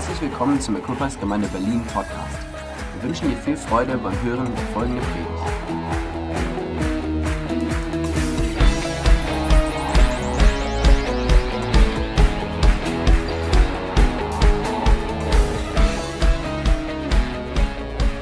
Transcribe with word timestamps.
Herzlich 0.00 0.30
willkommen 0.30 0.58
zum 0.58 0.76
Equippers 0.76 1.20
Gemeinde 1.20 1.46
Berlin 1.48 1.84
Podcast. 1.84 2.38
Wir 2.94 3.02
wünschen 3.02 3.28
dir 3.28 3.36
viel 3.36 3.54
Freude 3.54 3.98
beim 3.98 4.18
Hören 4.22 4.50
der 4.56 4.66
folgenden 4.68 5.04
Predigt. 5.04 5.28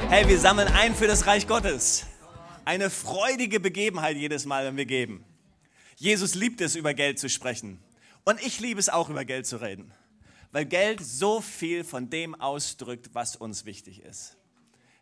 Hey, 0.09 0.27
wir 0.27 0.37
sammeln 0.37 0.67
ein 0.73 0.93
für 0.93 1.07
das 1.07 1.27
Reich 1.27 1.47
Gottes. 1.47 2.05
Eine 2.65 2.89
freudige 2.89 3.61
Begebenheit 3.61 4.17
jedes 4.17 4.45
Mal, 4.45 4.65
wenn 4.65 4.75
wir 4.75 4.85
geben. 4.85 5.23
Jesus 5.95 6.35
liebt 6.35 6.59
es, 6.59 6.75
über 6.75 6.93
Geld 6.93 7.19
zu 7.19 7.29
sprechen. 7.29 7.79
Und 8.25 8.45
ich 8.45 8.59
liebe 8.59 8.81
es 8.81 8.89
auch, 8.89 9.07
über 9.09 9.23
Geld 9.23 9.47
zu 9.47 9.61
reden. 9.61 9.93
Weil 10.51 10.65
Geld 10.65 10.99
so 11.01 11.41
viel 11.41 11.83
von 11.83 12.09
dem 12.09 12.33
ausdrückt, 12.35 13.09
was 13.13 13.35
uns 13.35 13.65
wichtig 13.65 14.01
ist. 14.01 14.37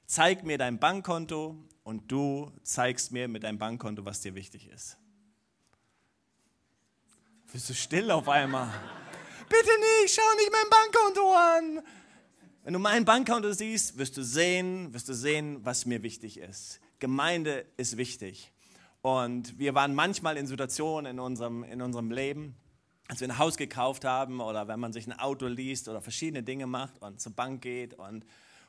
Zeig 0.05 0.43
mir 0.43 0.57
dein 0.57 0.79
Bankkonto 0.79 1.57
und 1.83 2.11
du 2.11 2.51
zeigst 2.63 3.11
mir 3.11 3.27
mit 3.27 3.43
deinem 3.43 3.57
Bankkonto, 3.57 4.05
was 4.05 4.21
dir 4.21 4.35
wichtig 4.35 4.67
ist. 4.67 4.97
Bist 7.51 7.69
du 7.69 7.73
still 7.73 8.11
auf 8.11 8.27
einmal? 8.27 8.73
Bitte 9.47 9.69
nicht, 10.01 10.13
schau 10.13 10.35
nicht 10.35 10.51
mein 10.51 10.69
Bankkonto 10.69 11.33
an. 11.33 11.83
Wenn 12.63 12.73
du 12.73 12.79
mein 12.79 13.05
Bankkonto 13.05 13.53
siehst, 13.53 13.97
wirst 13.97 14.17
du 14.17 14.23
sehen, 14.23 14.93
wirst 14.93 15.07
du 15.07 15.13
sehen, 15.13 15.63
was 15.63 15.85
mir 15.85 16.03
wichtig 16.03 16.37
ist. 16.37 16.81
Gemeinde 16.99 17.65
ist 17.77 17.95
wichtig. 17.95 18.51
Und 19.01 19.57
wir 19.57 19.73
waren 19.73 19.95
manchmal 19.95 20.35
in 20.35 20.47
Situationen 20.47 21.13
in 21.13 21.19
unserem, 21.19 21.63
in 21.63 21.81
unserem 21.81 22.11
Leben, 22.11 22.57
als 23.07 23.21
wir 23.21 23.27
ein 23.27 23.37
Haus 23.37 23.57
gekauft 23.57 24.05
haben 24.05 24.41
oder 24.41 24.67
wenn 24.67 24.79
man 24.79 24.93
sich 24.93 25.07
ein 25.07 25.17
Auto 25.17 25.47
liest 25.47 25.87
oder 25.87 26.01
verschiedene 26.01 26.43
Dinge 26.43 26.67
macht 26.67 27.01
und 27.01 27.21
zur 27.21 27.33
Bank 27.33 27.61
geht 27.61 27.93
und, 27.93 28.25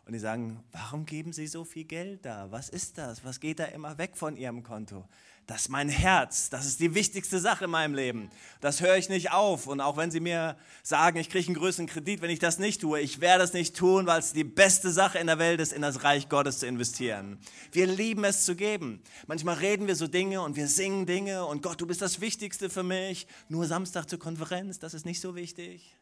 und 0.07 0.13
die 0.13 0.19
sagen, 0.19 0.63
warum 0.73 1.07
geben 1.07 1.33
Sie 1.33 1.47
so 1.47 1.65
viel 1.65 1.85
Geld 1.85 2.25
da? 2.25 2.51
Was 2.51 2.69
ist 2.69 2.99
das? 2.99 3.25
Was 3.25 3.41
geht 3.41 3.59
da 3.59 3.65
immer 3.65 3.99
weg 3.99 4.17
von 4.17 4.37
Ihrem 4.37 4.63
Konto? 4.63 5.09
Das 5.49 5.63
ist 5.63 5.69
mein 5.71 5.89
Herz, 5.89 6.51
das 6.51 6.67
ist 6.67 6.79
die 6.79 6.95
wichtigste 6.95 7.41
Sache 7.41 7.65
in 7.65 7.71
meinem 7.71 7.95
Leben. 7.95 8.31
Das 8.61 8.83
höre 8.83 8.99
ich 8.99 9.09
nicht 9.09 9.33
auf. 9.33 9.67
Und 9.67 9.81
auch 9.81 9.97
wenn 9.97 10.11
Sie 10.11 10.21
mir 10.21 10.59
sagen, 10.83 11.17
ich 11.19 11.31
kriege 11.31 11.47
einen 11.47 11.57
größeren 11.57 11.87
Kredit, 11.87 12.21
wenn 12.21 12.29
ich 12.29 12.39
das 12.39 12.59
nicht 12.59 12.83
tue, 12.83 13.01
ich 13.01 13.23
werde 13.23 13.45
es 13.45 13.55
nicht 13.55 13.75
tun, 13.75 14.07
weil 14.07 14.21
es 14.21 14.35
die 14.35 14.45
beste 14.45 14.91
Sache 14.91 15.19
in 15.19 15.27
der 15.27 15.39
Welt 15.39 15.59
ist, 15.61 15.73
in 15.73 15.81
das 15.81 16.05
Reich 16.05 16.29
Gottes 16.29 16.59
zu 16.59 16.67
investieren. 16.67 17.39
Wir 17.73 17.87
lieben 17.87 18.25
es 18.25 18.45
zu 18.45 18.57
geben. 18.57 19.03
Manchmal 19.27 19.57
reden 19.57 19.87
wir 19.87 19.97
so 19.97 20.07
Dinge 20.07 20.43
und 20.43 20.55
wir 20.55 20.69
singen 20.69 21.07
Dinge 21.07 21.47
und 21.47 21.63
Gott, 21.63 21.81
du 21.81 21.87
bist 21.87 22.03
das 22.03 22.21
Wichtigste 22.21 22.69
für 22.69 22.83
mich. 22.83 23.27
Nur 23.49 23.65
Samstag 23.65 24.07
zur 24.07 24.19
Konferenz, 24.19 24.79
das 24.79 24.93
ist 24.93 25.07
nicht 25.07 25.23
so 25.23 25.35
wichtig. 25.35 25.97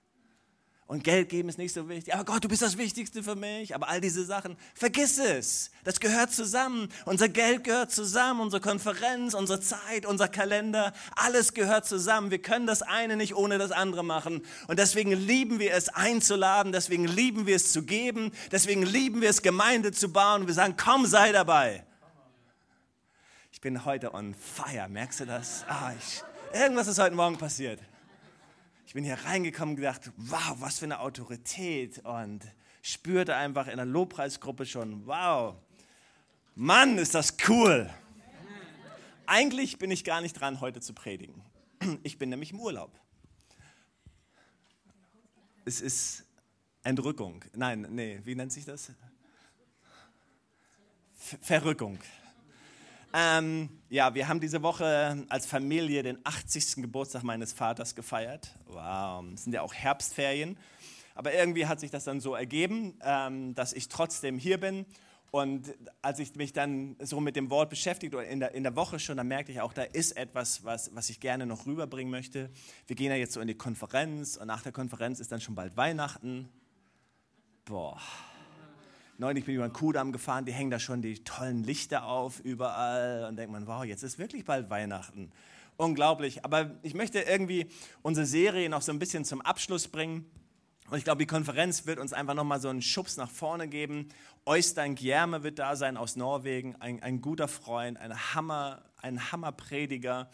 Und 0.89 1.03
Geld 1.03 1.31
geben 1.31 1.49
ist 1.49 1.59
nicht 1.59 1.73
so 1.73 1.89
wichtig. 1.89 2.15
Aber 2.15 2.25
Gott, 2.25 2.45
du 2.45 2.49
bist 2.49 2.63
das 2.63 2.79
Wichtigste 2.79 3.25
für 3.25 3.35
mich. 3.35 3.75
Aber 3.75 3.89
all 3.89 4.01
diese 4.01 4.25
Sachen, 4.25 4.57
vergiss 4.73 5.19
es. 5.19 5.73
Das 5.83 5.99
gehört 5.99 6.33
zusammen. 6.33 6.89
Unser 7.05 7.29
Geld 7.29 7.65
gehört 7.65 7.91
zusammen, 7.91 8.41
unsere 8.41 8.61
Konferenz, 8.61 9.35
unsere 9.35 9.61
Zeit, 9.61 10.07
unser 10.07 10.29
Kalender, 10.29 10.93
alles 11.17 11.55
gehört 11.55 11.87
zusammen. 11.87 12.31
Wir 12.31 12.41
können 12.41 12.69
das 12.69 12.83
eine 12.83 13.17
nicht 13.17 13.35
ohne 13.35 13.59
das 13.59 13.73
andere 13.73 14.05
machen. 14.05 14.43
Und 14.69 14.79
deswegen 14.79 15.11
lieben 15.11 15.59
wir 15.59 15.75
es 15.75 15.89
einzuladen, 15.89 16.71
deswegen 16.71 17.09
lieben 17.09 17.47
wir 17.47 17.57
es 17.57 17.73
zu 17.73 17.83
geben, 17.83 18.31
deswegen 18.53 18.83
lieben 18.83 19.21
wir 19.21 19.31
es 19.31 19.43
Gemeinde 19.43 19.91
zu 19.91 20.13
bauen. 20.13 20.43
Und 20.43 20.47
wir 20.47 20.55
sagen, 20.55 20.77
komm, 20.77 21.05
sei 21.07 21.33
dabei. 21.33 21.85
Ich 23.51 23.61
bin 23.61 23.85
heute 23.85 24.15
on 24.15 24.35
fire, 24.35 24.89
merkst 24.89 25.19
du 25.19 25.27
das? 25.27 25.65
Ah, 25.67 25.93
ich, 25.99 26.23
irgendwas 26.57 26.87
ist 26.87 27.01
heute 27.01 27.17
Morgen 27.17 27.39
passiert 27.39 27.81
ich 28.87 28.95
bin 28.95 29.03
hier 29.03 29.19
reingekommen 29.25 29.71
und 29.75 29.77
gedacht, 29.77 30.13
wow, 30.17 30.57
was 30.61 30.79
für 30.79 30.85
eine 30.85 31.01
Autorität 31.01 31.99
und 32.05 32.41
spürte 32.83 33.35
einfach 33.35 33.67
in 33.67 33.77
der 33.77 33.85
Lobpreisgruppe 33.85 34.65
schon, 34.65 35.07
wow, 35.07 35.57
Mann, 36.55 36.97
ist 36.97 37.15
das 37.15 37.37
cool. 37.49 37.91
Eigentlich 39.27 39.79
bin 39.79 39.91
ich 39.91 40.05
gar 40.05 40.21
nicht 40.21 40.35
dran, 40.35 40.61
heute 40.61 40.81
zu 40.81 40.95
predigen. 40.95 41.43
Ich 42.05 42.17
bin 42.17 42.31
nämlich 42.31 42.53
im 42.53 42.61
Urlaub. 42.61 42.93
Es 45.65 45.81
ist 45.81 46.25
Entrückung. 46.85 47.45
Nein, 47.55 47.89
nee, 47.91 48.21
wie 48.23 48.37
nennt 48.37 48.53
sich 48.53 48.65
das? 48.65 48.93
Verrückung. 51.43 51.99
Ähm, 53.15 53.71
ja, 53.89 54.15
wir 54.15 54.29
haben 54.29 54.41
diese 54.41 54.63
Woche 54.63 55.25
als 55.29 55.47
Familie 55.47 56.03
den 56.03 56.19
80. 56.25 56.83
Geburtstag 56.83 57.23
meines 57.23 57.53
Vaters 57.53 57.95
gefeiert. 57.95 58.55
Wow, 58.67 59.25
es 59.35 59.45
sind 59.45 59.53
ja 59.53 59.63
auch 59.63 59.75
Herbstferien. 59.75 60.57
Aber 61.15 61.33
irgendwie 61.33 61.67
hat 61.67 61.81
sich 61.81 61.91
das 61.91 62.05
dann 62.05 62.21
so 62.21 62.35
ergeben, 62.35 62.99
ähm, 63.03 63.55
dass 63.55 63.73
ich 63.73 63.89
trotzdem 63.89 64.39
hier 64.39 64.61
bin. 64.61 64.85
Und 65.31 65.75
als 66.03 66.19
ich 66.19 66.35
mich 66.37 66.53
dann 66.53 66.97
so 67.01 67.21
mit 67.21 67.37
dem 67.37 67.51
Wort 67.51 67.71
beschäftigt 67.71 68.15
oder 68.15 68.27
in 68.27 68.41
der, 68.41 68.55
in 68.55 68.63
der 68.63 68.77
Woche 68.77 68.99
schon, 68.99 69.17
dann 69.17 69.29
merkte 69.29 69.53
ich 69.53 69.61
auch, 69.61 69.73
da 69.73 69.83
ist 69.83 70.17
etwas, 70.17 70.65
was, 70.65 70.95
was 70.95 71.11
ich 71.11 71.21
gerne 71.21 71.47
noch 71.47 71.67
rüberbringen 71.67 72.11
möchte. 72.11 72.51
Wir 72.87 72.97
gehen 72.97 73.11
ja 73.11 73.17
jetzt 73.17 73.33
so 73.33 73.41
in 73.41 73.49
die 73.49 73.55
Konferenz 73.55 74.37
und 74.37 74.47
nach 74.47 74.63
der 74.63 74.73
Konferenz 74.73 75.21
ist 75.21 75.33
dann 75.33 75.41
schon 75.41 75.55
bald 75.55 75.77
Weihnachten. 75.77 76.49
Boah, 77.65 78.01
neulich 79.19 79.45
bin 79.45 79.55
ich 79.55 79.57
über 79.57 79.69
den 79.69 79.73
Kudamm 79.73 80.13
gefahren, 80.13 80.45
die 80.45 80.53
hängen 80.53 80.71
da 80.71 80.79
schon 80.79 81.03
die 81.03 81.23
tollen 81.25 81.63
Lichter 81.63 82.07
auf 82.07 82.41
überall 82.41 83.27
und 83.29 83.37
denkt 83.37 83.53
man, 83.53 83.67
wow, 83.67 83.85
jetzt 83.85 84.03
ist 84.03 84.19
wirklich 84.19 84.45
bald 84.45 84.71
Weihnachten. 84.71 85.31
Unglaublich. 85.77 86.45
Aber 86.45 86.71
ich 86.83 86.95
möchte 86.95 87.21
irgendwie 87.21 87.69
unsere 88.03 88.27
Serie 88.27 88.69
noch 88.69 88.83
so 88.83 88.93
ein 88.93 88.99
bisschen 88.99 89.25
zum 89.25 89.43
Abschluss 89.43 89.89
bringen. 89.89 90.31
Und 90.91 90.99
ich 90.99 91.05
glaube, 91.05 91.19
die 91.19 91.27
Konferenz 91.27 91.87
wird 91.87 91.99
uns 91.99 92.13
einfach 92.13 92.35
nochmal 92.35 92.61
so 92.61 92.69
einen 92.69 92.81
Schubs 92.81 93.17
nach 93.17 93.31
vorne 93.31 93.69
geben. 93.69 94.09
Oystein 94.45 94.95
Gjerme 94.95 95.43
wird 95.43 95.59
da 95.59 95.75
sein 95.77 95.97
aus 95.97 96.17
Norwegen, 96.17 96.77
ein, 96.81 97.03
ein 97.03 97.21
guter 97.21 97.49
Freund, 97.49 97.99
ein, 97.99 98.35
Hammer, 98.35 98.83
ein 99.03 99.33
Hammerprediger. 99.33 100.31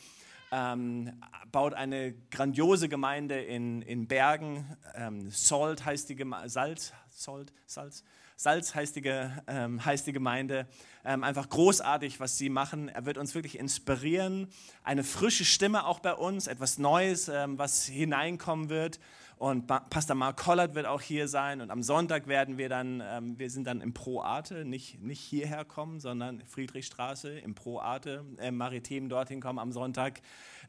Ähm, 0.53 1.19
baut 1.50 1.72
eine 1.72 2.12
grandiose 2.31 2.91
Gemeinde 2.91 3.41
in, 3.41 3.81
in 3.81 4.06
Bergen. 4.06 4.76
Ähm, 4.94 5.31
Salt 5.31 5.87
heißt 5.87 6.10
die 6.10 6.16
Gemeinde, 6.16 6.50
Salz, 6.50 6.93
Salt, 7.10 7.54
Salz, 7.66 8.04
Salz 8.42 8.75
heißt 8.75 8.97
die, 8.97 9.03
ähm, 9.47 9.84
heißt 9.84 10.04
die 10.04 10.12
Gemeinde. 10.12 10.66
Ähm, 11.04 11.22
einfach 11.22 11.48
großartig, 11.48 12.19
was 12.19 12.38
sie 12.38 12.48
machen. 12.48 12.88
Er 12.88 13.06
wird 13.06 13.16
uns 13.16 13.36
wirklich 13.36 13.56
inspirieren. 13.56 14.48
Eine 14.82 15.04
frische 15.04 15.44
Stimme 15.44 15.86
auch 15.86 16.00
bei 16.00 16.12
uns, 16.12 16.48
etwas 16.48 16.76
Neues, 16.76 17.28
ähm, 17.28 17.56
was 17.56 17.84
hineinkommen 17.86 18.69
wird. 18.69 18.98
Und 19.36 19.69
Pastor 19.69 20.16
Mark 20.16 20.38
Collard 20.38 20.75
wird 20.75 20.86
auch 20.86 21.00
hier 21.00 21.28
sein. 21.28 21.60
Und 21.60 21.70
am 21.70 21.84
Sonntag 21.84 22.26
werden 22.26 22.58
wir 22.58 22.69
dann, 22.69 23.00
ähm, 23.04 23.38
wir 23.38 23.48
sind 23.48 23.64
dann 23.64 23.81
im 23.81 23.94
Pro 23.94 24.20
Arte, 24.20 24.64
nicht, 24.64 25.00
nicht 25.00 25.20
hierher 25.20 25.64
kommen, 25.64 26.00
sondern 26.00 26.42
Friedrichstraße 26.44 27.38
im 27.38 27.54
Pro 27.54 27.78
Arte, 27.78 28.25
äh, 28.38 28.50
Maritim 28.50 29.08
dorthin 29.08 29.41
kommen 29.41 29.60
am 29.60 29.70
Sonntag. 29.70 30.20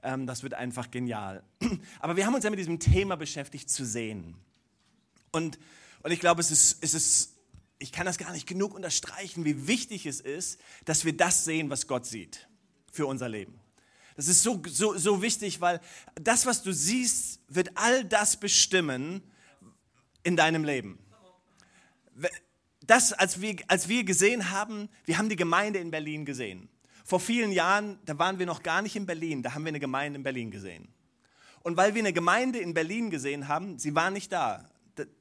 Ähm, 0.03 0.27
das 0.27 0.43
wird 0.43 0.53
einfach 0.53 0.91
genial. 0.91 1.41
Aber 1.99 2.17
wir 2.17 2.27
haben 2.27 2.35
uns 2.35 2.43
ja 2.43 2.51
mit 2.51 2.59
diesem 2.59 2.79
Thema 2.79 3.15
beschäftigt, 3.15 3.67
zu 3.71 3.83
sehen. 3.83 4.35
Und, 5.31 5.57
und 6.03 6.11
ich 6.11 6.19
glaube, 6.19 6.39
es 6.39 6.51
ist, 6.51 6.83
es 6.83 6.93
ist 6.93 7.32
ich 7.83 7.91
kann 7.91 8.05
das 8.05 8.17
gar 8.17 8.31
nicht 8.31 8.47
genug 8.47 8.73
unterstreichen, 8.73 9.43
wie 9.43 9.67
wichtig 9.67 10.05
es 10.05 10.21
ist, 10.21 10.57
dass 10.85 11.03
wir 11.03 11.17
das 11.17 11.43
sehen, 11.43 11.69
was 11.69 11.85
Gott 11.85 12.05
sieht 12.05 12.47
für 12.93 13.05
unser 13.05 13.27
Leben. 13.27 13.59
Das 14.15 14.29
ist 14.29 14.41
so, 14.41 14.61
so, 14.67 14.97
so 14.97 15.21
wichtig, 15.21 15.59
weil 15.59 15.81
das, 16.15 16.45
was 16.45 16.63
du 16.63 16.71
siehst, 16.71 17.41
wird 17.49 17.71
all 17.75 18.05
das 18.05 18.37
bestimmen 18.37 19.21
in 20.23 20.37
deinem 20.37 20.63
Leben. 20.63 20.97
Das, 22.85 23.11
als 23.11 23.41
wir, 23.41 23.57
als 23.67 23.89
wir 23.89 24.05
gesehen 24.05 24.49
haben, 24.49 24.87
wir 25.03 25.17
haben 25.17 25.27
die 25.27 25.35
Gemeinde 25.35 25.79
in 25.79 25.91
Berlin 25.91 26.23
gesehen. 26.23 26.69
Vor 27.03 27.19
vielen 27.19 27.51
Jahren, 27.51 27.99
da 28.05 28.17
waren 28.17 28.39
wir 28.39 28.45
noch 28.45 28.63
gar 28.63 28.81
nicht 28.81 28.95
in 28.95 29.05
Berlin, 29.05 29.43
da 29.43 29.55
haben 29.55 29.65
wir 29.65 29.69
eine 29.69 29.81
Gemeinde 29.81 30.17
in 30.17 30.23
Berlin 30.23 30.51
gesehen. 30.51 30.87
Und 31.63 31.75
weil 31.75 31.95
wir 31.95 32.01
eine 32.01 32.13
Gemeinde 32.13 32.59
in 32.59 32.73
Berlin 32.73 33.09
gesehen 33.09 33.49
haben, 33.49 33.77
sie 33.77 33.93
war 33.93 34.09
nicht 34.09 34.31
da 34.31 34.69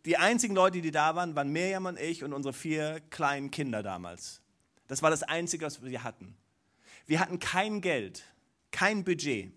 die 0.05 0.17
einzigen 0.17 0.55
Leute, 0.55 0.81
die 0.81 0.91
da 0.91 1.15
waren, 1.17 1.35
waren 1.35 1.51
Miriam 1.51 1.87
und 1.87 1.99
ich 1.99 2.25
und 2.25 2.33
unsere 2.33 2.53
vier 2.53 3.01
kleinen 3.11 3.51
Kinder 3.51 3.83
damals. 3.83 4.41
Das 4.87 5.03
war 5.03 5.11
das 5.11 5.23
Einzige, 5.23 5.65
was 5.65 5.83
wir 5.83 6.05
hatten. 6.05 6.37
Wir 7.07 7.21
hatten 7.21 7.39
kein 7.39 7.81
Geld, 7.81 8.23
kein 8.71 9.05
Budget. 9.05 9.53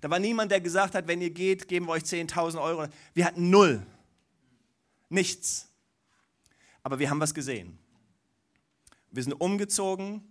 Da 0.00 0.10
war 0.10 0.18
niemand, 0.18 0.50
der 0.50 0.60
gesagt 0.60 0.94
hat, 0.94 1.06
wenn 1.08 1.20
ihr 1.20 1.30
geht, 1.30 1.68
geben 1.68 1.86
wir 1.86 1.92
euch 1.92 2.04
10.000 2.04 2.60
Euro. 2.60 2.86
Wir 3.14 3.24
hatten 3.24 3.50
null. 3.50 3.86
Nichts. 5.08 5.68
Aber 6.82 6.98
wir 6.98 7.10
haben 7.10 7.20
was 7.20 7.34
gesehen. 7.34 7.78
Wir 9.10 9.22
sind 9.22 9.34
umgezogen 9.34 10.24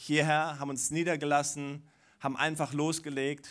hierher, 0.00 0.58
haben 0.58 0.70
uns 0.70 0.90
niedergelassen, 0.90 1.86
haben 2.20 2.36
einfach 2.36 2.72
losgelegt. 2.72 3.48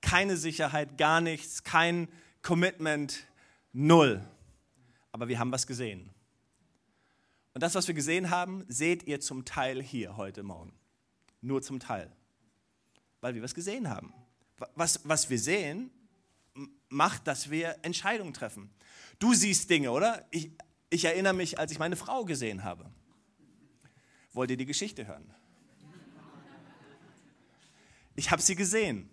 Keine 0.00 0.36
Sicherheit, 0.36 0.96
gar 0.96 1.20
nichts, 1.20 1.62
kein 1.62 2.08
Commitment, 2.42 3.26
Null. 3.72 4.26
Aber 5.12 5.28
wir 5.28 5.38
haben 5.38 5.52
was 5.52 5.66
gesehen. 5.66 6.10
Und 7.52 7.62
das, 7.62 7.74
was 7.74 7.88
wir 7.88 7.94
gesehen 7.94 8.30
haben, 8.30 8.64
seht 8.68 9.04
ihr 9.04 9.20
zum 9.20 9.44
Teil 9.44 9.82
hier 9.82 10.16
heute 10.16 10.42
Morgen. 10.42 10.72
Nur 11.40 11.62
zum 11.62 11.80
Teil. 11.80 12.10
Weil 13.20 13.34
wir 13.34 13.42
was 13.42 13.54
gesehen 13.54 13.88
haben. 13.88 14.14
Was, 14.74 15.00
was 15.04 15.30
wir 15.30 15.38
sehen, 15.38 15.90
macht, 16.88 17.26
dass 17.26 17.50
wir 17.50 17.76
Entscheidungen 17.82 18.34
treffen. 18.34 18.70
Du 19.18 19.34
siehst 19.34 19.70
Dinge, 19.70 19.90
oder? 19.90 20.26
Ich, 20.30 20.50
ich 20.90 21.04
erinnere 21.04 21.34
mich, 21.34 21.58
als 21.58 21.72
ich 21.72 21.78
meine 21.78 21.96
Frau 21.96 22.24
gesehen 22.24 22.64
habe. 22.64 22.90
Wollt 24.32 24.50
ihr 24.50 24.56
die 24.56 24.66
Geschichte 24.66 25.06
hören? 25.06 25.34
Ich 28.14 28.30
habe 28.30 28.42
sie 28.42 28.54
gesehen. 28.54 29.08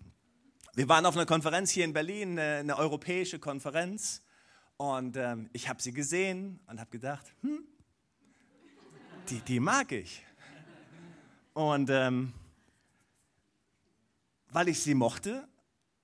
Wir 0.74 0.88
waren 0.88 1.06
auf 1.06 1.16
einer 1.16 1.26
Konferenz 1.26 1.70
hier 1.70 1.84
in 1.84 1.92
Berlin, 1.92 2.38
eine, 2.38 2.58
eine 2.58 2.76
europäische 2.76 3.38
Konferenz. 3.38 4.22
Und 4.78 5.16
ähm, 5.16 5.50
ich 5.52 5.68
habe 5.68 5.82
sie 5.82 5.92
gesehen 5.92 6.60
und 6.68 6.78
habe 6.78 6.88
gedacht, 6.90 7.34
hm, 7.42 7.64
die, 9.28 9.40
die 9.40 9.58
mag 9.58 9.90
ich. 9.90 10.24
Und 11.52 11.90
ähm, 11.90 12.32
weil 14.50 14.68
ich 14.68 14.80
sie 14.80 14.94
mochte, 14.94 15.48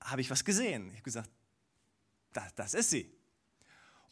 habe 0.02 0.20
ich 0.20 0.30
was 0.30 0.44
gesehen. 0.44 0.88
Ich 0.88 0.94
habe 0.94 1.02
gesagt, 1.02 1.30
das, 2.32 2.52
das 2.56 2.74
ist 2.74 2.90
sie. 2.90 3.10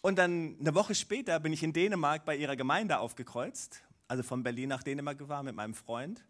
Und 0.01 0.17
dann 0.17 0.57
eine 0.61 0.75
Woche 0.77 0.95
später 0.95 1.41
bin 1.41 1.53
ich 1.53 1.65
in 1.65 1.73
Dänemark 1.73 2.25
bei 2.25 2.37
ihrer 2.37 2.55
Gemeinde 2.55 2.99
aufgekreuzt, 2.99 3.83
also 4.07 4.23
von 4.23 4.45
Berlin 4.45 4.69
nach 4.69 4.85
Dänemark 4.85 5.19
gefahren 5.19 5.47
mit 5.47 5.57
meinem 5.57 5.75
Freund. 5.75 6.25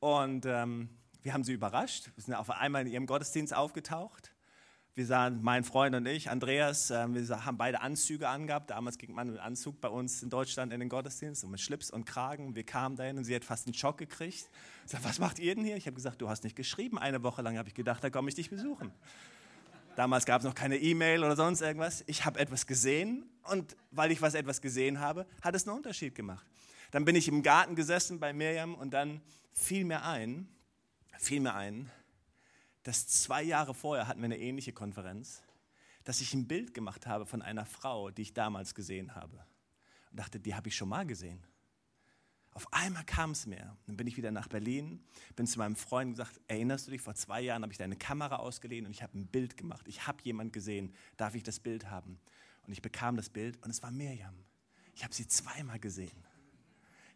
Und 0.00 0.46
ähm, 0.46 0.88
wir 1.22 1.34
haben 1.34 1.44
sie 1.44 1.52
überrascht. 1.52 2.10
Wir 2.14 2.24
sind 2.24 2.34
auf 2.34 2.48
einmal 2.48 2.86
in 2.86 2.92
ihrem 2.92 3.06
Gottesdienst 3.06 3.52
aufgetaucht. 3.52 4.32
Wir 4.98 5.06
sahen, 5.06 5.38
mein 5.42 5.62
Freund 5.62 5.94
und 5.94 6.06
ich, 6.06 6.28
Andreas, 6.28 6.90
äh, 6.90 7.06
wir 7.06 7.44
haben 7.44 7.56
beide 7.56 7.82
Anzüge 7.82 8.28
angehabt. 8.28 8.70
Damals 8.70 8.98
ging 8.98 9.14
man 9.14 9.30
mit 9.30 9.38
Anzug 9.38 9.80
bei 9.80 9.86
uns 9.86 10.24
in 10.24 10.28
Deutschland 10.28 10.72
in 10.72 10.80
den 10.80 10.88
Gottesdienst 10.88 11.44
und 11.44 11.52
mit 11.52 11.60
Schlips 11.60 11.92
und 11.92 12.04
Kragen. 12.04 12.56
Wir 12.56 12.64
kamen 12.64 12.96
dahin 12.96 13.16
und 13.16 13.22
sie 13.22 13.32
hat 13.32 13.44
fast 13.44 13.68
einen 13.68 13.74
Schock 13.74 13.96
gekriegt. 13.96 14.50
Ich 14.84 14.90
sagte, 14.90 15.08
was 15.08 15.20
macht 15.20 15.38
ihr 15.38 15.54
denn 15.54 15.62
hier? 15.62 15.76
Ich 15.76 15.86
habe 15.86 15.94
gesagt, 15.94 16.20
du 16.20 16.28
hast 16.28 16.42
nicht 16.42 16.56
geschrieben. 16.56 16.98
Eine 16.98 17.22
Woche 17.22 17.42
lang 17.42 17.56
habe 17.58 17.68
ich 17.68 17.76
gedacht, 17.76 18.02
da 18.02 18.10
komme 18.10 18.28
ich 18.28 18.34
dich 18.34 18.50
besuchen. 18.50 18.90
Damals 19.94 20.26
gab 20.26 20.40
es 20.40 20.44
noch 20.44 20.56
keine 20.56 20.76
E-Mail 20.76 21.22
oder 21.22 21.36
sonst 21.36 21.60
irgendwas. 21.60 22.02
Ich 22.08 22.24
habe 22.24 22.40
etwas 22.40 22.66
gesehen 22.66 23.24
und 23.52 23.76
weil 23.92 24.10
ich 24.10 24.20
was 24.20 24.34
etwas 24.34 24.60
gesehen 24.60 24.98
habe, 24.98 25.26
hat 25.42 25.54
es 25.54 25.68
einen 25.68 25.76
Unterschied 25.76 26.16
gemacht. 26.16 26.44
Dann 26.90 27.04
bin 27.04 27.14
ich 27.14 27.28
im 27.28 27.44
Garten 27.44 27.76
gesessen 27.76 28.18
bei 28.18 28.32
Miriam 28.32 28.74
und 28.74 28.90
dann 28.90 29.20
fiel 29.52 29.84
mir 29.84 30.02
ein, 30.02 30.48
fiel 31.18 31.38
mir 31.38 31.54
ein, 31.54 31.88
dass 32.88 33.06
zwei 33.06 33.42
Jahre 33.42 33.74
vorher 33.74 34.08
hatten 34.08 34.20
wir 34.20 34.24
eine 34.24 34.38
ähnliche 34.38 34.72
Konferenz, 34.72 35.42
dass 36.04 36.22
ich 36.22 36.32
ein 36.32 36.48
Bild 36.48 36.72
gemacht 36.72 37.06
habe 37.06 37.26
von 37.26 37.42
einer 37.42 37.66
Frau, 37.66 38.10
die 38.10 38.22
ich 38.22 38.32
damals 38.32 38.74
gesehen 38.74 39.14
habe. 39.14 39.44
Und 40.10 40.18
dachte, 40.18 40.40
die 40.40 40.54
habe 40.54 40.68
ich 40.68 40.74
schon 40.74 40.88
mal 40.88 41.04
gesehen. 41.04 41.46
Auf 42.52 42.72
einmal 42.72 43.04
kam 43.04 43.32
es 43.32 43.44
mir. 43.44 43.76
Dann 43.86 43.98
bin 43.98 44.06
ich 44.06 44.16
wieder 44.16 44.30
nach 44.30 44.48
Berlin, 44.48 45.04
bin 45.36 45.46
zu 45.46 45.58
meinem 45.58 45.76
Freund 45.76 46.06
und 46.06 46.12
gesagt, 46.14 46.40
erinnerst 46.48 46.86
du 46.86 46.90
dich, 46.90 47.02
vor 47.02 47.14
zwei 47.14 47.42
Jahren 47.42 47.62
habe 47.62 47.72
ich 47.72 47.78
deine 47.78 47.94
Kamera 47.94 48.36
ausgeliehen 48.36 48.86
und 48.86 48.92
ich 48.92 49.02
habe 49.02 49.18
ein 49.18 49.26
Bild 49.26 49.58
gemacht. 49.58 49.86
Ich 49.86 50.06
habe 50.06 50.22
jemand 50.22 50.54
gesehen, 50.54 50.94
darf 51.18 51.34
ich 51.34 51.42
das 51.42 51.60
Bild 51.60 51.90
haben? 51.90 52.18
Und 52.66 52.72
ich 52.72 52.80
bekam 52.80 53.16
das 53.16 53.28
Bild 53.28 53.62
und 53.62 53.68
es 53.68 53.82
war 53.82 53.90
Mirjam. 53.90 54.46
Ich 54.94 55.04
habe 55.04 55.12
sie 55.12 55.28
zweimal 55.28 55.78
gesehen. 55.78 56.24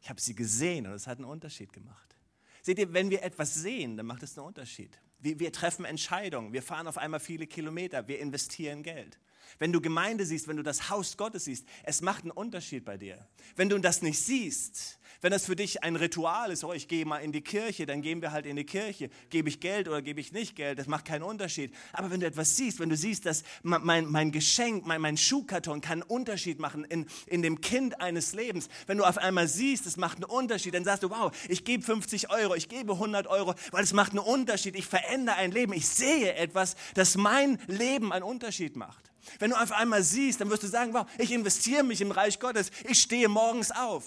Ich 0.03 0.11
habe 0.11 0.21
sie 0.21 0.35
gesehen 0.35 0.87
und 0.87 0.93
es 0.93 1.07
hat 1.07 1.17
einen 1.17 1.25
Unterschied 1.25 1.73
gemacht. 1.73 2.15
Seht 2.61 2.79
ihr, 2.79 2.93
wenn 2.93 3.09
wir 3.09 3.23
etwas 3.23 3.55
sehen, 3.55 3.97
dann 3.97 4.05
macht 4.05 4.23
es 4.23 4.37
einen 4.37 4.47
Unterschied. 4.47 5.01
Wir, 5.23 5.39
wir 5.39 5.53
treffen 5.53 5.85
Entscheidungen, 5.85 6.53
wir 6.53 6.63
fahren 6.63 6.89
auf 6.89 6.99
einmal 6.99 7.21
viele 7.21 7.47
Kilometer, 7.47 8.09
wir 8.09 8.19
investieren 8.19 8.83
Geld. 8.83 9.19
Wenn 9.59 9.73
du 9.73 9.81
Gemeinde 9.81 10.27
siehst, 10.27 10.49
wenn 10.49 10.57
du 10.57 10.63
das 10.63 10.91
Haus 10.91 11.17
Gottes 11.17 11.45
siehst, 11.45 11.67
es 11.85 12.03
macht 12.03 12.23
einen 12.23 12.31
Unterschied 12.31 12.85
bei 12.85 12.97
dir. 12.97 13.27
Wenn 13.57 13.69
du 13.69 13.79
das 13.79 14.03
nicht 14.03 14.19
siehst, 14.19 14.99
wenn 15.23 15.31
das 15.31 15.47
für 15.47 15.55
dich 15.55 15.85
ein 15.85 15.95
Ritual 15.95 16.51
ist, 16.51 16.65
oh, 16.65 16.73
ich 16.73 16.89
gehe 16.89 17.07
mal 17.07 17.19
in 17.19 17.31
die 17.31 17.43
Kirche, 17.43 17.87
dann 17.87 18.03
gehen 18.03 18.21
wir 18.23 18.33
halt 18.33 18.45
in 18.45 18.57
die 18.57 18.65
Kirche. 18.65 19.09
Gebe 19.31 19.49
ich 19.49 19.61
Geld 19.61 19.87
oder 19.87 20.03
gebe 20.03 20.21
ich 20.21 20.33
nicht 20.33 20.57
Geld, 20.57 20.81
das 20.81 20.89
macht 20.89 21.05
keinen 21.05 21.23
Unterschied. 21.23 21.73
Aber 21.93 22.11
wenn 22.11 22.19
du 22.19 22.27
etwas 22.27 22.57
siehst, 22.57 22.81
wenn 22.81 22.89
du 22.89 22.97
siehst, 22.97 23.25
dass 23.25 23.45
mein, 23.63 24.07
mein 24.07 24.33
Geschenk, 24.33 24.85
mein, 24.85 25.01
mein 25.01 25.17
Schuhkarton 25.17 25.81
kann 25.81 26.03
einen 26.03 26.11
Unterschied 26.11 26.59
machen 26.59 26.85
in, 26.85 27.07
in 27.27 27.43
dem 27.43 27.61
Kind 27.61 28.01
eines 28.01 28.33
Lebens, 28.33 28.69
wenn 28.89 28.99
du 28.99 29.05
auf 29.05 29.17
einmal 29.17 29.47
siehst, 29.47 29.87
es 29.87 29.97
macht 29.97 30.17
einen 30.17 30.25
Unterschied, 30.25 30.75
dann 30.75 30.85
sagst 30.85 31.05
du, 31.05 31.11
wow, 31.11 31.31
ich 31.49 31.65
gebe 31.65 31.85
50 31.85 32.31
Euro, 32.31 32.57
ich 32.57 32.69
gebe 32.69 32.95
100 32.95 33.29
Euro, 33.29 33.55
weil 33.71 33.85
es 33.85 33.93
macht 33.93 34.11
einen 34.11 34.21
Unterschied. 34.21 34.75
Ich 34.75 34.87
verändere 34.87 35.37
ein 35.37 35.53
Leben. 35.53 35.73
Ich 35.73 35.87
sehe 35.87 36.35
etwas, 36.35 36.75
das 36.95 37.17
mein 37.17 37.59
Leben 37.69 38.13
einen 38.13 38.25
Unterschied 38.25 38.75
macht. 38.75 39.12
Wenn 39.39 39.51
du 39.51 39.57
auf 39.57 39.73
einmal 39.73 40.03
siehst, 40.03 40.41
dann 40.41 40.51
wirst 40.51 40.63
du 40.63 40.69
sagen, 40.69 40.93
wow, 40.93 41.07
ich 41.19 41.33
investiere 41.33 41.83
mich 41.83 42.01
im 42.01 42.11
Reich 42.11 42.39
Gottes. 42.39 42.71
Ich 42.89 43.01
stehe 43.01 43.29
morgens 43.29 43.71
auf 43.71 44.05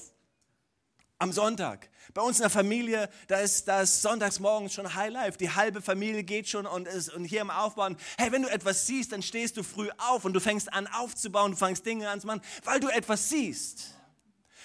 am 1.17 1.31
Sonntag. 1.31 1.89
Bei 2.13 2.21
uns 2.21 2.38
in 2.38 2.44
der 2.44 2.50
Familie, 2.50 3.09
da 3.27 3.39
ist 3.39 3.67
das 3.67 4.01
sonntags 4.01 4.39
morgens 4.39 4.73
schon 4.73 4.94
High 4.94 5.12
Life. 5.12 5.38
Die 5.38 5.50
halbe 5.50 5.81
Familie 5.81 6.23
geht 6.23 6.47
schon 6.47 6.65
und 6.65 6.88
ist 6.88 7.13
und 7.13 7.25
hier 7.25 7.41
im 7.41 7.50
Aufbauen. 7.50 7.97
Hey, 8.17 8.31
wenn 8.31 8.44
du 8.44 8.50
etwas 8.50 8.85
siehst, 8.85 9.12
dann 9.12 9.21
stehst 9.21 9.57
du 9.57 9.63
früh 9.63 9.89
auf 9.97 10.25
und 10.25 10.33
du 10.33 10.39
fängst 10.39 10.71
an 10.71 10.88
aufzubauen, 10.88 11.51
du 11.51 11.57
fängst 11.57 11.85
Dinge 11.85 12.09
an 12.09 12.21
zu 12.21 12.27
machen, 12.27 12.41
weil 12.63 12.79
du 12.79 12.89
etwas 12.89 13.29
siehst. 13.29 13.95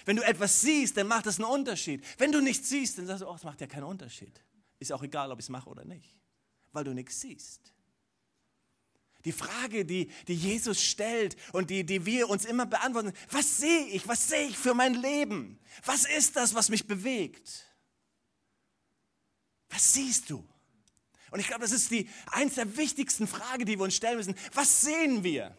Wenn 0.05 0.17
du 0.17 0.23
etwas 0.23 0.61
siehst, 0.61 0.97
dann 0.97 1.07
macht 1.07 1.27
das 1.27 1.39
einen 1.39 1.49
Unterschied. 1.49 2.05
Wenn 2.19 2.33
du 2.33 2.41
nichts 2.41 2.69
siehst, 2.69 2.99
dann 2.99 3.07
sagst 3.07 3.23
du, 3.23 3.29
oh, 3.29 3.35
es 3.35 3.45
macht 3.45 3.61
ja 3.61 3.67
keinen 3.67 3.85
Unterschied. 3.85 4.41
Ist 4.79 4.93
auch 4.93 5.03
egal, 5.03 5.31
ob 5.31 5.39
ich 5.39 5.45
es 5.45 5.51
mache 5.51 5.69
oder 5.69 5.85
nicht, 5.85 6.15
weil 6.73 6.85
du 6.85 6.95
nichts 6.95 7.21
siehst. 7.21 7.73
Die 9.25 9.33
Frage, 9.33 9.85
die, 9.85 10.11
die 10.29 10.35
Jesus 10.35 10.83
stellt 10.83 11.37
und 11.53 11.71
die, 11.71 11.85
die 11.85 12.07
wir 12.07 12.31
uns 12.31 12.45
immer 12.45 12.65
beantworten, 12.65 13.13
was 13.31 13.59
sehe 13.59 13.87
ich, 13.87 14.09
was 14.09 14.29
sehe 14.29 14.49
ich 14.49 14.57
für 14.57 14.73
mein 14.73 14.95
Leben? 14.95 15.59
Was 15.85 16.07
ist 16.07 16.37
das, 16.37 16.55
was 16.55 16.71
mich 16.71 16.87
bewegt? 16.87 17.67
Was 19.69 19.93
siehst 19.93 20.31
du? 20.31 20.47
Und 21.31 21.39
ich 21.39 21.47
glaube, 21.47 21.63
das 21.63 21.73
ist 21.73 21.91
die 21.91 22.09
eins 22.27 22.55
der 22.55 22.77
wichtigsten 22.77 23.27
Fragen, 23.27 23.67
die 23.67 23.79
wir 23.79 23.85
uns 23.85 23.95
stellen 23.95 24.17
müssen. 24.17 24.35
Was 24.55 24.81
sehen 24.81 25.23
wir? 25.23 25.57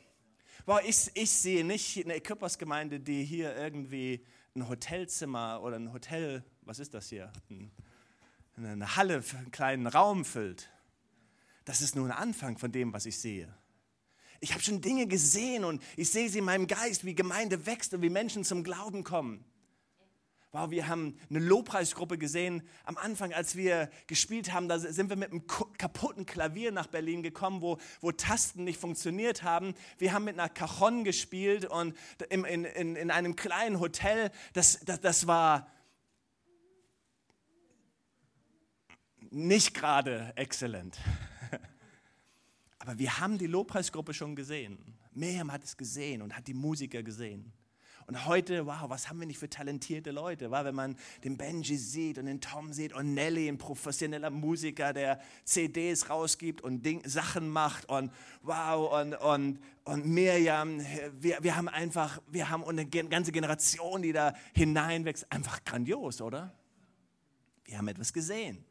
Boah, 0.65 0.81
ich, 0.83 1.11
ich 1.13 1.31
sehe 1.31 1.63
nicht 1.63 2.03
eine 2.03 2.15
Equippers-Gemeinde, 2.15 2.99
die 2.99 3.23
hier 3.23 3.55
irgendwie 3.55 4.25
ein 4.55 4.67
Hotelzimmer 4.67 5.61
oder 5.61 5.77
ein 5.77 5.93
Hotel, 5.93 6.43
was 6.63 6.79
ist 6.79 6.93
das 6.93 7.09
hier? 7.09 7.31
Eine 8.57 8.95
Halle, 8.95 9.23
einen 9.37 9.51
kleinen 9.51 9.87
Raum 9.87 10.25
füllt 10.25 10.70
das 11.65 11.81
ist 11.81 11.95
nur 11.95 12.05
ein 12.05 12.11
Anfang 12.11 12.57
von 12.57 12.71
dem, 12.71 12.93
was 12.93 13.05
ich 13.05 13.19
sehe. 13.19 13.53
Ich 14.39 14.53
habe 14.53 14.63
schon 14.63 14.81
Dinge 14.81 15.05
gesehen 15.05 15.63
und 15.63 15.83
ich 15.95 16.09
sehe 16.11 16.27
sie 16.27 16.39
in 16.39 16.45
meinem 16.45 16.65
Geist, 16.65 17.05
wie 17.05 17.13
Gemeinde 17.13 17.65
wächst 17.67 17.93
und 17.93 18.01
wie 18.01 18.09
Menschen 18.09 18.43
zum 18.43 18.63
Glauben 18.63 19.03
kommen. 19.03 19.45
Wow, 20.53 20.69
wir 20.69 20.89
haben 20.89 21.17
eine 21.29 21.39
Lobpreisgruppe 21.39 22.17
gesehen. 22.17 22.67
Am 22.83 22.97
Anfang, 22.97 23.31
als 23.31 23.55
wir 23.55 23.89
gespielt 24.07 24.51
haben, 24.51 24.67
da 24.67 24.79
sind 24.79 25.09
wir 25.09 25.15
mit 25.15 25.31
einem 25.31 25.47
kaputten 25.47 26.25
Klavier 26.25 26.73
nach 26.73 26.87
Berlin 26.87 27.23
gekommen, 27.23 27.61
wo, 27.61 27.77
wo 28.01 28.11
Tasten 28.11 28.65
nicht 28.65 28.77
funktioniert 28.77 29.43
haben. 29.43 29.75
Wir 29.97 30.11
haben 30.11 30.25
mit 30.25 30.37
einer 30.37 30.49
Cajon 30.49 31.05
gespielt 31.05 31.63
und 31.65 31.95
in, 32.29 32.43
in, 32.43 32.97
in 32.97 33.11
einem 33.11 33.37
kleinen 33.37 33.79
Hotel. 33.79 34.29
Das, 34.51 34.81
das, 34.83 34.99
das 34.99 35.25
war 35.25 35.71
nicht 39.29 39.73
gerade 39.73 40.33
exzellent. 40.35 40.99
Aber 42.81 42.97
wir 42.97 43.19
haben 43.19 43.37
die 43.37 43.45
Lobpreisgruppe 43.45 44.11
schon 44.11 44.35
gesehen. 44.35 44.79
Miriam 45.13 45.51
hat 45.51 45.63
es 45.63 45.77
gesehen 45.77 46.23
und 46.23 46.35
hat 46.35 46.47
die 46.47 46.55
Musiker 46.55 47.03
gesehen. 47.03 47.53
Und 48.07 48.25
heute, 48.25 48.65
wow, 48.65 48.89
was 48.89 49.07
haben 49.07 49.19
wir 49.19 49.27
nicht 49.27 49.37
für 49.37 49.51
talentierte 49.51 50.09
Leute, 50.09 50.49
wow, 50.49 50.65
wenn 50.65 50.73
man 50.73 50.97
den 51.23 51.37
Benji 51.37 51.77
sieht 51.77 52.17
und 52.17 52.25
den 52.25 52.41
Tom 52.41 52.73
sieht 52.73 52.91
und 52.91 53.13
Nelly, 53.13 53.47
ein 53.47 53.59
professioneller 53.59 54.31
Musiker, 54.31 54.93
der 54.93 55.21
CDs 55.45 56.09
rausgibt 56.09 56.61
und 56.61 56.83
Ding, 56.83 57.07
Sachen 57.07 57.49
macht 57.49 57.87
und 57.87 58.11
wow, 58.41 58.99
und, 58.99 59.13
und, 59.13 59.59
und 59.83 60.05
Miriam, 60.07 60.81
wir, 61.19 61.37
wir 61.39 61.55
haben 61.55 61.69
einfach, 61.69 62.19
wir 62.31 62.49
haben 62.49 62.63
eine 62.63 62.87
ganze 62.87 63.31
Generation, 63.31 64.01
die 64.01 64.11
da 64.11 64.33
hineinwächst, 64.55 65.31
einfach 65.31 65.63
grandios, 65.63 66.19
oder? 66.19 66.51
Wir 67.65 67.77
haben 67.77 67.87
etwas 67.89 68.11
gesehen. 68.11 68.65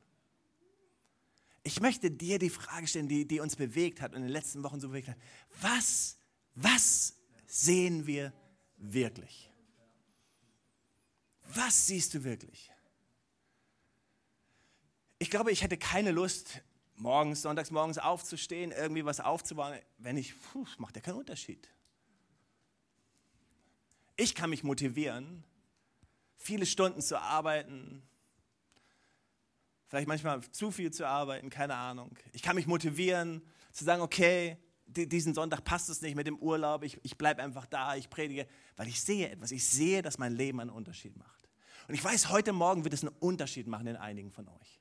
Ich 1.62 1.80
möchte 1.80 2.10
dir 2.10 2.38
die 2.38 2.50
Frage 2.50 2.86
stellen, 2.86 3.08
die, 3.08 3.26
die 3.26 3.40
uns 3.40 3.56
bewegt 3.56 4.00
hat 4.00 4.12
und 4.12 4.18
in 4.18 4.22
den 4.22 4.32
letzten 4.32 4.62
Wochen 4.62 4.80
so 4.80 4.88
bewegt 4.88 5.08
hat. 5.08 5.18
Was, 5.60 6.18
was 6.54 7.16
sehen 7.46 8.06
wir 8.06 8.32
wirklich? 8.76 9.52
Was 11.54 11.86
siehst 11.86 12.14
du 12.14 12.24
wirklich? 12.24 12.70
Ich 15.18 15.30
glaube, 15.30 15.52
ich 15.52 15.62
hätte 15.62 15.76
keine 15.76 16.12
Lust, 16.12 16.62
morgens, 16.96 17.42
sonntags 17.42 17.70
morgens 17.70 17.98
aufzustehen, 17.98 18.72
irgendwie 18.72 19.04
was 19.04 19.20
aufzubauen, 19.20 19.78
wenn 19.98 20.16
ich, 20.16 20.40
puh, 20.40 20.66
macht 20.78 20.96
ja 20.96 21.02
keinen 21.02 21.18
Unterschied. 21.18 21.68
Ich 24.16 24.34
kann 24.34 24.50
mich 24.50 24.64
motivieren, 24.64 25.44
viele 26.36 26.66
Stunden 26.66 27.02
zu 27.02 27.20
arbeiten, 27.20 28.02
vielleicht 29.90 30.08
manchmal 30.08 30.40
zu 30.52 30.70
viel 30.70 30.92
zu 30.92 31.06
arbeiten, 31.06 31.50
keine 31.50 31.74
Ahnung. 31.74 32.16
Ich 32.32 32.42
kann 32.42 32.54
mich 32.54 32.66
motivieren, 32.66 33.42
zu 33.72 33.84
sagen, 33.84 34.00
okay, 34.00 34.56
diesen 34.86 35.34
Sonntag 35.34 35.64
passt 35.64 35.90
es 35.90 36.00
nicht 36.00 36.16
mit 36.16 36.26
dem 36.26 36.38
Urlaub, 36.38 36.82
ich, 36.84 36.98
ich 37.02 37.18
bleibe 37.18 37.42
einfach 37.42 37.66
da, 37.66 37.96
ich 37.96 38.08
predige, 38.08 38.46
weil 38.76 38.88
ich 38.88 39.00
sehe 39.00 39.28
etwas, 39.28 39.50
ich 39.50 39.66
sehe, 39.66 40.02
dass 40.02 40.18
mein 40.18 40.34
Leben 40.34 40.60
einen 40.60 40.70
Unterschied 40.70 41.16
macht. 41.16 41.48
Und 41.88 41.94
ich 41.94 42.02
weiß, 42.02 42.30
heute 42.30 42.52
Morgen 42.52 42.84
wird 42.84 42.94
es 42.94 43.02
einen 43.02 43.14
Unterschied 43.18 43.66
machen 43.66 43.88
in 43.88 43.96
einigen 43.96 44.30
von 44.30 44.48
euch. 44.48 44.79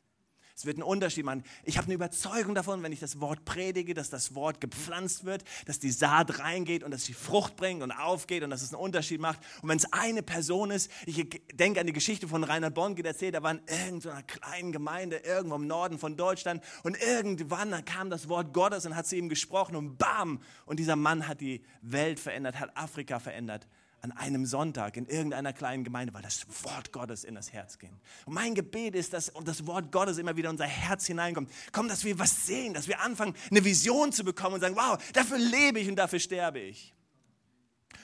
Es 0.59 0.65
wird 0.65 0.75
einen 0.75 0.83
Unterschied 0.83 1.23
machen. 1.23 1.45
Ich 1.63 1.77
habe 1.77 1.85
eine 1.85 1.93
Überzeugung 1.93 2.53
davon, 2.53 2.83
wenn 2.83 2.91
ich 2.91 2.99
das 2.99 3.21
Wort 3.21 3.45
predige, 3.45 3.93
dass 3.93 4.09
das 4.09 4.35
Wort 4.35 4.59
gepflanzt 4.59 5.23
wird, 5.23 5.45
dass 5.67 5.79
die 5.79 5.89
Saat 5.89 6.39
reingeht 6.39 6.83
und 6.83 6.91
dass 6.91 7.05
sie 7.05 7.13
Frucht 7.13 7.55
bringt 7.55 7.81
und 7.81 7.93
aufgeht 7.93 8.43
und 8.43 8.49
dass 8.49 8.61
es 8.61 8.73
einen 8.73 8.81
Unterschied 8.81 9.21
macht. 9.21 9.39
Und 9.61 9.69
wenn 9.69 9.77
es 9.77 9.93
eine 9.93 10.21
Person 10.21 10.69
ist, 10.69 10.91
ich 11.05 11.29
denke 11.53 11.79
an 11.79 11.87
die 11.87 11.93
Geschichte 11.93 12.27
von 12.27 12.43
Reinhard 12.43 12.73
Bonke, 12.73 13.03
der 13.03 13.13
erzählt, 13.13 13.35
er 13.35 13.43
war 13.43 13.51
in 13.51 13.61
irgendeiner 13.67 14.21
kleinen 14.23 14.73
Gemeinde 14.73 15.19
irgendwo 15.19 15.55
im 15.55 15.65
Norden 15.65 15.97
von 15.97 16.17
Deutschland 16.17 16.61
und 16.83 17.01
irgendwann 17.01 17.85
kam 17.85 18.09
das 18.09 18.27
Wort 18.27 18.53
Gottes 18.53 18.85
und 18.85 18.97
hat 18.97 19.07
zu 19.07 19.15
ihm 19.15 19.29
gesprochen 19.29 19.77
und 19.77 19.97
bam! 19.97 20.41
Und 20.65 20.77
dieser 20.77 20.97
Mann 20.97 21.25
hat 21.25 21.39
die 21.39 21.63
Welt 21.81 22.19
verändert, 22.19 22.59
hat 22.59 22.75
Afrika 22.75 23.19
verändert 23.19 23.65
an 24.01 24.11
einem 24.11 24.45
Sonntag 24.45 24.97
in 24.97 25.07
irgendeiner 25.07 25.53
kleinen 25.53 25.83
Gemeinde, 25.83 26.13
weil 26.13 26.21
das 26.21 26.45
Wort 26.63 26.91
Gottes 26.91 27.23
in 27.23 27.35
das 27.35 27.51
Herz 27.51 27.77
ging. 27.79 27.99
Und 28.25 28.33
mein 28.33 28.55
Gebet 28.55 28.95
ist, 28.95 29.13
dass 29.13 29.31
das 29.43 29.65
Wort 29.65 29.91
Gottes 29.91 30.17
immer 30.17 30.35
wieder 30.37 30.49
in 30.49 30.53
unser 30.53 30.65
Herz 30.65 31.05
hineinkommt. 31.05 31.51
Komm, 31.71 31.87
dass 31.87 32.03
wir 32.03 32.17
was 32.19 32.45
sehen, 32.45 32.73
dass 32.73 32.87
wir 32.87 33.01
anfangen, 33.01 33.35
eine 33.49 33.63
Vision 33.63 34.11
zu 34.11 34.23
bekommen 34.23 34.55
und 34.55 34.61
sagen, 34.61 34.75
wow, 34.75 34.97
dafür 35.13 35.37
lebe 35.37 35.79
ich 35.79 35.89
und 35.89 35.95
dafür 35.95 36.19
sterbe 36.19 36.59
ich. 36.59 36.93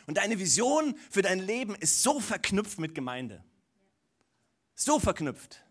Und 0.05 0.17
deine 0.17 0.37
Vision 0.37 0.95
für 1.09 1.21
dein 1.21 1.39
Leben 1.39 1.75
ist 1.75 2.03
so 2.03 2.19
verknüpft 2.19 2.79
mit 2.79 2.93
Gemeinde. 2.93 3.43
So 4.75 4.99
verknüpft. 4.99 5.61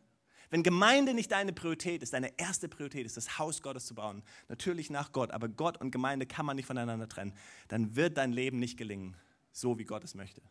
Wenn 0.51 0.63
Gemeinde 0.63 1.15
nicht 1.15 1.33
deine 1.33 1.53
Priorität 1.53 2.03
ist, 2.03 2.13
deine 2.13 2.39
erste 2.39 2.69
Priorität 2.69 3.07
ist, 3.07 3.17
das 3.17 3.39
Haus 3.39 3.61
Gottes 3.61 3.87
zu 3.87 3.95
bauen, 3.95 4.23
natürlich 4.49 4.89
nach 4.89 5.13
Gott, 5.13 5.33
aber 5.33 5.49
Gott 5.49 5.79
und 5.81 5.91
Gemeinde 5.91 6.27
kann 6.27 6.47
man 6.47 6.57
nicht 6.57 6.67
voneinander 6.67 7.09
trennen, 7.09 7.35
dann 7.69 7.97
wird 7.97 8.17
dein 8.17 8.33
Leben 8.33 8.59
nicht 8.59 8.77
gelingen 8.77 9.17
so 9.55 9.79
wie 9.79 9.85
Gott 9.85 10.05
es 10.05 10.15
möchte. 10.15 10.43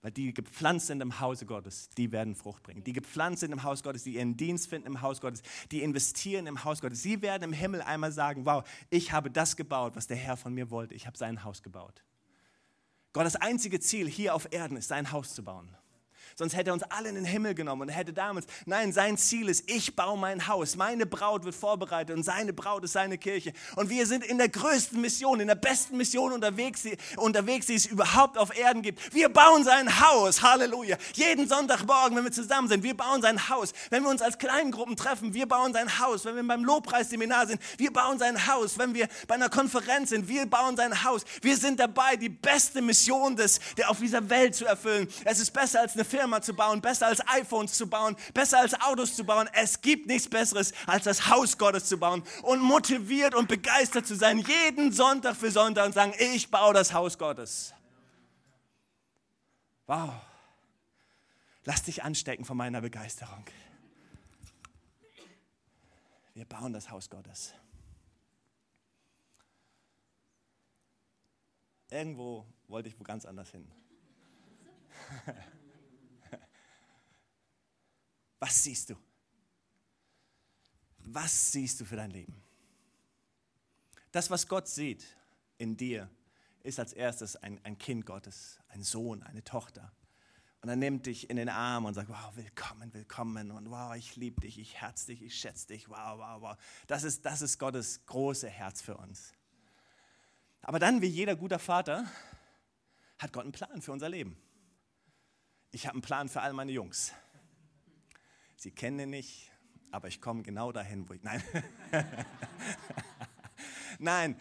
Weil 0.00 0.12
die 0.12 0.32
gepflanzt 0.32 0.86
sind 0.86 1.00
im 1.00 1.20
Hause 1.20 1.44
Gottes, 1.44 1.90
die 1.90 2.12
werden 2.12 2.34
Frucht 2.34 2.62
bringen. 2.62 2.84
Die 2.84 2.92
gepflanzt 2.92 3.40
sind 3.40 3.52
im 3.52 3.64
Haus 3.64 3.82
Gottes, 3.82 4.04
die 4.04 4.14
ihren 4.14 4.36
Dienst 4.36 4.68
finden 4.68 4.86
im 4.86 5.02
Haus 5.02 5.20
Gottes, 5.20 5.42
die 5.72 5.82
investieren 5.82 6.46
im 6.46 6.64
Haus 6.64 6.80
Gottes. 6.80 7.02
Sie 7.02 7.20
werden 7.20 7.44
im 7.44 7.52
Himmel 7.52 7.82
einmal 7.82 8.12
sagen, 8.12 8.46
wow, 8.46 8.68
ich 8.90 9.12
habe 9.12 9.30
das 9.30 9.56
gebaut, 9.56 9.96
was 9.96 10.06
der 10.06 10.16
Herr 10.16 10.36
von 10.36 10.54
mir 10.54 10.70
wollte. 10.70 10.94
Ich 10.94 11.06
habe 11.06 11.18
sein 11.18 11.42
Haus 11.42 11.62
gebaut. 11.62 12.02
Gottes 13.12 13.36
einzige 13.36 13.80
Ziel 13.80 14.08
hier 14.08 14.34
auf 14.34 14.52
Erden 14.52 14.76
ist, 14.76 14.88
sein 14.88 15.10
Haus 15.10 15.34
zu 15.34 15.42
bauen 15.42 15.76
sonst 16.38 16.54
hätte 16.54 16.70
er 16.70 16.72
uns 16.72 16.84
alle 16.84 17.08
in 17.08 17.16
den 17.16 17.24
Himmel 17.24 17.54
genommen 17.54 17.82
und 17.82 17.88
hätte 17.88 18.12
damals, 18.12 18.46
nein, 18.64 18.92
sein 18.92 19.18
Ziel 19.18 19.48
ist, 19.48 19.68
ich 19.68 19.96
baue 19.96 20.16
mein 20.16 20.46
Haus, 20.46 20.76
meine 20.76 21.04
Braut 21.04 21.44
wird 21.44 21.56
vorbereitet 21.56 22.16
und 22.16 22.22
seine 22.22 22.52
Braut 22.52 22.84
ist 22.84 22.92
seine 22.92 23.18
Kirche. 23.18 23.52
Und 23.74 23.90
wir 23.90 24.06
sind 24.06 24.24
in 24.24 24.38
der 24.38 24.48
größten 24.48 25.00
Mission, 25.00 25.40
in 25.40 25.48
der 25.48 25.56
besten 25.56 25.96
Mission 25.96 26.32
unterwegs, 26.32 26.84
unterwegs 27.16 27.66
die 27.66 27.74
es 27.74 27.86
überhaupt 27.86 28.38
auf 28.38 28.56
Erden 28.56 28.82
gibt. 28.82 29.12
Wir 29.12 29.28
bauen 29.28 29.64
sein 29.64 30.00
Haus, 30.00 30.40
Halleluja. 30.40 30.96
Jeden 31.14 31.48
Sonntagmorgen, 31.48 32.16
wenn 32.16 32.24
wir 32.24 32.32
zusammen 32.32 32.68
sind, 32.68 32.84
wir 32.84 32.96
bauen 32.96 33.20
sein 33.20 33.48
Haus. 33.48 33.72
Wenn 33.90 34.04
wir 34.04 34.10
uns 34.10 34.22
als 34.22 34.38
Kleingruppen 34.38 34.96
treffen, 34.96 35.34
wir 35.34 35.46
bauen 35.46 35.72
sein 35.72 35.98
Haus. 35.98 36.24
Wenn 36.24 36.36
wir 36.36 36.46
beim 36.46 36.64
Lobpreisseminar 36.64 37.48
sind, 37.48 37.60
wir 37.78 37.92
bauen 37.92 38.18
sein 38.18 38.46
Haus. 38.46 38.78
Wenn 38.78 38.94
wir 38.94 39.08
bei 39.26 39.34
einer 39.34 39.48
Konferenz 39.48 40.10
sind, 40.10 40.28
wir 40.28 40.46
bauen 40.46 40.76
sein 40.76 41.02
Haus. 41.02 41.24
Wir 41.42 41.56
sind 41.56 41.80
dabei, 41.80 42.14
die 42.14 42.28
beste 42.28 42.80
Mission 42.80 43.34
des, 43.34 43.58
der 43.76 43.90
auf 43.90 43.98
dieser 43.98 44.30
Welt 44.30 44.54
zu 44.54 44.64
erfüllen. 44.64 45.08
Es 45.24 45.40
ist 45.40 45.50
besser 45.50 45.80
als 45.80 45.94
eine 45.94 46.04
Firma 46.04 46.27
Firma 46.28 46.42
zu 46.42 46.52
bauen, 46.52 46.82
besser 46.82 47.06
als 47.06 47.26
iPhones 47.26 47.72
zu 47.72 47.88
bauen, 47.88 48.14
besser 48.34 48.58
als 48.58 48.78
Autos 48.82 49.16
zu 49.16 49.24
bauen. 49.24 49.48
Es 49.54 49.80
gibt 49.80 50.06
nichts 50.06 50.28
Besseres, 50.28 50.74
als 50.86 51.04
das 51.04 51.30
Haus 51.30 51.56
Gottes 51.56 51.86
zu 51.86 51.98
bauen 51.98 52.22
und 52.42 52.60
motiviert 52.60 53.34
und 53.34 53.48
begeistert 53.48 54.06
zu 54.06 54.14
sein, 54.14 54.38
jeden 54.40 54.92
Sonntag 54.92 55.36
für 55.36 55.50
Sonntag 55.50 55.86
und 55.86 55.94
sagen, 55.94 56.12
ich 56.18 56.50
baue 56.50 56.74
das 56.74 56.92
Haus 56.92 57.16
Gottes. 57.16 57.72
Wow. 59.86 60.12
Lass 61.64 61.82
dich 61.84 62.02
anstecken 62.02 62.44
von 62.44 62.58
meiner 62.58 62.82
Begeisterung. 62.82 63.44
Wir 66.34 66.44
bauen 66.44 66.74
das 66.74 66.90
Haus 66.90 67.08
Gottes. 67.08 67.54
Irgendwo 71.90 72.46
wollte 72.66 72.90
ich 72.90 73.00
wo 73.00 73.02
ganz 73.02 73.24
anders 73.24 73.50
hin. 73.50 73.66
Was 78.38 78.62
siehst 78.62 78.90
du? 78.90 78.96
Was 80.98 81.52
siehst 81.52 81.80
du 81.80 81.84
für 81.84 81.96
dein 81.96 82.10
Leben? 82.10 82.42
Das, 84.12 84.30
was 84.30 84.46
Gott 84.46 84.68
sieht 84.68 85.04
in 85.58 85.76
dir, 85.76 86.10
ist 86.62 86.78
als 86.78 86.92
erstes 86.92 87.36
ein, 87.36 87.60
ein 87.64 87.78
Kind 87.78 88.06
Gottes, 88.06 88.58
ein 88.68 88.82
Sohn, 88.82 89.22
eine 89.22 89.42
Tochter. 89.44 89.92
Und 90.60 90.68
er 90.68 90.76
nimmt 90.76 91.06
dich 91.06 91.30
in 91.30 91.36
den 91.36 91.48
Arm 91.48 91.84
und 91.84 91.94
sagt, 91.94 92.08
wow, 92.08 92.34
willkommen, 92.34 92.92
willkommen 92.92 93.50
und 93.50 93.70
wow, 93.70 93.94
ich 93.94 94.16
liebe 94.16 94.40
dich, 94.40 94.58
ich 94.58 94.80
herz 94.80 95.06
dich, 95.06 95.22
ich 95.22 95.38
schätze 95.38 95.68
dich, 95.68 95.88
wow, 95.88 96.18
wow, 96.18 96.42
wow. 96.42 96.56
Das 96.88 97.04
ist, 97.04 97.24
das 97.24 97.42
ist 97.42 97.58
Gottes 97.58 98.04
große 98.06 98.48
Herz 98.48 98.82
für 98.82 98.96
uns. 98.96 99.32
Aber 100.62 100.78
dann, 100.78 101.00
wie 101.00 101.06
jeder 101.06 101.36
guter 101.36 101.58
Vater, 101.58 102.10
hat 103.18 103.32
Gott 103.32 103.44
einen 103.44 103.52
Plan 103.52 103.80
für 103.80 103.92
unser 103.92 104.08
Leben. 104.08 104.36
Ich 105.70 105.86
habe 105.86 105.94
einen 105.94 106.02
Plan 106.02 106.28
für 106.28 106.40
all 106.40 106.52
meine 106.52 106.72
Jungs. 106.72 107.12
Sie 108.58 108.72
kennen 108.72 109.10
nicht, 109.10 109.52
aber 109.92 110.08
ich 110.08 110.20
komme 110.20 110.42
genau 110.42 110.72
dahin, 110.72 111.08
wo 111.08 111.14
ich. 111.14 111.22
Nein. 111.22 111.40
Nein, 114.00 114.40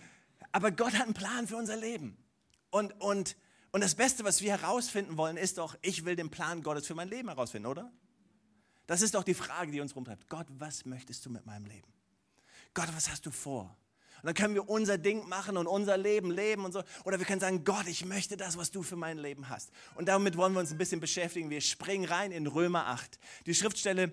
aber 0.52 0.72
Gott 0.72 0.94
hat 0.96 1.04
einen 1.04 1.14
Plan 1.14 1.48
für 1.48 1.56
unser 1.56 1.78
Leben. 1.78 2.18
Und, 2.72 3.00
und, 3.00 3.38
und 3.72 3.82
das 3.82 3.94
Beste, 3.94 4.24
was 4.24 4.42
wir 4.42 4.60
herausfinden 4.60 5.18
wollen, 5.18 5.38
ist 5.38 5.60
doch, 5.60 5.78
ich 5.84 6.04
will 6.04 6.16
den 6.16 6.32
Plan 6.32 6.64
Gottes 6.64 6.88
für 6.88 6.96
mein 6.96 7.10
Leben 7.10 7.30
herausfinden, 7.30 7.68
oder? 7.68 7.92
Das 8.88 9.04
ist 9.04 9.14
doch 9.14 9.24
die 9.24 9.36
Frage, 9.36 9.72
die 9.72 9.82
uns 9.82 9.96
rumtreibt. 9.96 10.28
Gott, 10.28 10.48
was 10.50 10.86
möchtest 10.86 11.24
du 11.24 11.30
mit 11.30 11.46
meinem 11.46 11.68
Leben? 11.68 11.94
Gott, 12.74 12.90
was 12.96 13.12
hast 13.12 13.24
du 13.26 13.32
vor? 13.32 13.78
Und 14.22 14.28
dann 14.28 14.34
können 14.34 14.54
wir 14.56 14.68
unser 14.70 14.98
Ding 14.98 15.28
machen 15.28 15.58
und 15.58 15.68
unser 15.68 15.98
Leben 15.98 16.32
leben 16.32 16.66
und 16.66 16.72
so. 16.72 16.84
Oder 17.04 17.20
wir 17.20 17.26
können 17.26 17.42
sagen, 17.42 17.64
Gott, 17.64 17.88
ich 17.88 18.06
möchte 18.06 18.38
das, 18.38 18.58
was 18.58 18.72
du 18.72 18.84
für 18.84 18.96
mein 18.96 19.18
Leben 19.18 19.50
hast. 19.50 19.72
Und 19.96 20.08
damit 20.08 20.38
wollen 20.38 20.54
wir 20.54 20.60
uns 20.60 20.72
ein 20.72 20.78
bisschen 20.78 21.00
beschäftigen. 21.00 21.50
Wir 21.50 21.62
springen 21.62 22.06
rein 22.06 22.32
in 22.32 22.48
Römer 22.48 22.88
8. 22.88 23.20
Die 23.46 23.54
Schriftstelle, 23.54 24.12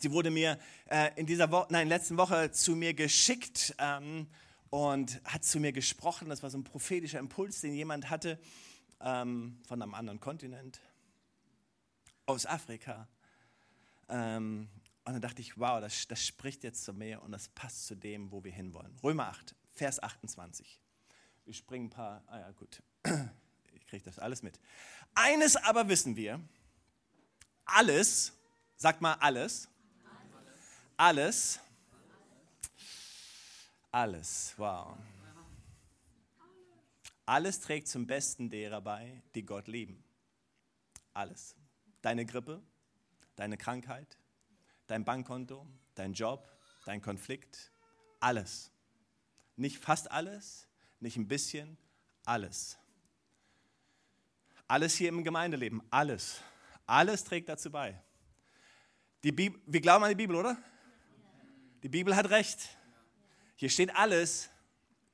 sie 0.00 0.12
wurde 0.12 0.30
mir 0.30 0.58
äh, 0.90 1.10
in 1.16 1.26
dieser 1.26 1.50
Woche, 1.50 1.66
nein, 1.70 1.88
letzten 1.88 2.16
Woche 2.16 2.52
zu 2.52 2.76
mir 2.76 2.94
geschickt 2.94 3.74
ähm, 3.78 4.28
und 4.70 5.20
hat 5.24 5.44
zu 5.44 5.58
mir 5.60 5.72
gesprochen. 5.72 6.28
Das 6.28 6.42
war 6.42 6.50
so 6.50 6.58
ein 6.58 6.64
prophetischer 6.64 7.18
Impuls, 7.18 7.60
den 7.60 7.74
jemand 7.74 8.10
hatte 8.10 8.38
ähm, 9.00 9.58
von 9.66 9.82
einem 9.82 9.94
anderen 9.94 10.20
Kontinent, 10.20 10.80
aus 12.26 12.46
Afrika. 12.46 13.08
Ähm, 14.08 14.68
und 15.06 15.12
dann 15.12 15.22
dachte 15.22 15.40
ich, 15.40 15.56
wow, 15.56 15.80
das, 15.80 16.08
das 16.08 16.26
spricht 16.26 16.64
jetzt 16.64 16.82
zu 16.84 16.92
mir 16.92 17.22
und 17.22 17.30
das 17.30 17.48
passt 17.50 17.86
zu 17.86 17.94
dem, 17.94 18.32
wo 18.32 18.42
wir 18.42 18.50
hinwollen. 18.50 18.92
Römer 19.04 19.28
8, 19.28 19.54
Vers 19.72 20.02
28. 20.02 20.80
Wir 21.44 21.54
springen 21.54 21.86
ein 21.86 21.90
paar, 21.90 22.24
ah 22.26 22.40
ja, 22.40 22.50
gut, 22.50 22.82
ich 23.72 23.86
kriege 23.86 24.04
das 24.04 24.18
alles 24.18 24.42
mit. 24.42 24.58
Eines 25.14 25.54
aber 25.54 25.88
wissen 25.88 26.16
wir, 26.16 26.40
alles, 27.64 28.32
sagt 28.74 29.00
mal 29.00 29.14
alles, 29.14 29.68
alles, 30.96 31.60
alles, 33.92 34.54
wow. 34.56 34.98
Alles 37.26 37.60
trägt 37.60 37.86
zum 37.86 38.08
Besten 38.08 38.50
derer 38.50 38.80
bei, 38.80 39.22
die 39.36 39.46
Gott 39.46 39.68
lieben. 39.68 40.02
Alles. 41.14 41.54
Deine 42.02 42.26
Grippe, 42.26 42.60
deine 43.36 43.56
Krankheit, 43.56 44.18
dein 44.86 45.04
Bankkonto, 45.04 45.66
dein 45.94 46.12
Job, 46.12 46.50
dein 46.84 47.00
Konflikt, 47.02 47.70
alles. 48.20 48.70
Nicht 49.56 49.78
fast 49.78 50.10
alles, 50.10 50.68
nicht 51.00 51.16
ein 51.16 51.28
bisschen, 51.28 51.76
alles. 52.24 52.78
Alles 54.68 54.94
hier 54.96 55.08
im 55.08 55.22
Gemeindeleben, 55.24 55.82
alles. 55.90 56.40
Alles 56.86 57.24
trägt 57.24 57.48
dazu 57.48 57.70
bei. 57.70 58.00
Die 59.22 59.32
Bibel, 59.32 59.60
wir 59.66 59.80
glauben 59.80 60.04
an 60.04 60.10
die 60.10 60.16
Bibel, 60.16 60.36
oder? 60.36 60.56
Die 61.82 61.88
Bibel 61.88 62.14
hat 62.14 62.30
recht. 62.30 62.76
Hier 63.56 63.70
steht 63.70 63.94
alles. 63.94 64.50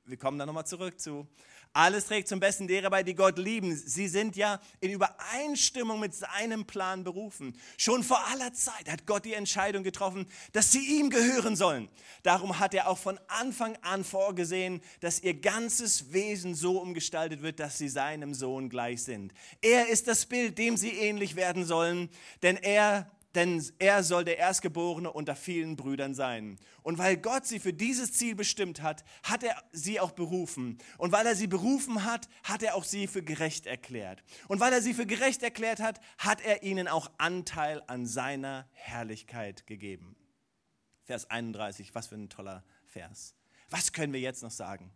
Wir 0.05 0.17
kommen 0.17 0.37
da 0.37 0.45
nochmal 0.45 0.65
zurück 0.65 0.99
zu. 0.99 1.27
Alles 1.75 2.05
trägt 2.05 2.27
zum 2.27 2.39
Besten 2.39 2.67
derer 2.67 2.91
bei, 2.91 3.01
die 3.01 3.15
Gott 3.15 3.39
lieben. 3.39 3.75
Sie 3.75 4.07
sind 4.07 4.35
ja 4.35 4.61
in 4.79 4.91
Übereinstimmung 4.91 5.99
mit 5.99 6.13
seinem 6.13 6.65
Plan 6.65 7.03
berufen. 7.03 7.57
Schon 7.77 8.03
vor 8.03 8.23
aller 8.27 8.53
Zeit 8.53 8.87
hat 8.91 9.07
Gott 9.07 9.25
die 9.25 9.33
Entscheidung 9.33 9.81
getroffen, 9.81 10.27
dass 10.51 10.71
sie 10.71 10.99
ihm 10.99 11.09
gehören 11.09 11.55
sollen. 11.55 11.89
Darum 12.21 12.59
hat 12.59 12.75
er 12.75 12.87
auch 12.87 12.99
von 12.99 13.19
Anfang 13.27 13.75
an 13.81 14.03
vorgesehen, 14.03 14.81
dass 14.99 15.19
ihr 15.21 15.33
ganzes 15.33 16.13
Wesen 16.13 16.53
so 16.53 16.79
umgestaltet 16.79 17.41
wird, 17.41 17.59
dass 17.59 17.79
sie 17.79 17.89
seinem 17.89 18.35
Sohn 18.35 18.69
gleich 18.69 19.01
sind. 19.01 19.33
Er 19.61 19.89
ist 19.89 20.07
das 20.07 20.27
Bild, 20.27 20.59
dem 20.59 20.77
sie 20.77 20.91
ähnlich 20.91 21.35
werden 21.35 21.65
sollen, 21.65 22.09
denn 22.43 22.57
er 22.57 23.09
denn 23.35 23.63
er 23.79 24.03
soll 24.03 24.25
der 24.25 24.37
Erstgeborene 24.37 25.11
unter 25.11 25.35
vielen 25.35 25.75
Brüdern 25.75 26.13
sein. 26.13 26.59
Und 26.83 26.97
weil 26.97 27.17
Gott 27.17 27.45
sie 27.45 27.59
für 27.59 27.73
dieses 27.73 28.13
Ziel 28.13 28.35
bestimmt 28.35 28.81
hat, 28.81 29.03
hat 29.23 29.43
er 29.43 29.61
sie 29.71 29.99
auch 29.99 30.11
berufen. 30.11 30.77
Und 30.97 31.11
weil 31.11 31.25
er 31.25 31.35
sie 31.35 31.47
berufen 31.47 32.03
hat, 32.03 32.27
hat 32.43 32.61
er 32.61 32.75
auch 32.75 32.83
sie 32.83 33.07
für 33.07 33.23
gerecht 33.23 33.65
erklärt. 33.65 34.23
Und 34.47 34.59
weil 34.59 34.73
er 34.73 34.81
sie 34.81 34.93
für 34.93 35.05
gerecht 35.05 35.41
erklärt 35.41 35.79
hat, 35.79 35.99
hat 36.17 36.41
er 36.41 36.63
ihnen 36.63 36.87
auch 36.87 37.11
Anteil 37.17 37.81
an 37.87 38.05
seiner 38.05 38.67
Herrlichkeit 38.71 39.65
gegeben. 39.65 40.15
Vers 41.03 41.29
31, 41.29 41.95
was 41.95 42.07
für 42.07 42.15
ein 42.15 42.29
toller 42.29 42.63
Vers. 42.85 43.35
Was 43.69 43.91
können 43.91 44.13
wir 44.13 44.19
jetzt 44.19 44.43
noch 44.43 44.51
sagen? 44.51 44.91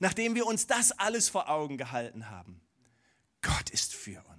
Nachdem 0.00 0.34
wir 0.34 0.46
uns 0.46 0.66
das 0.66 0.92
alles 0.92 1.28
vor 1.28 1.48
Augen 1.48 1.78
gehalten 1.78 2.28
haben, 2.28 2.60
Gott 3.40 3.70
ist 3.70 3.94
für 3.94 4.22
uns. 4.28 4.35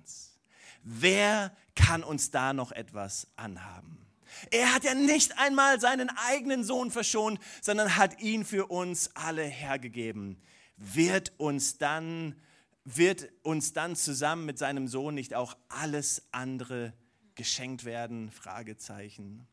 Wer 0.89 1.53
kann 1.75 2.01
uns 2.01 2.31
da 2.31 2.53
noch 2.53 2.71
etwas 2.71 3.27
anhaben? 3.35 4.07
Er 4.51 4.73
hat 4.73 4.85
ja 4.85 4.93
nicht 4.93 5.37
einmal 5.37 5.81
seinen 5.81 6.09
eigenen 6.29 6.63
Sohn 6.63 6.91
verschont, 6.91 7.41
sondern 7.61 7.97
hat 7.97 8.21
ihn 8.21 8.45
für 8.45 8.67
uns 8.67 9.13
alle 9.13 9.43
hergegeben. 9.43 10.41
Wird 10.77 11.33
uns 11.37 11.77
dann, 11.77 12.41
wird 12.85 13.29
uns 13.43 13.73
dann 13.73 13.97
zusammen 13.97 14.45
mit 14.45 14.57
seinem 14.57 14.87
Sohn 14.87 15.13
nicht 15.13 15.33
auch 15.33 15.57
alles 15.67 16.25
andere 16.31 16.93
geschenkt 17.35 17.83
werden? 17.83 18.31
Fragezeichen. 18.31 19.45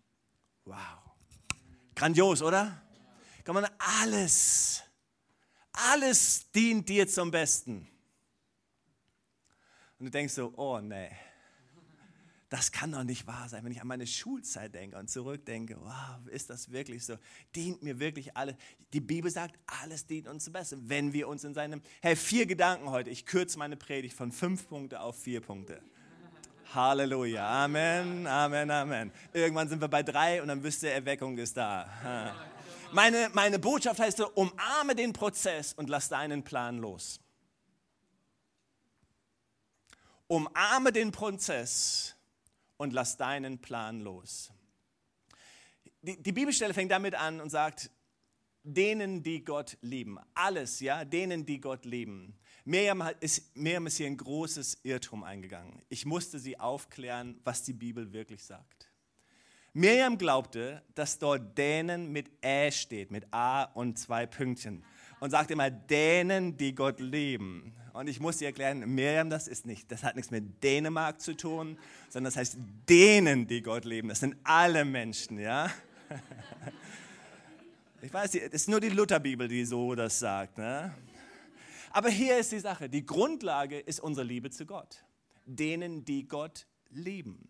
Wow. 0.65 0.79
Grandios, 1.97 2.43
oder? 2.43 2.81
Kann 3.43 3.57
man 3.57 3.67
alles, 3.79 4.85
alles 5.73 6.49
dient 6.53 6.89
dir 6.89 7.09
zum 7.09 7.33
Besten. 7.33 7.89
Und 9.99 10.07
du 10.07 10.11
denkst 10.11 10.35
so, 10.35 10.53
oh 10.57 10.81
nee, 10.81 11.11
das 12.55 12.71
kann 12.71 12.93
doch 12.93 13.03
nicht 13.03 13.27
wahr 13.27 13.49
sein. 13.49 13.65
Wenn 13.65 13.73
ich 13.73 13.81
an 13.81 13.89
meine 13.89 14.07
Schulzeit 14.07 14.77
denke 14.77 14.97
und 14.97 15.11
zurückdenke, 15.11 15.77
wow, 15.81 16.25
ist 16.31 16.51
das 16.51 16.71
wirklich 16.71 17.05
so? 17.05 17.17
Dient 17.57 17.83
mir 17.83 17.99
wirklich 17.99 18.37
alles? 18.37 18.55
Die 18.93 19.01
Bibel 19.01 19.29
sagt, 19.29 19.59
alles 19.83 20.07
dient 20.07 20.29
uns 20.29 20.45
zum 20.45 20.53
Besten, 20.53 20.89
wenn 20.89 21.13
wir 21.13 21.27
uns 21.27 21.43
in 21.43 21.53
seinem, 21.53 21.83
hey, 22.01 22.15
vier 22.15 22.47
Gedanken 22.47 22.91
heute. 22.91 23.11
Ich 23.11 23.27
kürze 23.27 23.59
meine 23.59 23.77
Predigt 23.77 24.17
von 24.17 24.31
fünf 24.31 24.69
Punkte 24.69 25.01
auf 25.01 25.21
vier 25.21 25.41
Punkte. 25.41 25.83
Halleluja, 26.73 27.65
Amen, 27.65 28.25
Amen, 28.29 28.71
Amen. 28.71 29.11
Irgendwann 29.33 29.69
sind 29.69 29.81
wir 29.81 29.89
bei 29.89 30.05
drei 30.05 30.41
und 30.41 30.47
dann 30.47 30.63
wisst 30.63 30.85
ihr, 30.85 30.93
Erweckung 30.93 31.37
ist 31.39 31.57
da. 31.57 32.37
Meine, 32.93 33.31
meine 33.33 33.59
Botschaft 33.59 33.99
heißt 33.99 34.19
so, 34.19 34.31
umarme 34.31 34.95
den 34.95 35.13
Prozess 35.13 35.73
und 35.73 35.91
lass 35.91 36.09
deinen 36.09 36.45
Plan 36.45 36.79
los. 36.79 37.19
Umarme 40.29 40.93
den 40.93 41.11
Prozess 41.11 42.15
und 42.77 42.93
lass 42.93 43.17
deinen 43.17 43.59
Plan 43.61 44.01
los. 44.01 44.53
Die, 46.03 46.21
die 46.23 46.33
Bibelstelle 46.33 46.75
fängt 46.75 46.91
damit 46.91 47.15
an 47.15 47.41
und 47.41 47.51
sagt, 47.51 47.91
denen, 48.63 49.23
die 49.23 49.45
Gott 49.45 49.77
lieben. 49.83 50.19
Alles, 50.35 50.81
ja, 50.81 51.05
denen, 51.05 51.47
die 51.47 51.61
Gott 51.61 51.85
lieben. 51.85 52.35
Miriam 52.65 53.03
ist, 53.21 53.55
Miriam 53.57 53.87
ist 53.87 53.99
hier 53.99 54.07
ein 54.07 54.17
großes 54.17 54.81
Irrtum 54.83 55.23
eingegangen. 55.23 55.83
Ich 55.91 56.07
musste 56.07 56.39
sie 56.39 56.59
aufklären, 56.59 57.39
was 57.45 57.63
die 57.63 57.75
Bibel 57.75 58.13
wirklich 58.13 58.43
sagt. 58.43 58.91
Miriam 59.75 60.17
glaubte, 60.17 60.83
dass 60.95 61.19
dort 61.19 61.59
denen 61.59 62.11
mit 62.13 62.31
Ä 62.43 62.71
steht, 62.71 63.11
mit 63.11 63.27
A 63.33 63.65
und 63.65 63.99
zwei 63.99 64.25
Pünktchen. 64.25 64.85
Und 65.25 65.31
sagte 65.31 65.55
immer, 65.55 65.71
denen, 65.71 66.59
die 66.59 66.75
Gott 66.75 67.01
lieben. 67.01 67.73
Und 67.95 68.09
ich 68.09 68.21
muss 68.21 68.37
dir 68.37 68.49
erklären, 68.49 68.81
Miriam, 68.81 69.31
das 69.31 69.49
ist 69.49 69.65
nicht, 69.65 69.91
das 69.91 70.05
hat 70.05 70.17
nichts 70.17 70.31
mit 70.31 70.63
Dänemark 70.63 71.19
zu 71.19 71.35
tun, 71.35 71.79
sondern 72.11 72.31
das 72.31 72.37
heißt 72.37 72.59
denen, 72.87 73.47
die 73.47 73.63
Gott 73.63 73.87
lieben. 73.87 74.11
Das 74.11 74.21
sind 74.21 74.37
alle 74.45 74.85
Menschen, 74.85 75.39
ja. 75.39 75.71
Ich 78.03 78.13
weiß, 78.13 78.35
es 78.35 78.53
ist 78.53 78.69
nur 78.69 78.81
die 78.81 78.91
Lutherbibel, 78.91 79.49
die 79.49 79.65
so 79.65 79.95
das 79.95 80.19
sagt. 80.19 80.59
Ne? 80.59 80.95
Aber 81.91 82.11
hier 82.11 82.37
ist 82.37 82.53
die 82.53 82.61
Sache, 82.61 82.91
die 82.91 83.07
Grundlage 83.07 83.79
ist 83.79 84.01
unsere 84.01 84.27
Liebe 84.27 84.51
zu 84.51 84.67
Gott. 84.67 85.07
Denen, 85.47 86.05
die 86.05 86.29
Gott 86.29 86.67
lieben. 86.91 87.49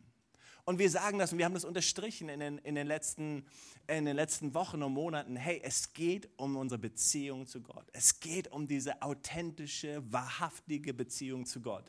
Und 0.67 0.79
wir 0.79 0.89
sagen 0.89 1.19
das 1.19 1.33
und 1.33 1.39
wir 1.39 1.45
haben 1.45 1.55
das 1.55 1.65
unterstrichen 1.65 2.31
in 2.31 2.41
den, 2.41 2.59
in 2.59 2.75
den, 2.75 2.87
letzten, 2.87 3.45
in 3.87 4.07
den 4.07 4.17
letzten 4.17 4.55
Wochen 4.55 4.83
und 4.83 4.93
Monaten. 4.93 5.37
Hey, 5.37 5.61
es 5.63 5.93
geht 5.93 6.31
um 6.37 6.57
unsere 6.57 6.79
Beziehung 6.79 7.47
zu 7.47 7.61
Gott. 7.61 7.85
Es 7.93 8.19
geht 8.19 8.51
um 8.51 8.67
diese 8.67 9.03
authentische, 9.03 10.03
wahrhaftige 10.11 10.95
Beziehung 10.95 11.45
zu 11.45 11.61
Gott. 11.61 11.85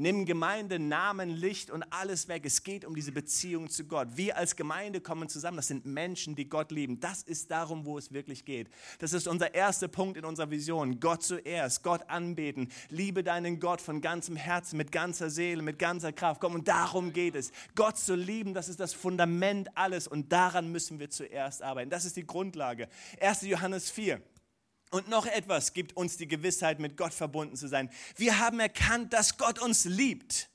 Nimm 0.00 0.26
Gemeinde, 0.26 0.78
Namen, 0.78 1.28
Licht 1.28 1.72
und 1.72 1.82
alles 1.92 2.28
weg. 2.28 2.46
Es 2.46 2.62
geht 2.62 2.84
um 2.84 2.94
diese 2.94 3.10
Beziehung 3.10 3.68
zu 3.68 3.82
Gott. 3.84 4.06
Wir 4.14 4.36
als 4.36 4.54
Gemeinde 4.54 5.00
kommen 5.00 5.28
zusammen. 5.28 5.56
Das 5.56 5.66
sind 5.66 5.86
Menschen, 5.86 6.36
die 6.36 6.48
Gott 6.48 6.70
lieben. 6.70 7.00
Das 7.00 7.24
ist 7.24 7.50
darum, 7.50 7.84
wo 7.84 7.98
es 7.98 8.12
wirklich 8.12 8.44
geht. 8.44 8.70
Das 9.00 9.12
ist 9.12 9.26
unser 9.26 9.54
erster 9.54 9.88
Punkt 9.88 10.16
in 10.16 10.24
unserer 10.24 10.52
Vision. 10.52 11.00
Gott 11.00 11.24
zuerst, 11.24 11.82
Gott 11.82 12.08
anbeten. 12.08 12.70
Liebe 12.90 13.24
deinen 13.24 13.58
Gott 13.58 13.80
von 13.80 14.00
ganzem 14.00 14.36
Herzen, 14.36 14.76
mit 14.76 14.92
ganzer 14.92 15.30
Seele, 15.30 15.62
mit 15.62 15.80
ganzer 15.80 16.12
Kraft. 16.12 16.40
Komm, 16.40 16.54
und 16.54 16.68
darum 16.68 17.12
geht 17.12 17.34
es. 17.34 17.50
Gott 17.74 17.98
zu 17.98 18.14
lieben, 18.14 18.54
das 18.54 18.68
ist 18.68 18.78
das 18.78 18.94
Fundament 18.94 19.76
alles. 19.76 20.06
Und 20.06 20.30
daran 20.30 20.70
müssen 20.70 21.00
wir 21.00 21.10
zuerst 21.10 21.60
arbeiten. 21.60 21.90
Das 21.90 22.04
ist 22.04 22.16
die 22.16 22.24
Grundlage. 22.24 22.88
1. 23.20 23.42
Johannes 23.42 23.90
4. 23.90 24.22
Und 24.90 25.08
noch 25.08 25.26
etwas 25.26 25.74
gibt 25.74 25.96
uns 25.96 26.16
die 26.16 26.28
Gewissheit, 26.28 26.78
mit 26.78 26.96
Gott 26.96 27.12
verbunden 27.12 27.56
zu 27.56 27.68
sein. 27.68 27.90
Wir 28.16 28.38
haben 28.38 28.58
erkannt, 28.60 29.12
dass 29.12 29.36
Gott 29.36 29.58
uns 29.58 29.84
liebt 29.84 30.48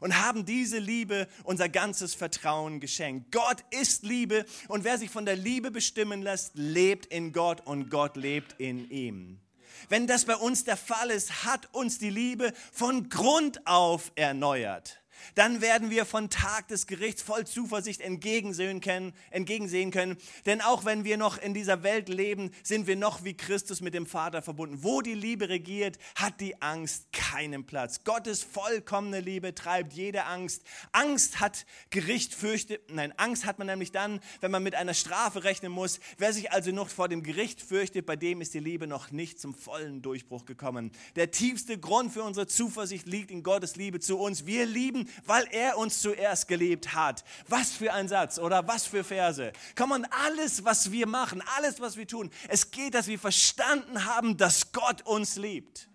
und 0.00 0.20
haben 0.20 0.44
diese 0.44 0.78
Liebe 0.78 1.28
unser 1.44 1.68
ganzes 1.68 2.14
Vertrauen 2.14 2.80
geschenkt. 2.80 3.32
Gott 3.32 3.64
ist 3.70 4.02
Liebe 4.02 4.44
und 4.68 4.84
wer 4.84 4.98
sich 4.98 5.10
von 5.10 5.24
der 5.24 5.36
Liebe 5.36 5.70
bestimmen 5.70 6.22
lässt, 6.22 6.52
lebt 6.54 7.06
in 7.06 7.32
Gott 7.32 7.66
und 7.66 7.90
Gott 7.90 8.16
lebt 8.16 8.54
in 8.58 8.90
ihm. 8.90 9.40
Wenn 9.88 10.06
das 10.06 10.26
bei 10.26 10.36
uns 10.36 10.64
der 10.64 10.76
Fall 10.76 11.10
ist, 11.10 11.44
hat 11.44 11.72
uns 11.72 11.98
die 11.98 12.10
Liebe 12.10 12.52
von 12.72 13.08
Grund 13.08 13.66
auf 13.66 14.12
erneuert 14.14 15.00
dann 15.34 15.60
werden 15.60 15.90
wir 15.90 16.04
von 16.04 16.30
Tag 16.30 16.68
des 16.68 16.86
Gerichts 16.86 17.22
voll 17.22 17.46
Zuversicht 17.46 18.00
entgegensehen 18.00 18.80
können, 18.80 19.12
entgegensehen 19.30 19.90
können. 19.90 20.16
Denn 20.46 20.60
auch 20.60 20.84
wenn 20.84 21.04
wir 21.04 21.16
noch 21.16 21.38
in 21.38 21.54
dieser 21.54 21.82
Welt 21.82 22.08
leben, 22.08 22.50
sind 22.62 22.86
wir 22.86 22.96
noch 22.96 23.24
wie 23.24 23.34
Christus 23.34 23.80
mit 23.80 23.94
dem 23.94 24.06
Vater 24.06 24.42
verbunden. 24.42 24.82
Wo 24.82 25.00
die 25.00 25.14
Liebe 25.14 25.48
regiert, 25.48 25.98
hat 26.14 26.40
die 26.40 26.60
Angst 26.62 27.12
keinen 27.12 27.64
Platz. 27.64 28.04
Gottes 28.04 28.42
vollkommene 28.42 29.20
Liebe 29.20 29.54
treibt 29.54 29.92
jede 29.92 30.24
Angst. 30.24 30.62
Angst 30.92 31.40
hat 31.40 31.66
Gericht 31.90 32.34
fürchtet, 32.34 32.90
nein, 32.90 33.12
Angst 33.16 33.44
hat 33.44 33.58
man 33.58 33.66
nämlich 33.66 33.92
dann, 33.92 34.20
wenn 34.40 34.50
man 34.50 34.62
mit 34.62 34.74
einer 34.74 34.94
Strafe 34.94 35.44
rechnen 35.44 35.72
muss. 35.72 36.00
Wer 36.18 36.32
sich 36.32 36.52
also 36.52 36.72
noch 36.72 36.88
vor 36.88 37.08
dem 37.08 37.22
Gericht 37.22 37.60
fürchtet, 37.60 38.06
bei 38.06 38.16
dem 38.16 38.40
ist 38.40 38.54
die 38.54 38.60
Liebe 38.60 38.86
noch 38.86 39.10
nicht 39.10 39.40
zum 39.40 39.54
vollen 39.54 40.02
Durchbruch 40.02 40.44
gekommen. 40.44 40.92
Der 41.16 41.30
tiefste 41.30 41.78
Grund 41.78 42.12
für 42.12 42.22
unsere 42.22 42.46
Zuversicht 42.46 43.06
liegt 43.06 43.30
in 43.30 43.42
Gottes 43.42 43.76
Liebe 43.76 44.00
zu 44.00 44.18
uns. 44.18 44.46
Wir 44.46 44.66
lieben, 44.66 45.08
weil 45.24 45.46
er 45.50 45.78
uns 45.78 46.00
zuerst 46.00 46.48
geliebt 46.48 46.94
hat. 46.94 47.24
Was 47.48 47.72
für 47.72 47.92
ein 47.92 48.08
Satz 48.08 48.38
oder 48.38 48.66
was 48.66 48.86
für 48.86 49.04
Verse. 49.04 49.52
Komm 49.76 49.92
on, 49.92 50.04
alles, 50.06 50.64
was 50.64 50.92
wir 50.92 51.06
machen, 51.06 51.42
alles, 51.56 51.80
was 51.80 51.96
wir 51.96 52.06
tun, 52.06 52.30
es 52.48 52.70
geht, 52.70 52.94
dass 52.94 53.06
wir 53.06 53.18
verstanden 53.18 54.04
haben, 54.04 54.36
dass 54.36 54.72
Gott 54.72 55.02
uns 55.02 55.36
liebt. 55.36 55.88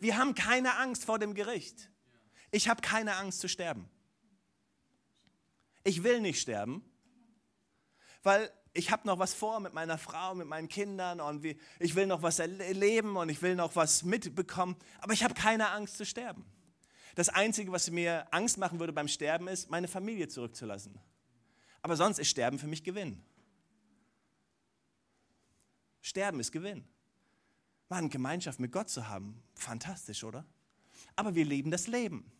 Wir 0.00 0.16
haben 0.16 0.34
keine 0.34 0.76
Angst 0.76 1.04
vor 1.04 1.18
dem 1.18 1.34
Gericht. 1.34 1.90
Ich 2.50 2.68
habe 2.68 2.80
keine 2.80 3.16
Angst 3.16 3.40
zu 3.40 3.48
sterben. 3.48 3.88
Ich 5.84 6.02
will 6.02 6.20
nicht 6.20 6.40
sterben, 6.40 6.84
weil 8.22 8.50
ich 8.72 8.90
habe 8.90 9.06
noch 9.06 9.18
was 9.18 9.34
vor 9.34 9.60
mit 9.60 9.74
meiner 9.74 9.98
Frau, 9.98 10.34
mit 10.34 10.46
meinen 10.46 10.68
Kindern 10.68 11.20
und 11.20 11.44
ich 11.44 11.94
will 11.94 12.06
noch 12.06 12.22
was 12.22 12.38
erleben 12.38 13.16
und 13.16 13.28
ich 13.28 13.42
will 13.42 13.54
noch 13.54 13.74
was 13.76 14.02
mitbekommen, 14.02 14.76
aber 15.00 15.12
ich 15.12 15.24
habe 15.24 15.34
keine 15.34 15.70
Angst 15.70 15.96
zu 15.96 16.06
sterben. 16.06 16.44
Das 17.14 17.28
Einzige, 17.28 17.72
was 17.72 17.90
mir 17.90 18.26
Angst 18.32 18.58
machen 18.58 18.78
würde 18.78 18.92
beim 18.92 19.08
Sterben, 19.08 19.48
ist, 19.48 19.70
meine 19.70 19.88
Familie 19.88 20.28
zurückzulassen. 20.28 20.98
Aber 21.82 21.96
sonst 21.96 22.18
ist 22.18 22.28
Sterben 22.28 22.58
für 22.58 22.66
mich 22.66 22.84
Gewinn. 22.84 23.22
Sterben 26.00 26.40
ist 26.40 26.52
Gewinn. 26.52 26.84
Mann, 27.88 28.10
Gemeinschaft 28.10 28.60
mit 28.60 28.72
Gott 28.72 28.90
zu 28.90 29.08
haben, 29.08 29.42
fantastisch, 29.54 30.24
oder? 30.24 30.44
Aber 31.16 31.34
wir 31.34 31.44
lieben 31.44 31.70
das 31.70 31.86
Leben. 31.86 32.30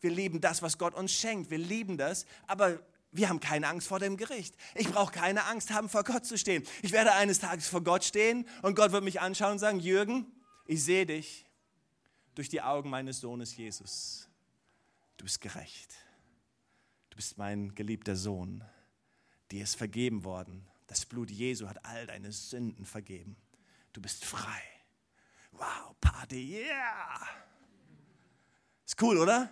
Wir 0.00 0.10
lieben 0.10 0.40
das, 0.40 0.62
was 0.62 0.78
Gott 0.78 0.94
uns 0.94 1.12
schenkt. 1.12 1.50
Wir 1.50 1.58
lieben 1.58 1.98
das, 1.98 2.24
aber 2.46 2.80
wir 3.10 3.28
haben 3.28 3.40
keine 3.40 3.66
Angst 3.68 3.88
vor 3.88 3.98
dem 3.98 4.16
Gericht. 4.16 4.54
Ich 4.74 4.88
brauche 4.90 5.12
keine 5.12 5.44
Angst 5.46 5.72
haben, 5.72 5.88
vor 5.88 6.04
Gott 6.04 6.24
zu 6.24 6.38
stehen. 6.38 6.62
Ich 6.82 6.92
werde 6.92 7.12
eines 7.12 7.40
Tages 7.40 7.68
vor 7.68 7.82
Gott 7.82 8.04
stehen 8.04 8.46
und 8.62 8.74
Gott 8.74 8.92
wird 8.92 9.04
mich 9.04 9.20
anschauen 9.20 9.52
und 9.52 9.58
sagen, 9.58 9.80
Jürgen, 9.80 10.26
ich 10.66 10.84
sehe 10.84 11.06
dich 11.06 11.47
durch 12.38 12.48
die 12.48 12.62
Augen 12.62 12.88
meines 12.88 13.18
Sohnes 13.18 13.56
Jesus. 13.56 14.28
Du 15.16 15.24
bist 15.24 15.40
gerecht. 15.40 15.92
Du 17.10 17.16
bist 17.16 17.36
mein 17.36 17.74
geliebter 17.74 18.14
Sohn. 18.14 18.62
Dir 19.50 19.64
ist 19.64 19.74
vergeben 19.74 20.22
worden. 20.22 20.64
Das 20.86 21.04
Blut 21.04 21.32
Jesu 21.32 21.66
hat 21.66 21.84
all 21.84 22.06
deine 22.06 22.30
Sünden 22.30 22.86
vergeben. 22.86 23.36
Du 23.92 24.00
bist 24.00 24.24
frei. 24.24 24.62
Wow, 25.50 25.96
Party, 26.00 26.60
yeah! 26.60 27.26
Ist 28.86 29.02
cool, 29.02 29.18
oder? 29.18 29.50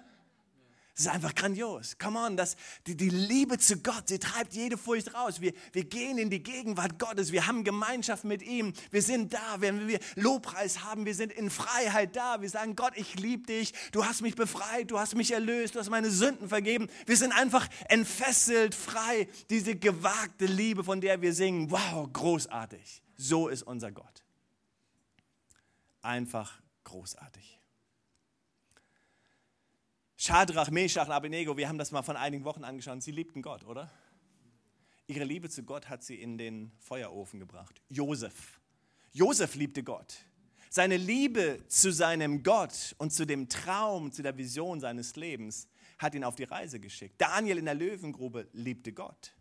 Das 0.96 1.04
ist 1.04 1.12
einfach 1.12 1.35
grandios. 1.35 1.98
Come 1.98 2.18
on, 2.18 2.38
das, 2.38 2.56
die, 2.87 2.96
die 2.96 3.11
Liebe 3.11 3.59
zu 3.59 3.76
Gott, 3.82 4.09
sie 4.09 4.18
treibt 4.18 4.54
jede 4.54 4.78
Furcht 4.78 5.12
raus. 5.12 5.42
Wir, 5.42 5.52
wir 5.74 5.85
gehen 5.85 6.16
in 6.16 6.30
die 6.30 6.42
Gegenwart 6.42 6.98
Gottes, 6.98 7.32
wir 7.32 7.46
haben 7.46 7.64
Gemeinschaft 7.64 8.24
mit 8.24 8.40
ihm, 8.40 8.72
wir 8.90 9.02
sind 9.02 9.35
da, 9.35 9.56
wenn 9.59 9.88
wir 9.88 10.00
Lobpreis 10.14 10.85
haben, 10.85 11.04
wir 11.04 11.14
sind 11.14 11.35
in 11.35 11.50
Freiheit 11.50 12.16
da. 12.16 12.40
Wir 12.40 12.48
sagen, 12.48 12.76
Gott, 12.76 12.94
ich 12.96 13.14
liebe 13.16 13.46
dich, 13.46 13.74
du 13.92 14.06
hast 14.06 14.22
mich 14.22 14.37
befreit, 14.37 14.90
du 14.90 14.98
hast 14.98 15.14
mich 15.14 15.32
erlöst, 15.32 15.74
du 15.74 15.80
hast 15.80 15.90
meine 15.90 16.11
Sünden 16.11 16.48
vergeben. 16.48 16.88
Wir 17.04 17.18
sind 17.18 17.32
einfach 17.32 17.68
entfesselt, 17.90 18.74
frei. 18.74 19.28
Diese 19.50 19.76
gewagte 19.76 20.46
Liebe, 20.46 20.82
von 20.82 21.02
der 21.02 21.20
wir 21.20 21.35
singen, 21.35 21.70
wow, 21.70 22.11
großartig. 22.11 23.02
So 23.18 23.48
ist 23.48 23.64
unser 23.64 23.92
Gott. 23.92 24.24
Einfach 26.00 26.59
großartig. 26.85 27.61
Schadrach, 30.16 30.70
Meshach 30.70 31.07
und 31.07 31.12
Abednego, 31.12 31.57
wir 31.57 31.68
haben 31.68 31.76
das 31.76 31.90
mal 31.90 32.02
von 32.02 32.16
einigen 32.16 32.44
Wochen 32.44 32.64
angeschaut, 32.64 33.02
sie 33.02 33.11
liebten 33.11 33.42
Gott, 33.42 33.64
oder? 33.64 33.90
Ihre 35.07 35.24
Liebe 35.24 35.50
zu 35.50 35.62
Gott 35.62 35.88
hat 35.88 36.02
sie 36.02 36.14
in 36.16 36.38
den 36.38 36.72
Feuerofen 36.79 37.38
gebracht. 37.38 37.83
Josef. 37.90 38.59
Josef 39.12 39.55
liebte 39.55 39.83
Gott. 39.83 40.24
Seine 40.70 40.96
Liebe 40.96 41.62
zu 41.68 41.92
seinem 41.92 42.42
Gott 42.42 42.94
und 42.98 43.12
zu 43.12 43.26
dem 43.26 43.48
Traum, 43.48 44.11
zu 44.11 44.22
der 44.22 44.37
Vision 44.37 44.81
seines 44.81 45.16
Lebens 45.16 45.68
hat 45.98 46.14
ihn 46.14 46.24
auf 46.24 46.35
die 46.35 46.44
Reise 46.44 46.81
geschickt. 46.81 47.14
Daniel 47.18 47.59
in 47.59 47.66
der 47.66 47.74
Löwengrube 47.74 48.48
liebte 48.52 48.92
Gott. 48.92 49.33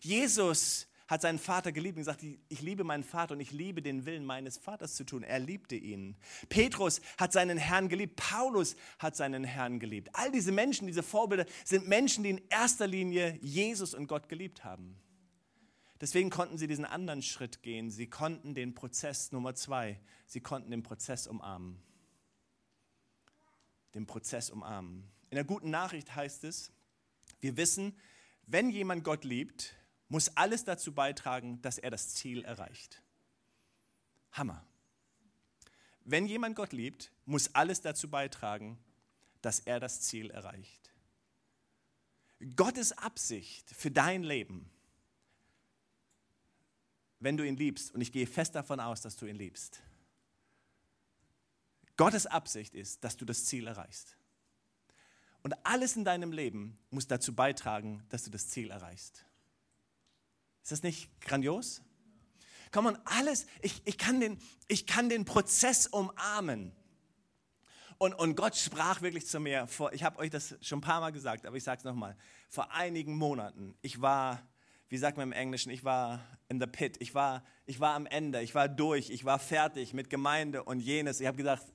Jesus 0.00 0.88
hat 1.06 1.22
seinen 1.22 1.38
Vater 1.38 1.72
geliebt 1.72 1.96
und 1.96 2.02
gesagt, 2.02 2.22
ich 2.22 2.62
liebe 2.62 2.82
meinen 2.84 3.04
Vater 3.04 3.34
und 3.34 3.40
ich 3.40 3.52
liebe 3.52 3.82
den 3.82 4.06
Willen 4.06 4.24
meines 4.24 4.56
Vaters 4.56 4.94
zu 4.94 5.04
tun. 5.04 5.22
Er 5.22 5.38
liebte 5.38 5.76
ihn. 5.76 6.16
Petrus 6.48 7.00
hat 7.18 7.32
seinen 7.32 7.58
Herrn 7.58 7.88
geliebt. 7.88 8.16
Paulus 8.16 8.76
hat 8.98 9.14
seinen 9.14 9.44
Herrn 9.44 9.80
geliebt. 9.80 10.08
All 10.14 10.32
diese 10.32 10.52
Menschen, 10.52 10.86
diese 10.86 11.02
Vorbilder 11.02 11.44
sind 11.64 11.88
Menschen, 11.88 12.24
die 12.24 12.30
in 12.30 12.40
erster 12.48 12.86
Linie 12.86 13.38
Jesus 13.42 13.92
und 13.92 14.06
Gott 14.06 14.28
geliebt 14.28 14.64
haben. 14.64 14.96
Deswegen 16.00 16.30
konnten 16.30 16.58
sie 16.58 16.66
diesen 16.66 16.84
anderen 16.84 17.22
Schritt 17.22 17.62
gehen. 17.62 17.90
Sie 17.90 18.08
konnten 18.08 18.54
den 18.54 18.74
Prozess 18.74 19.30
Nummer 19.32 19.54
zwei, 19.54 20.00
sie 20.26 20.40
konnten 20.40 20.70
den 20.70 20.82
Prozess 20.82 21.26
umarmen. 21.26 21.82
Den 23.94 24.06
Prozess 24.06 24.50
umarmen. 24.50 25.10
In 25.30 25.36
der 25.36 25.44
guten 25.44 25.70
Nachricht 25.70 26.14
heißt 26.14 26.44
es, 26.44 26.72
wir 27.40 27.56
wissen, 27.56 27.96
wenn 28.46 28.70
jemand 28.70 29.04
Gott 29.04 29.24
liebt, 29.24 29.74
muss 30.08 30.36
alles 30.36 30.64
dazu 30.64 30.92
beitragen, 30.92 31.60
dass 31.62 31.78
er 31.78 31.90
das 31.90 32.14
Ziel 32.14 32.44
erreicht. 32.44 33.02
Hammer. 34.32 34.64
Wenn 36.04 36.26
jemand 36.26 36.56
Gott 36.56 36.72
liebt, 36.72 37.12
muss 37.24 37.54
alles 37.54 37.80
dazu 37.80 38.10
beitragen, 38.10 38.78
dass 39.40 39.60
er 39.60 39.80
das 39.80 40.00
Ziel 40.02 40.30
erreicht. 40.30 40.92
Gottes 42.56 42.92
Absicht 42.92 43.70
für 43.70 43.90
dein 43.90 44.22
Leben, 44.22 44.70
wenn 47.20 47.36
du 47.36 47.46
ihn 47.46 47.56
liebst, 47.56 47.94
und 47.94 48.00
ich 48.02 48.12
gehe 48.12 48.26
fest 48.26 48.54
davon 48.54 48.80
aus, 48.80 49.00
dass 49.00 49.16
du 49.16 49.26
ihn 49.26 49.36
liebst, 49.36 49.82
Gottes 51.96 52.26
Absicht 52.26 52.74
ist, 52.74 53.04
dass 53.04 53.16
du 53.16 53.24
das 53.24 53.44
Ziel 53.44 53.66
erreichst. 53.66 54.16
Und 55.42 55.54
alles 55.64 55.96
in 55.96 56.04
deinem 56.04 56.32
Leben 56.32 56.78
muss 56.90 57.06
dazu 57.06 57.34
beitragen, 57.34 58.04
dass 58.08 58.24
du 58.24 58.30
das 58.30 58.48
Ziel 58.48 58.70
erreichst. 58.70 59.24
Ist 60.64 60.72
das 60.72 60.82
nicht 60.82 61.10
grandios? 61.20 61.82
Komm 62.72 62.86
on, 62.86 62.98
alles, 63.04 63.46
ich, 63.60 63.82
ich, 63.84 63.98
kann 63.98 64.18
den, 64.18 64.38
ich 64.66 64.86
kann 64.86 65.10
den 65.10 65.26
Prozess 65.26 65.86
umarmen. 65.86 66.72
Und, 67.98 68.14
und 68.14 68.34
Gott 68.34 68.56
sprach 68.56 69.02
wirklich 69.02 69.26
zu 69.26 69.40
mir, 69.40 69.66
vor, 69.66 69.92
ich 69.92 70.02
habe 70.04 70.18
euch 70.18 70.30
das 70.30 70.56
schon 70.62 70.78
ein 70.78 70.80
paar 70.82 71.00
Mal 71.00 71.12
gesagt, 71.12 71.44
aber 71.44 71.56
ich 71.58 71.64
sage 71.64 71.80
es 71.80 71.84
nochmal, 71.84 72.16
vor 72.48 72.72
einigen 72.72 73.14
Monaten, 73.14 73.76
ich 73.82 74.00
war, 74.00 74.40
wie 74.88 74.96
sagt 74.96 75.18
man 75.18 75.28
im 75.28 75.32
Englischen, 75.32 75.68
ich 75.70 75.84
war 75.84 76.24
in 76.48 76.58
the 76.58 76.66
pit, 76.66 76.96
ich 76.98 77.14
war, 77.14 77.44
ich 77.66 77.78
war 77.78 77.94
am 77.94 78.06
Ende, 78.06 78.40
ich 78.40 78.54
war 78.54 78.66
durch, 78.66 79.10
ich 79.10 79.26
war 79.26 79.38
fertig 79.38 79.92
mit 79.92 80.08
Gemeinde 80.08 80.64
und 80.64 80.80
jenes. 80.80 81.20
Ich 81.20 81.26
habe 81.26 81.36
gesagt, 81.36 81.66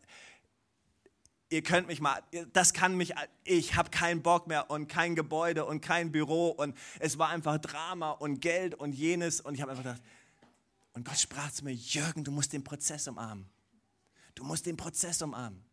ihr 1.49 1.63
könnt 1.63 1.87
mich 1.87 1.99
mal, 1.99 2.21
das 2.53 2.73
kann 2.73 2.95
mich, 2.95 3.13
ich 3.43 3.75
habe 3.75 3.89
keinen 3.89 4.21
Bock 4.21 4.47
mehr 4.47 4.69
und 4.69 4.87
kein 4.87 5.15
Gebäude 5.15 5.65
und 5.65 5.81
kein 5.81 6.11
Büro 6.11 6.49
und 6.49 6.77
es 6.99 7.17
war 7.17 7.29
einfach 7.29 7.57
Drama 7.57 8.11
und 8.11 8.39
Geld 8.39 8.75
und 8.75 8.93
jenes 8.93 9.41
und 9.41 9.55
ich 9.55 9.61
habe 9.61 9.71
einfach 9.71 9.83
gedacht, 9.83 10.01
und 10.93 11.05
Gott 11.05 11.17
sprach 11.17 11.51
zu 11.51 11.63
mir, 11.63 11.73
Jürgen, 11.73 12.23
du 12.23 12.31
musst 12.31 12.53
den 12.53 12.63
Prozess 12.63 13.07
umarmen. 13.07 13.49
Du 14.35 14.43
musst 14.43 14.65
den 14.65 14.75
Prozess 14.77 15.21
umarmen. 15.21 15.63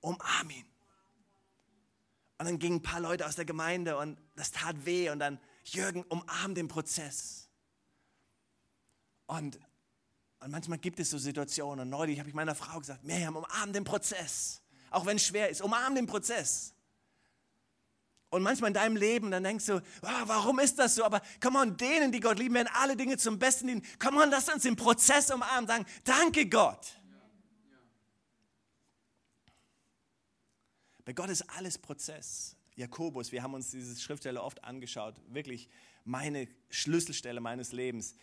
Umarm 0.00 0.50
ihn. 0.50 0.66
Und 2.38 2.46
dann 2.46 2.58
gingen 2.58 2.76
ein 2.76 2.82
paar 2.82 3.00
Leute 3.00 3.26
aus 3.26 3.36
der 3.36 3.44
Gemeinde 3.44 3.98
und 3.98 4.18
das 4.36 4.50
tat 4.50 4.86
weh 4.86 5.10
und 5.10 5.18
dann, 5.18 5.38
Jürgen, 5.64 6.02
umarm 6.04 6.54
den 6.54 6.68
Prozess. 6.68 7.48
Und 9.26 9.58
und 10.40 10.50
manchmal 10.50 10.78
gibt 10.78 10.98
es 11.00 11.10
so 11.10 11.18
Situationen. 11.18 11.80
Und 11.80 11.90
neulich 11.90 12.18
habe 12.18 12.28
ich 12.28 12.34
meiner 12.34 12.54
Frau 12.54 12.78
gesagt, 12.78 13.04
Miriam, 13.04 13.36
umarm 13.36 13.72
den 13.72 13.84
Prozess. 13.84 14.62
Auch 14.90 15.06
wenn 15.06 15.16
es 15.16 15.24
schwer 15.24 15.50
ist, 15.50 15.60
umarm 15.60 15.94
den 15.94 16.06
Prozess. 16.06 16.74
Und 18.30 18.42
manchmal 18.42 18.68
in 18.68 18.74
deinem 18.74 18.96
Leben, 18.96 19.30
dann 19.30 19.42
denkst 19.42 19.66
du, 19.66 19.78
oh, 20.02 20.08
warum 20.24 20.60
ist 20.60 20.78
das 20.78 20.94
so? 20.94 21.04
Aber 21.04 21.20
komm 21.40 21.56
on, 21.56 21.76
denen, 21.76 22.12
die 22.12 22.20
Gott 22.20 22.38
lieben, 22.38 22.54
werden 22.54 22.70
alle 22.74 22.96
Dinge 22.96 23.18
zum 23.18 23.38
Besten 23.38 23.66
dienen. 23.66 23.82
Komm 23.98 24.16
on, 24.16 24.30
lass 24.30 24.48
uns 24.48 24.62
den 24.62 24.76
Prozess 24.76 25.30
umarmen. 25.30 25.66
Sagen, 25.66 25.84
danke 26.04 26.48
Gott. 26.48 26.96
Bei 31.04 31.12
Gott 31.12 31.28
ist 31.28 31.42
alles 31.50 31.76
Prozess. 31.76 32.56
Jakobus, 32.76 33.32
wir 33.32 33.42
haben 33.42 33.54
uns 33.54 33.72
diese 33.72 34.00
Schriftstelle 34.00 34.40
oft 34.40 34.62
angeschaut. 34.62 35.20
Wirklich 35.28 35.68
meine 36.04 36.46
Schlüsselstelle 36.70 37.40
meines 37.40 37.72
Lebens. 37.72 38.14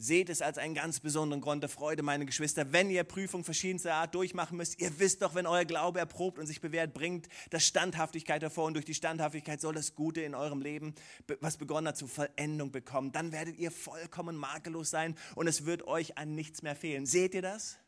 Seht 0.00 0.30
es 0.30 0.42
als 0.42 0.58
einen 0.58 0.76
ganz 0.76 1.00
besonderen 1.00 1.40
Grund 1.40 1.64
der 1.64 1.68
Freude, 1.68 2.04
meine 2.04 2.24
Geschwister, 2.24 2.72
wenn 2.72 2.88
ihr 2.88 3.02
Prüfungen 3.02 3.42
verschiedenster 3.42 3.94
Art 3.94 4.14
durchmachen 4.14 4.56
müsst. 4.56 4.80
Ihr 4.80 4.96
wisst 5.00 5.22
doch, 5.22 5.34
wenn 5.34 5.44
euer 5.44 5.64
Glaube 5.64 5.98
erprobt 5.98 6.38
und 6.38 6.46
sich 6.46 6.60
bewährt, 6.60 6.94
bringt 6.94 7.28
das 7.50 7.66
Standhaftigkeit 7.66 8.40
hervor. 8.42 8.66
Und 8.66 8.74
durch 8.74 8.84
die 8.84 8.94
Standhaftigkeit 8.94 9.60
soll 9.60 9.74
das 9.74 9.96
Gute 9.96 10.20
in 10.20 10.36
eurem 10.36 10.62
Leben, 10.62 10.94
was 11.40 11.56
begonnen 11.56 11.88
hat, 11.88 11.96
zur 11.96 12.06
Vollendung 12.06 12.70
bekommen. 12.70 13.10
Dann 13.10 13.32
werdet 13.32 13.58
ihr 13.58 13.72
vollkommen 13.72 14.36
makellos 14.36 14.88
sein 14.88 15.16
und 15.34 15.48
es 15.48 15.66
wird 15.66 15.82
euch 15.88 16.16
an 16.16 16.36
nichts 16.36 16.62
mehr 16.62 16.76
fehlen. 16.76 17.04
Seht 17.04 17.34
ihr 17.34 17.42
das? 17.42 17.78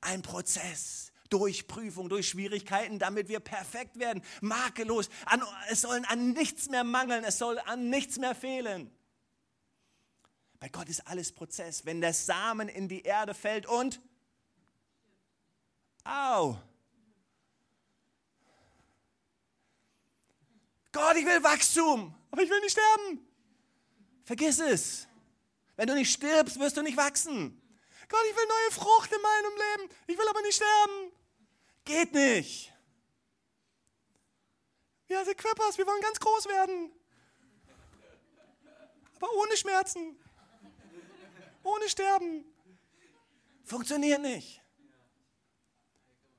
Ein 0.00 0.22
Prozess 0.22 1.12
durch 1.30 1.68
Prüfung, 1.68 2.08
durch 2.08 2.28
Schwierigkeiten, 2.28 2.98
damit 2.98 3.28
wir 3.28 3.38
perfekt 3.38 4.00
werden, 4.00 4.24
makellos. 4.40 5.08
An, 5.26 5.40
es 5.70 5.82
soll 5.82 6.02
an 6.08 6.32
nichts 6.32 6.68
mehr 6.68 6.82
mangeln, 6.82 7.22
es 7.22 7.38
soll 7.38 7.60
an 7.60 7.90
nichts 7.90 8.18
mehr 8.18 8.34
fehlen. 8.34 8.90
Bei 10.64 10.70
Gott 10.70 10.88
ist 10.88 11.06
alles 11.06 11.30
Prozess. 11.30 11.84
Wenn 11.84 12.00
der 12.00 12.14
Samen 12.14 12.70
in 12.70 12.88
die 12.88 13.02
Erde 13.02 13.34
fällt 13.34 13.66
und 13.66 14.00
au. 16.04 16.56
Gott, 20.90 21.16
ich 21.18 21.26
will 21.26 21.42
Wachstum, 21.42 22.14
aber 22.30 22.40
ich 22.40 22.48
will 22.48 22.60
nicht 22.60 22.72
sterben. 22.72 23.28
Vergiss 24.22 24.58
es. 24.58 25.06
Wenn 25.76 25.86
du 25.86 25.94
nicht 25.94 26.10
stirbst, 26.10 26.58
wirst 26.58 26.78
du 26.78 26.82
nicht 26.82 26.96
wachsen. 26.96 27.60
Gott, 28.08 28.24
ich 28.30 28.34
will 28.34 28.46
neue 28.48 28.70
Frucht 28.70 29.12
in 29.12 29.20
meinem 29.20 29.52
Leben. 29.52 29.94
Ich 30.06 30.16
will 30.16 30.28
aber 30.30 30.40
nicht 30.40 30.54
sterben. 30.54 31.12
Geht 31.84 32.14
nicht. 32.14 32.72
Wir 35.08 35.22
sind 35.26 35.36
Quippers, 35.36 35.76
wir 35.76 35.86
wollen 35.86 36.00
ganz 36.00 36.18
groß 36.18 36.46
werden. 36.46 36.90
Aber 39.16 39.30
ohne 39.34 39.58
Schmerzen 39.58 40.18
ohne 41.64 41.88
Sterben. 41.88 42.44
Funktioniert 43.64 44.20
nicht. 44.20 44.60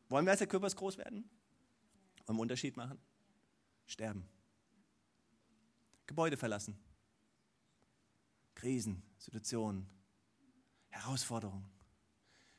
Wollen 0.09 0.25
wir 0.25 0.31
als 0.31 0.39
der 0.39 0.47
Körper 0.47 0.69
groß 0.69 0.97
werden? 0.97 1.29
Wollen 2.25 2.37
wir 2.37 2.41
Unterschied 2.41 2.77
machen? 2.77 2.99
Sterben. 3.85 4.27
Gebäude 6.05 6.37
verlassen. 6.37 6.77
Krisen, 8.53 9.03
Situationen, 9.17 9.89
Herausforderungen. 10.89 11.69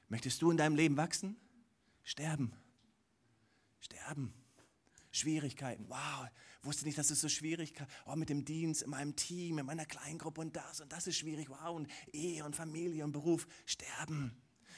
Möchtest 0.08 0.42
du 0.42 0.50
in 0.50 0.56
deinem 0.56 0.76
Leben 0.76 0.96
wachsen? 0.96 1.36
Sterben. 2.02 2.52
Sterben. 3.80 4.34
Schwierigkeiten. 5.10 5.88
Wow, 5.88 6.28
wusste 6.66 6.84
nicht, 6.84 6.98
dass 6.98 7.10
es 7.10 7.20
so 7.20 7.28
schwierig 7.28 7.72
ist. 7.72 7.86
Oh, 8.06 8.16
mit 8.16 8.28
dem 8.28 8.44
Dienst 8.44 8.82
in 8.82 8.90
meinem 8.90 9.16
Team, 9.16 9.58
in 9.58 9.66
meiner 9.66 9.86
Kleingruppe 9.86 10.40
und 10.40 10.54
das 10.54 10.80
und 10.80 10.92
das 10.92 11.06
ist 11.06 11.16
schwierig. 11.16 11.48
Wow, 11.48 11.76
und 11.76 11.88
Ehe 12.12 12.44
und 12.44 12.54
Familie 12.54 13.04
und 13.04 13.12
Beruf. 13.12 13.46
Sterben. 13.64 14.36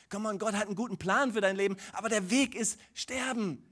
Komm 0.09 0.22
mal, 0.22 0.38
Gott 0.38 0.55
hat 0.55 0.66
einen 0.66 0.77
guten 0.77 0.98
Plan 0.98 1.33
für 1.33 1.40
dein 1.40 1.57
Leben, 1.57 1.77
aber 1.92 2.09
der 2.09 2.31
Weg 2.31 2.55
ist 2.55 2.79
sterben. 2.94 3.62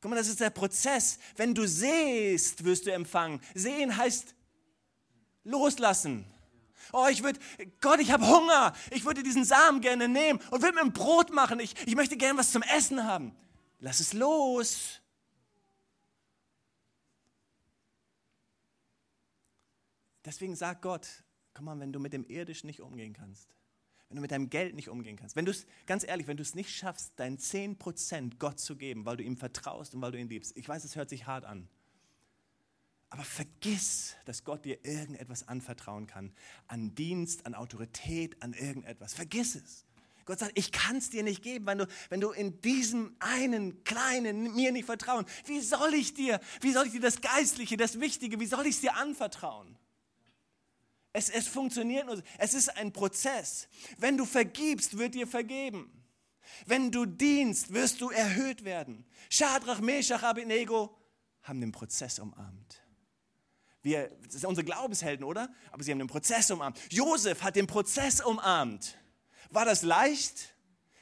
Guck 0.00 0.10
mal, 0.10 0.16
das 0.16 0.28
ist 0.28 0.40
der 0.40 0.50
Prozess. 0.50 1.18
Wenn 1.36 1.54
du 1.54 1.66
sehst, 1.66 2.64
wirst 2.64 2.86
du 2.86 2.92
empfangen. 2.92 3.40
Sehen 3.54 3.96
heißt 3.96 4.34
loslassen. 5.44 6.26
Oh, 6.92 7.06
ich 7.10 7.22
würde, 7.22 7.40
Gott, 7.80 8.00
ich 8.00 8.10
habe 8.10 8.26
Hunger. 8.26 8.74
Ich 8.90 9.04
würde 9.04 9.22
diesen 9.22 9.44
Samen 9.44 9.80
gerne 9.80 10.08
nehmen 10.08 10.40
und 10.50 10.62
würde 10.62 10.74
mir 10.74 10.82
ein 10.82 10.92
Brot 10.92 11.32
machen. 11.32 11.60
Ich, 11.60 11.74
ich 11.86 11.94
möchte 11.94 12.16
gerne 12.16 12.38
was 12.38 12.52
zum 12.52 12.62
Essen 12.62 13.04
haben. 13.04 13.34
Lass 13.80 14.00
es 14.00 14.12
los. 14.12 15.00
Deswegen 20.24 20.56
sagt 20.56 20.82
Gott, 20.82 21.24
komm 21.52 21.66
mal, 21.66 21.78
wenn 21.78 21.92
du 21.92 22.00
mit 22.00 22.12
dem 22.12 22.24
Irdischen 22.24 22.66
nicht 22.66 22.80
umgehen 22.80 23.12
kannst, 23.12 23.48
wenn 24.08 24.16
du 24.16 24.22
mit 24.22 24.30
deinem 24.30 24.50
Geld 24.50 24.74
nicht 24.74 24.88
umgehen 24.88 25.16
kannst, 25.16 25.36
wenn 25.36 25.44
du 25.44 25.50
es, 25.50 25.66
ganz 25.86 26.04
ehrlich, 26.06 26.26
wenn 26.26 26.36
du 26.36 26.42
es 26.42 26.54
nicht 26.54 26.74
schaffst, 26.74 27.12
dein 27.16 27.38
10% 27.38 28.38
Gott 28.38 28.58
zu 28.58 28.76
geben, 28.76 29.04
weil 29.04 29.16
du 29.16 29.24
ihm 29.24 29.36
vertraust 29.36 29.94
und 29.94 30.02
weil 30.02 30.12
du 30.12 30.18
ihn 30.18 30.28
liebst, 30.28 30.56
ich 30.56 30.68
weiß, 30.68 30.84
es 30.84 30.96
hört 30.96 31.10
sich 31.10 31.26
hart 31.26 31.44
an, 31.44 31.68
aber 33.14 33.22
vergiss, 33.22 34.16
dass 34.24 34.42
Gott 34.42 34.64
dir 34.64 34.84
irgendetwas 34.84 35.46
anvertrauen 35.46 36.08
kann, 36.08 36.32
an 36.66 36.96
Dienst, 36.96 37.46
an 37.46 37.54
Autorität, 37.54 38.42
an 38.42 38.54
irgendetwas. 38.54 39.14
Vergiss 39.14 39.54
es. 39.54 39.86
Gott 40.24 40.40
sagt, 40.40 40.58
ich 40.58 40.72
kann 40.72 40.96
es 40.96 41.10
dir 41.10 41.22
nicht 41.22 41.40
geben, 41.40 41.64
wenn 41.66 41.78
du, 41.78 41.86
wenn 42.08 42.20
du 42.20 42.32
in 42.32 42.60
diesem 42.60 43.14
einen 43.20 43.84
kleinen 43.84 44.54
mir 44.56 44.72
nicht 44.72 44.86
vertrauen. 44.86 45.26
Wie 45.44 45.60
soll 45.60 45.94
ich 45.94 46.14
dir, 46.14 46.40
wie 46.60 46.72
soll 46.72 46.86
ich 46.86 46.92
dir 46.92 47.00
das 47.00 47.20
Geistliche, 47.20 47.76
das 47.76 48.00
Wichtige, 48.00 48.40
wie 48.40 48.46
soll 48.46 48.66
ich 48.66 48.74
es 48.74 48.80
dir 48.80 48.96
anvertrauen? 48.96 49.78
Es, 51.16 51.30
es 51.30 51.46
funktioniert 51.46 52.06
nur, 52.06 52.20
es 52.38 52.54
ist 52.54 52.76
ein 52.76 52.92
Prozess. 52.92 53.68
Wenn 53.98 54.16
du 54.18 54.24
vergibst, 54.24 54.98
wird 54.98 55.14
dir 55.14 55.28
vergeben. 55.28 56.04
Wenn 56.66 56.90
du 56.90 57.06
dienst, 57.06 57.72
wirst 57.72 58.00
du 58.00 58.10
erhöht 58.10 58.64
werden. 58.64 59.06
Schadrach, 59.30 59.80
Meshach, 59.80 60.24
Abednego 60.24 60.98
haben 61.42 61.60
den 61.60 61.70
Prozess 61.70 62.18
umarmt. 62.18 62.82
Wir, 63.80 64.08
das 64.24 64.40
sind 64.40 64.46
unsere 64.46 64.64
Glaubenshelden, 64.64 65.24
oder? 65.24 65.54
Aber 65.70 65.84
sie 65.84 65.92
haben 65.92 66.00
den 66.00 66.08
Prozess 66.08 66.50
umarmt. 66.50 66.80
Josef 66.90 67.42
hat 67.42 67.54
den 67.54 67.68
Prozess 67.68 68.20
umarmt. 68.20 68.98
War 69.50 69.64
das 69.64 69.82
leicht? 69.82 70.53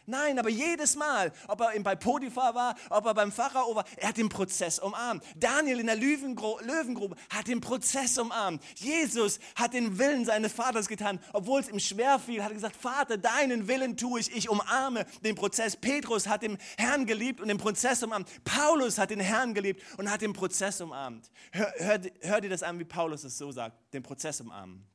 Nein, 0.07 0.39
aber 0.39 0.49
jedes 0.49 0.97
Mal, 0.97 1.33
ob 1.47 1.61
er 1.61 1.79
bei 1.81 1.95
Potiphar 1.95 2.55
war, 2.55 2.75
ob 2.91 3.07
er 3.07 3.15
beim 3.15 3.31
Pharao 3.31 3.75
war, 3.77 3.85
er 3.97 4.09
hat 4.09 4.17
den 4.17 4.29
Prozess 4.29 4.79
umarmt. 4.79 5.23
Daniel 5.37 5.81
in 5.81 5.87
der 5.87 5.97
Löwengrube 5.97 7.17
hat 7.31 7.47
den 7.47 7.61
Prozess 7.61 8.19
umarmt. 8.19 8.63
Jesus 8.77 9.39
hat 9.55 9.75
den 9.75 9.99
Willen 9.99 10.25
seines 10.25 10.53
Vaters 10.53 10.89
getan, 10.89 11.21
obwohl 11.33 11.61
es 11.61 11.69
ihm 11.69 11.79
schwer 11.79 12.19
fiel, 12.19 12.43
hat 12.43 12.51
er 12.51 12.55
gesagt, 12.55 12.77
Vater, 12.77 13.17
deinen 13.17 13.69
Willen 13.69 13.97
tue 13.97 14.21
ich, 14.21 14.35
ich 14.35 14.49
umarme 14.49 15.07
den 15.25 15.37
Prozess. 15.37 15.77
Petrus 15.77 16.27
hat 16.27 16.43
den 16.43 16.59
Herrn 16.77 17.07
geliebt 17.07 17.41
und 17.41 17.49
den 17.49 17.59
Prozess 17.59 18.03
umarmt. 18.03 18.29
Paulus 18.45 18.99
hat 18.99 19.11
den 19.11 19.21
Herrn 19.21 19.55
geliebt 19.55 19.83
und 19.99 20.11
hat 20.11 20.21
den 20.21 20.33
Prozess 20.33 20.81
umarmt. 20.81 21.31
Hör, 21.53 21.73
hör, 21.79 22.01
hör 22.23 22.41
dir 22.41 22.51
das 22.51 22.63
an, 22.63 22.79
wie 22.79 22.85
Paulus 22.85 23.25
es 23.25 23.39
so 23.39 23.53
sagt, 23.53 23.77
den 23.93 24.03
Prozess 24.03 24.41
umarmen. 24.41 24.87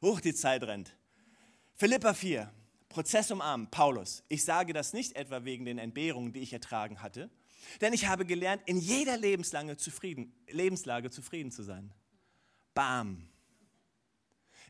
Huch, 0.00 0.20
die 0.20 0.34
Zeit 0.34 0.62
rennt. 0.62 0.96
Philippa 1.76 2.14
4. 2.14 2.50
Prozess 2.94 3.32
umarmen, 3.32 3.68
Paulus. 3.72 4.22
Ich 4.28 4.44
sage 4.44 4.72
das 4.72 4.92
nicht 4.92 5.16
etwa 5.16 5.44
wegen 5.44 5.64
den 5.64 5.78
Entbehrungen, 5.78 6.32
die 6.32 6.38
ich 6.38 6.52
ertragen 6.52 7.02
hatte, 7.02 7.28
denn 7.80 7.92
ich 7.92 8.06
habe 8.06 8.24
gelernt, 8.24 8.62
in 8.66 8.78
jeder 8.78 9.16
Lebenslage 9.16 9.76
zufrieden, 9.76 10.32
Lebenslage 10.48 11.10
zufrieden 11.10 11.50
zu 11.50 11.64
sein. 11.64 11.92
Bam. 12.72 13.28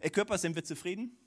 Ihr 0.02 0.08
Körper, 0.08 0.38
sind 0.38 0.56
wir 0.56 0.64
zufrieden? 0.64 1.18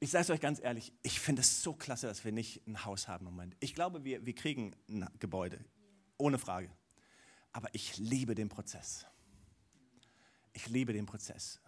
Ich 0.00 0.10
sage 0.10 0.22
es 0.22 0.30
euch 0.30 0.40
ganz 0.40 0.58
ehrlich, 0.58 0.94
ich 1.02 1.20
finde 1.20 1.42
es 1.42 1.62
so 1.62 1.74
klasse, 1.74 2.06
dass 2.06 2.24
wir 2.24 2.32
nicht 2.32 2.66
ein 2.66 2.86
Haus 2.86 3.06
haben 3.06 3.26
im 3.26 3.34
Moment. 3.34 3.54
Ich 3.60 3.74
glaube, 3.74 4.02
wir, 4.02 4.24
wir 4.24 4.34
kriegen 4.34 4.74
ein 4.88 5.06
Gebäude, 5.18 5.62
ohne 6.16 6.38
Frage. 6.38 6.70
Aber 7.52 7.68
ich 7.74 7.98
liebe 7.98 8.34
den 8.34 8.48
Prozess. 8.48 9.04
Ich 10.54 10.68
liebe 10.68 10.94
den 10.94 11.04
Prozess. 11.04 11.60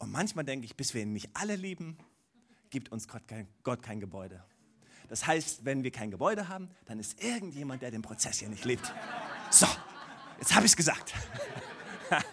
Und 0.00 0.10
manchmal 0.10 0.44
denke 0.44 0.64
ich, 0.64 0.74
bis 0.76 0.94
wir 0.94 1.02
ihn 1.02 1.12
nicht 1.12 1.28
alle 1.34 1.54
lieben, 1.54 1.96
gibt 2.70 2.90
uns 2.90 3.06
Gott 3.06 3.28
kein, 3.28 3.46
Gott 3.62 3.82
kein 3.82 4.00
Gebäude. 4.00 4.42
Das 5.08 5.26
heißt, 5.26 5.64
wenn 5.64 5.84
wir 5.84 5.90
kein 5.90 6.10
Gebäude 6.10 6.48
haben, 6.48 6.70
dann 6.86 6.98
ist 6.98 7.22
irgendjemand, 7.22 7.82
der 7.82 7.90
den 7.90 8.00
Prozess 8.00 8.38
hier 8.38 8.48
nicht 8.48 8.64
liebt. 8.64 8.92
So, 9.50 9.66
jetzt 10.38 10.54
habe 10.54 10.64
ich 10.64 10.72
es 10.72 10.76
gesagt. 10.76 11.12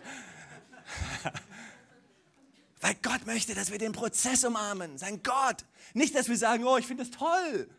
Weil 2.82 2.96
Gott 3.02 3.26
möchte, 3.26 3.54
dass 3.54 3.70
wir 3.70 3.80
den 3.80 3.92
Prozess 3.92 4.46
umarmen. 4.46 4.98
Sein 4.98 5.22
Gott. 5.22 5.66
Nicht, 5.94 6.16
dass 6.16 6.30
wir 6.30 6.38
sagen, 6.38 6.64
oh, 6.64 6.78
ich 6.78 6.88
finde 6.88 7.04
das 7.04 7.12
toll. 7.12 7.70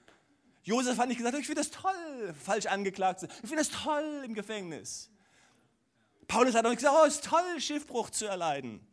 Josef 0.65 0.99
hat 0.99 1.09
nicht 1.09 1.17
gesagt, 1.17 1.35
oh, 1.35 1.39
ich 1.39 1.47
finde 1.47 1.63
das 1.63 1.71
toll, 1.71 2.35
falsch 2.45 2.67
angeklagt. 2.67 3.23
Ich 3.23 3.49
finde 3.49 3.57
das 3.57 3.71
toll 3.71 4.23
im 4.27 4.35
Gefängnis. 4.35 5.09
Paulus 6.27 6.55
hat 6.55 6.67
auch 6.67 6.71
nicht 6.71 6.81
gesagt, 6.81 6.97
oh, 7.01 7.07
es 7.07 7.15
ist 7.15 7.25
toll, 7.25 7.59
Schiffbruch 7.59 8.11
zu 8.11 8.27
erleiden. 8.27 8.87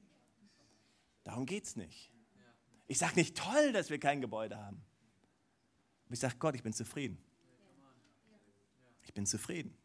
Darum 1.26 1.46
geht 1.46 1.66
es 1.66 1.76
nicht. 1.76 2.12
Ich 2.88 3.00
sage 3.00 3.16
nicht 3.16 3.36
toll, 3.36 3.74
dass 3.74 3.90
wir 3.90 4.00
kein 4.00 4.22
Gebäude 4.22 4.58
haben. 4.58 4.82
Aber 6.06 6.14
ich 6.14 6.20
sage, 6.20 6.36
Gott, 6.38 6.56
ich 6.56 6.64
bin 6.64 6.72
zufrieden. 6.72 7.18
Ich 9.02 9.14
bin 9.14 9.26
zufrieden. 9.26 9.76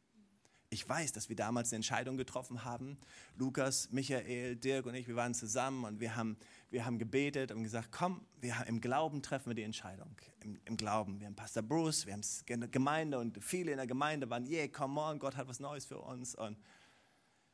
Ich 0.72 0.88
weiß, 0.88 1.12
dass 1.12 1.28
wir 1.28 1.34
damals 1.34 1.70
eine 1.70 1.76
Entscheidung 1.76 2.16
getroffen 2.16 2.62
haben. 2.62 2.96
Lukas, 3.36 3.90
Michael, 3.90 4.54
Dirk 4.54 4.86
und 4.86 4.94
ich, 4.94 5.08
wir 5.08 5.16
waren 5.16 5.34
zusammen 5.34 5.84
und 5.84 5.98
wir 5.98 6.14
haben, 6.14 6.36
wir 6.70 6.84
haben 6.84 6.98
gebetet 6.98 7.50
und 7.50 7.64
gesagt, 7.64 7.88
komm, 7.90 8.24
wir, 8.40 8.54
im 8.68 8.80
Glauben 8.80 9.20
treffen 9.20 9.48
wir 9.48 9.54
die 9.54 9.64
Entscheidung. 9.64 10.14
Im, 10.44 10.60
Im, 10.66 10.76
Glauben. 10.76 11.18
Wir 11.18 11.26
haben 11.26 11.34
Pastor 11.34 11.62
Bruce, 11.62 12.06
wir 12.06 12.12
haben 12.12 12.70
Gemeinde 12.70 13.18
und 13.18 13.42
viele 13.42 13.72
in 13.72 13.78
der 13.78 13.88
Gemeinde 13.88 14.30
waren, 14.30 14.46
yeah, 14.46 14.68
come 14.68 15.00
on, 15.00 15.18
Gott 15.18 15.36
hat 15.36 15.48
was 15.48 15.58
Neues 15.58 15.86
für 15.86 15.98
uns. 15.98 16.36
Und, 16.36 16.56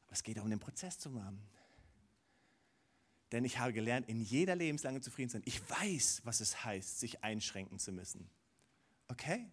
aber 0.04 0.12
es 0.12 0.22
geht 0.22 0.38
auch 0.38 0.44
um 0.44 0.50
den 0.50 0.60
Prozess 0.60 0.98
zu 0.98 1.08
machen. 1.08 1.40
Denn 3.32 3.44
ich 3.44 3.58
habe 3.58 3.72
gelernt, 3.72 4.08
in 4.08 4.20
jeder 4.20 4.54
Lebenslange 4.54 5.00
zufrieden 5.00 5.30
zu 5.30 5.38
sein. 5.38 5.42
Ich 5.46 5.68
weiß, 5.68 6.22
was 6.24 6.40
es 6.40 6.64
heißt, 6.64 7.00
sich 7.00 7.24
einschränken 7.24 7.78
zu 7.78 7.92
müssen. 7.92 8.30
Okay? 9.08 9.50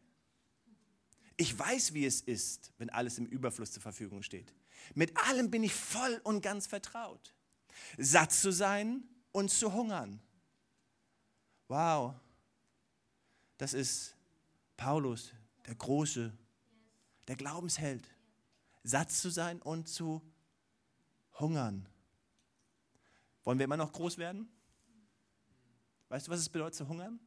Ich 1.38 1.57
weiß, 1.57 1.93
wie 1.93 2.05
es 2.05 2.21
ist, 2.21 2.71
wenn 2.77 2.89
alles 2.89 3.17
im 3.17 3.25
Überfluss 3.25 3.71
zur 3.71 3.81
Verfügung 3.81 4.21
steht. 4.21 4.53
Mit 4.93 5.17
allem 5.17 5.49
bin 5.49 5.63
ich 5.63 5.73
voll 5.73 6.21
und 6.23 6.41
ganz 6.41 6.67
vertraut. 6.67 7.33
Satt 7.97 8.31
zu 8.31 8.51
sein 8.51 9.03
und 9.31 9.49
zu 9.49 9.73
hungern. 9.73 10.21
Wow. 11.67 12.13
Das 13.57 13.73
ist 13.73 14.15
Paulus, 14.77 15.33
der 15.65 15.75
Große, 15.75 16.31
der 17.27 17.36
Glaubensheld. 17.36 18.07
Satt 18.83 19.12
zu 19.12 19.29
sein 19.29 19.62
und 19.62 19.88
zu 19.88 20.21
hungern. 21.39 21.88
Wollen 23.43 23.60
wir 23.60 23.65
immer 23.65 23.77
noch 23.77 23.91
groß 23.91 24.17
werden? 24.17 24.49
Weißt 26.10 26.27
du, 26.27 26.32
was 26.32 26.39
es 26.39 26.49
bedeutet 26.49 26.75
zu 26.75 26.88
hungern? 26.88 27.19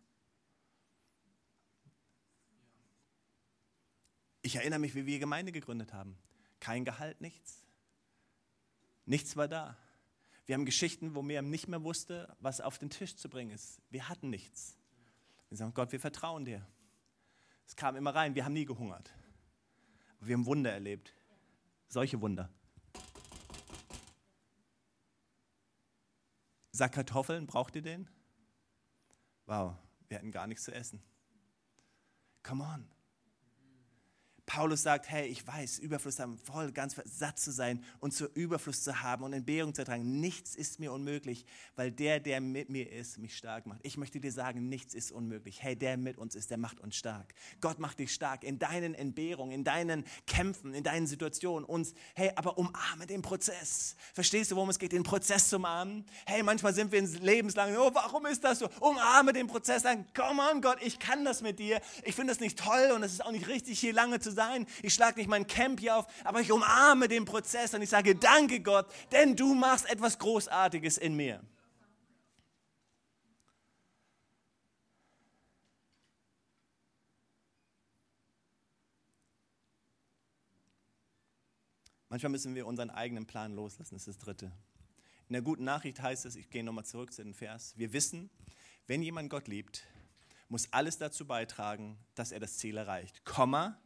Ich 4.42 4.56
erinnere 4.56 4.78
mich, 4.78 4.94
wie 4.94 5.06
wir 5.06 5.18
Gemeinde 5.18 5.50
gegründet 5.50 5.92
haben. 5.92 6.16
Kein 6.60 6.84
Gehalt, 6.84 7.20
nichts. 7.20 7.64
Nichts 9.04 9.36
war 9.36 9.48
da. 9.48 9.76
Wir 10.46 10.54
haben 10.54 10.64
Geschichten, 10.64 11.14
wo 11.14 11.22
Miriam 11.22 11.50
nicht 11.50 11.66
mehr 11.66 11.82
wusste, 11.82 12.34
was 12.38 12.60
auf 12.60 12.78
den 12.78 12.88
Tisch 12.88 13.16
zu 13.16 13.28
bringen 13.28 13.50
ist. 13.50 13.82
Wir 13.90 14.08
hatten 14.08 14.30
nichts. 14.30 14.78
Wir 15.48 15.58
sagen, 15.58 15.74
Gott, 15.74 15.90
wir 15.90 16.00
vertrauen 16.00 16.44
dir. 16.44 16.64
Es 17.66 17.74
kam 17.74 17.96
immer 17.96 18.14
rein, 18.14 18.34
wir 18.36 18.44
haben 18.44 18.52
nie 18.52 18.64
gehungert. 18.64 19.12
Wir 20.20 20.36
haben 20.36 20.46
Wunder 20.46 20.72
erlebt. 20.72 21.14
Solche 21.88 22.20
Wunder. 22.20 22.48
Sack 26.76 26.92
Kartoffeln, 26.92 27.46
braucht 27.46 27.74
ihr 27.74 27.80
den? 27.80 28.06
Wow, 29.46 29.76
wir 30.08 30.18
hatten 30.18 30.30
gar 30.30 30.46
nichts 30.46 30.64
zu 30.64 30.74
essen. 30.74 31.02
Come 32.42 32.62
on. 32.62 32.95
Paulus 34.46 34.84
sagt, 34.84 35.10
hey, 35.10 35.26
ich 35.26 35.44
weiß, 35.44 35.80
Überfluss 35.80 36.20
haben, 36.20 36.38
voll, 36.38 36.70
ganz 36.70 36.94
satt 37.04 37.38
zu 37.38 37.50
sein 37.50 37.82
und 37.98 38.12
zu 38.12 38.26
Überfluss 38.26 38.84
zu 38.84 39.02
haben 39.02 39.24
und 39.24 39.32
Entbehrung 39.32 39.74
zu 39.74 39.82
ertragen. 39.82 40.20
Nichts 40.20 40.54
ist 40.54 40.78
mir 40.78 40.92
unmöglich, 40.92 41.44
weil 41.74 41.90
der, 41.90 42.20
der 42.20 42.40
mit 42.40 42.70
mir 42.70 42.90
ist, 42.92 43.18
mich 43.18 43.36
stark 43.36 43.66
macht. 43.66 43.80
Ich 43.82 43.96
möchte 43.96 44.20
dir 44.20 44.30
sagen, 44.30 44.68
nichts 44.68 44.94
ist 44.94 45.10
unmöglich. 45.10 45.64
Hey, 45.64 45.74
der 45.74 45.96
mit 45.96 46.16
uns 46.16 46.36
ist, 46.36 46.50
der 46.50 46.58
macht 46.58 46.78
uns 46.78 46.94
stark. 46.94 47.34
Gott 47.60 47.80
macht 47.80 47.98
dich 47.98 48.14
stark 48.14 48.44
in 48.44 48.60
deinen 48.60 48.94
Entbehrungen, 48.94 49.52
in 49.52 49.64
deinen 49.64 50.04
Kämpfen, 50.28 50.74
in 50.74 50.84
deinen 50.84 51.08
Situationen. 51.08 51.64
Uns, 51.64 51.94
hey, 52.14 52.30
aber 52.36 52.56
umarme 52.56 53.06
den 53.06 53.22
Prozess. 53.22 53.96
Verstehst 54.14 54.52
du, 54.52 54.56
worum 54.56 54.70
es 54.70 54.78
geht, 54.78 54.92
den 54.92 55.02
Prozess 55.02 55.48
zu 55.48 55.56
umarmen? 55.56 56.04
Hey, 56.24 56.44
manchmal 56.44 56.72
sind 56.72 56.92
wir 56.92 57.02
lebenslang, 57.02 57.74
oh, 57.76 57.90
warum 57.92 58.26
ist 58.26 58.44
das 58.44 58.60
so? 58.60 58.68
Umarme 58.78 59.32
den 59.32 59.48
Prozess, 59.48 59.82
sagen, 59.82 60.06
come 60.14 60.40
on 60.40 60.60
Gott, 60.62 60.78
ich 60.82 61.00
kann 61.00 61.24
das 61.24 61.42
mit 61.42 61.58
dir. 61.58 61.80
Ich 62.04 62.14
finde 62.14 62.32
das 62.32 62.38
nicht 62.38 62.56
toll 62.56 62.92
und 62.94 63.02
es 63.02 63.12
ist 63.12 63.24
auch 63.24 63.32
nicht 63.32 63.48
richtig, 63.48 63.80
hier 63.80 63.92
lange 63.92 64.20
zu 64.20 64.35
sein. 64.36 64.66
Ich 64.82 64.94
schlage 64.94 65.18
nicht 65.18 65.28
mein 65.28 65.48
Camp 65.48 65.80
hier 65.80 65.96
auf, 65.96 66.06
aber 66.22 66.40
ich 66.40 66.52
umarme 66.52 67.08
den 67.08 67.24
Prozess 67.24 67.74
und 67.74 67.82
ich 67.82 67.90
sage, 67.90 68.14
danke 68.14 68.60
Gott, 68.60 68.86
denn 69.10 69.34
du 69.34 69.54
machst 69.54 69.90
etwas 69.90 70.20
Großartiges 70.20 70.98
in 70.98 71.16
mir. 71.16 71.42
Manchmal 82.08 82.30
müssen 82.30 82.54
wir 82.54 82.66
unseren 82.66 82.90
eigenen 82.90 83.26
Plan 83.26 83.52
loslassen, 83.54 83.94
das 83.94 84.06
ist 84.06 84.16
das 84.16 84.24
Dritte. 84.24 84.52
In 85.28 85.32
der 85.32 85.42
guten 85.42 85.64
Nachricht 85.64 86.00
heißt 86.00 86.24
es, 86.24 86.36
ich 86.36 86.50
gehe 86.50 86.62
nochmal 86.62 86.84
zurück 86.84 87.12
zu 87.12 87.22
dem 87.22 87.34
Vers, 87.34 87.74
wir 87.76 87.92
wissen, 87.92 88.30
wenn 88.86 89.02
jemand 89.02 89.28
Gott 89.28 89.48
liebt, 89.48 89.82
muss 90.48 90.72
alles 90.72 90.98
dazu 90.98 91.26
beitragen, 91.26 91.98
dass 92.14 92.32
er 92.32 92.38
das 92.38 92.58
Ziel 92.58 92.76
erreicht. 92.76 93.24
Komma, 93.24 93.78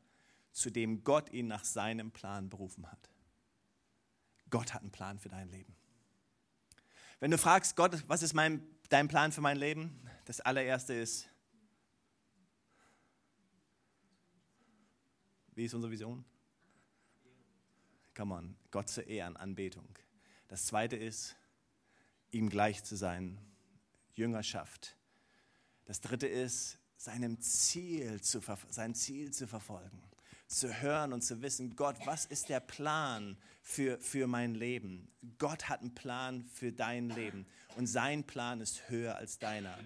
zu 0.53 0.71
dem 0.71 1.05
Gott 1.05 1.33
ihn 1.33 1.47
nach 1.47 1.65
seinem 1.65 2.11
Plan 2.11 2.49
berufen 2.49 2.91
hat. 2.91 3.11
Gott 4.51 4.75
hat 4.75 4.83
einen 4.83 4.91
Plan 4.91 5.19
für 5.19 5.29
dein 5.29 5.49
Leben. 5.49 5.77
Wenn 7.21 7.31
du 7.31 7.39
fragst, 7.39 7.77
Gott, 7.77 8.03
was 8.09 8.23
ist 8.23 8.35
mein, 8.35 8.67
dein 8.89 9.09
Plan 9.09 9.31
für 9.31 9.41
mein 9.41 9.57
Leben? 9.57 10.01
Das 10.25 10.41
allererste 10.41 10.95
ist, 10.95 11.29
wie 15.55 15.65
ist 15.65 15.75
unsere 15.75 15.93
Vision? 15.93 16.25
Come 18.17 18.35
on, 18.35 18.57
Gott 18.71 18.89
zu 18.89 19.03
ehren, 19.03 19.37
Anbetung. 19.37 19.89
Das 20.49 20.67
zweite 20.67 20.97
ist, 20.97 21.37
ihm 22.31 22.49
gleich 22.49 22.83
zu 22.85 22.97
sein, 22.97 23.39
Jüngerschaft. 24.15 24.97
Das 25.85 26.01
dritte 26.01 26.27
ist, 26.27 26.79
seinem 26.97 27.41
Ziel 27.41 28.21
zu, 28.21 28.41
sein 28.69 28.95
Ziel 28.95 29.33
zu 29.33 29.47
verfolgen, 29.47 30.03
zu 30.51 30.81
hören 30.81 31.13
und 31.13 31.23
zu 31.23 31.43
wissen, 31.43 31.77
Gott, 31.77 31.97
was 32.05 32.27
ist 32.27 32.49
der 32.49 32.61
Plan 32.61 33.37
für, 33.63 33.99
für 34.01 34.27
mein 34.27 34.55
Leben? 34.55 35.09
Gott 35.39 35.69
hat 35.69 35.81
einen 35.81 35.95
Plan 35.95 36.45
für 36.45 36.73
dein 36.73 37.09
Leben 37.09 37.47
und 37.77 37.87
sein 37.87 38.25
Plan 38.25 38.61
ist 38.61 38.91
höher 38.91 39.17
als 39.17 39.39
deiner. 39.39 39.79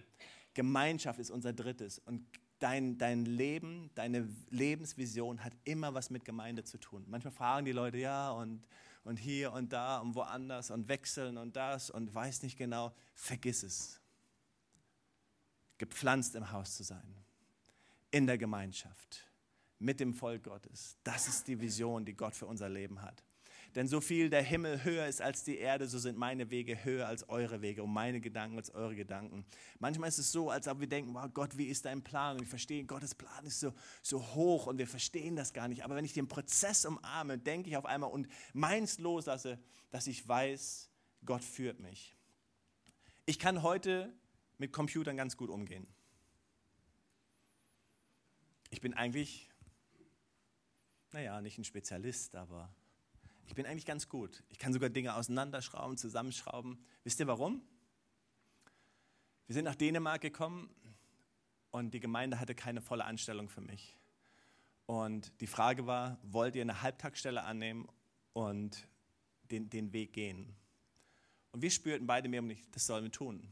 Gemeinschaft 0.54 1.18
ist 1.18 1.30
unser 1.30 1.52
drittes 1.52 1.98
und 1.98 2.26
dein, 2.60 2.96
dein 2.96 3.26
Leben, 3.26 3.90
deine 3.94 4.26
Lebensvision 4.48 5.44
hat 5.44 5.52
immer 5.64 5.92
was 5.92 6.08
mit 6.08 6.24
Gemeinde 6.24 6.64
zu 6.64 6.78
tun. 6.78 7.04
Manchmal 7.08 7.32
fragen 7.32 7.66
die 7.66 7.72
Leute, 7.72 7.98
ja, 7.98 8.30
und, 8.30 8.66
und 9.04 9.18
hier 9.18 9.52
und 9.52 9.72
da 9.72 9.98
und 9.98 10.14
woanders 10.14 10.70
und 10.70 10.88
wechseln 10.88 11.36
und 11.36 11.56
das 11.56 11.90
und 11.90 12.14
weiß 12.14 12.42
nicht 12.42 12.56
genau. 12.56 12.94
Vergiss 13.14 13.62
es 13.64 14.00
gepflanzt 15.76 16.36
im 16.36 16.52
Haus 16.52 16.76
zu 16.76 16.84
sein, 16.84 17.14
in 18.10 18.26
der 18.26 18.38
Gemeinschaft, 18.38 19.26
mit 19.84 20.00
dem 20.00 20.14
Volk 20.14 20.44
Gottes. 20.44 20.96
Das 21.04 21.28
ist 21.28 21.46
die 21.46 21.60
Vision, 21.60 22.04
die 22.04 22.14
Gott 22.14 22.34
für 22.34 22.46
unser 22.46 22.68
Leben 22.68 23.02
hat. 23.02 23.22
Denn 23.74 23.88
so 23.88 24.00
viel 24.00 24.30
der 24.30 24.42
Himmel 24.42 24.84
höher 24.84 25.06
ist 25.06 25.20
als 25.20 25.42
die 25.42 25.58
Erde, 25.58 25.88
so 25.88 25.98
sind 25.98 26.16
meine 26.16 26.50
Wege 26.50 26.84
höher 26.84 27.08
als 27.08 27.28
eure 27.28 27.60
Wege 27.60 27.82
und 27.82 27.92
meine 27.92 28.20
Gedanken 28.20 28.56
als 28.56 28.70
eure 28.70 28.94
Gedanken. 28.94 29.44
Manchmal 29.80 30.08
ist 30.08 30.18
es 30.18 30.30
so, 30.30 30.48
als 30.48 30.68
ob 30.68 30.80
wir 30.80 30.86
denken, 30.86 31.12
wow, 31.12 31.28
Gott, 31.32 31.58
wie 31.58 31.66
ist 31.66 31.84
dein 31.84 32.02
Plan? 32.02 32.36
Und 32.36 32.42
wir 32.42 32.48
verstehen, 32.48 32.86
Gottes 32.86 33.16
Plan 33.16 33.44
ist 33.44 33.58
so, 33.58 33.72
so 34.00 34.24
hoch 34.34 34.68
und 34.68 34.78
wir 34.78 34.86
verstehen 34.86 35.34
das 35.34 35.52
gar 35.52 35.66
nicht. 35.66 35.84
Aber 35.84 35.96
wenn 35.96 36.04
ich 36.04 36.12
den 36.12 36.28
Prozess 36.28 36.84
umarme, 36.84 37.36
denke 37.36 37.68
ich 37.68 37.76
auf 37.76 37.84
einmal 37.84 38.10
und 38.10 38.28
meins 38.52 38.98
loslasse, 39.00 39.58
dass 39.90 40.06
ich 40.06 40.26
weiß, 40.26 40.88
Gott 41.24 41.42
führt 41.42 41.80
mich. 41.80 42.16
Ich 43.26 43.40
kann 43.40 43.62
heute 43.62 44.14
mit 44.58 44.72
Computern 44.72 45.16
ganz 45.16 45.36
gut 45.36 45.50
umgehen. 45.50 45.86
Ich 48.70 48.80
bin 48.80 48.94
eigentlich, 48.94 49.50
naja, 51.14 51.40
nicht 51.40 51.58
ein 51.58 51.64
Spezialist, 51.64 52.34
aber 52.34 52.74
ich 53.46 53.54
bin 53.54 53.66
eigentlich 53.66 53.86
ganz 53.86 54.08
gut. 54.08 54.42
Ich 54.48 54.58
kann 54.58 54.72
sogar 54.72 54.90
Dinge 54.90 55.14
auseinanderschrauben, 55.14 55.96
zusammenschrauben. 55.96 56.84
Wisst 57.04 57.20
ihr 57.20 57.28
warum? 57.28 57.62
Wir 59.46 59.54
sind 59.54 59.64
nach 59.64 59.76
Dänemark 59.76 60.22
gekommen 60.22 60.68
und 61.70 61.94
die 61.94 62.00
Gemeinde 62.00 62.40
hatte 62.40 62.56
keine 62.56 62.80
volle 62.80 63.04
Anstellung 63.04 63.48
für 63.48 63.60
mich. 63.60 63.96
Und 64.86 65.40
die 65.40 65.46
Frage 65.46 65.86
war, 65.86 66.18
wollt 66.24 66.56
ihr 66.56 66.62
eine 66.62 66.82
Halbtagsstelle 66.82 67.44
annehmen 67.44 67.88
und 68.32 68.88
den, 69.52 69.70
den 69.70 69.92
Weg 69.92 70.14
gehen? 70.14 70.56
Und 71.52 71.62
wir 71.62 71.70
spürten 71.70 72.08
beide 72.08 72.28
nicht, 72.28 72.74
das 72.74 72.86
sollen 72.86 73.04
wir 73.04 73.12
tun. 73.12 73.48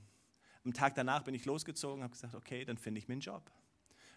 Am 0.64 0.74
Tag 0.74 0.96
danach 0.96 1.22
bin 1.22 1.34
ich 1.34 1.44
losgezogen, 1.44 2.02
habe 2.02 2.12
gesagt, 2.12 2.34
okay, 2.34 2.64
dann 2.64 2.76
finde 2.76 2.98
ich 2.98 3.06
mir 3.06 3.12
einen 3.12 3.20
Job. 3.20 3.52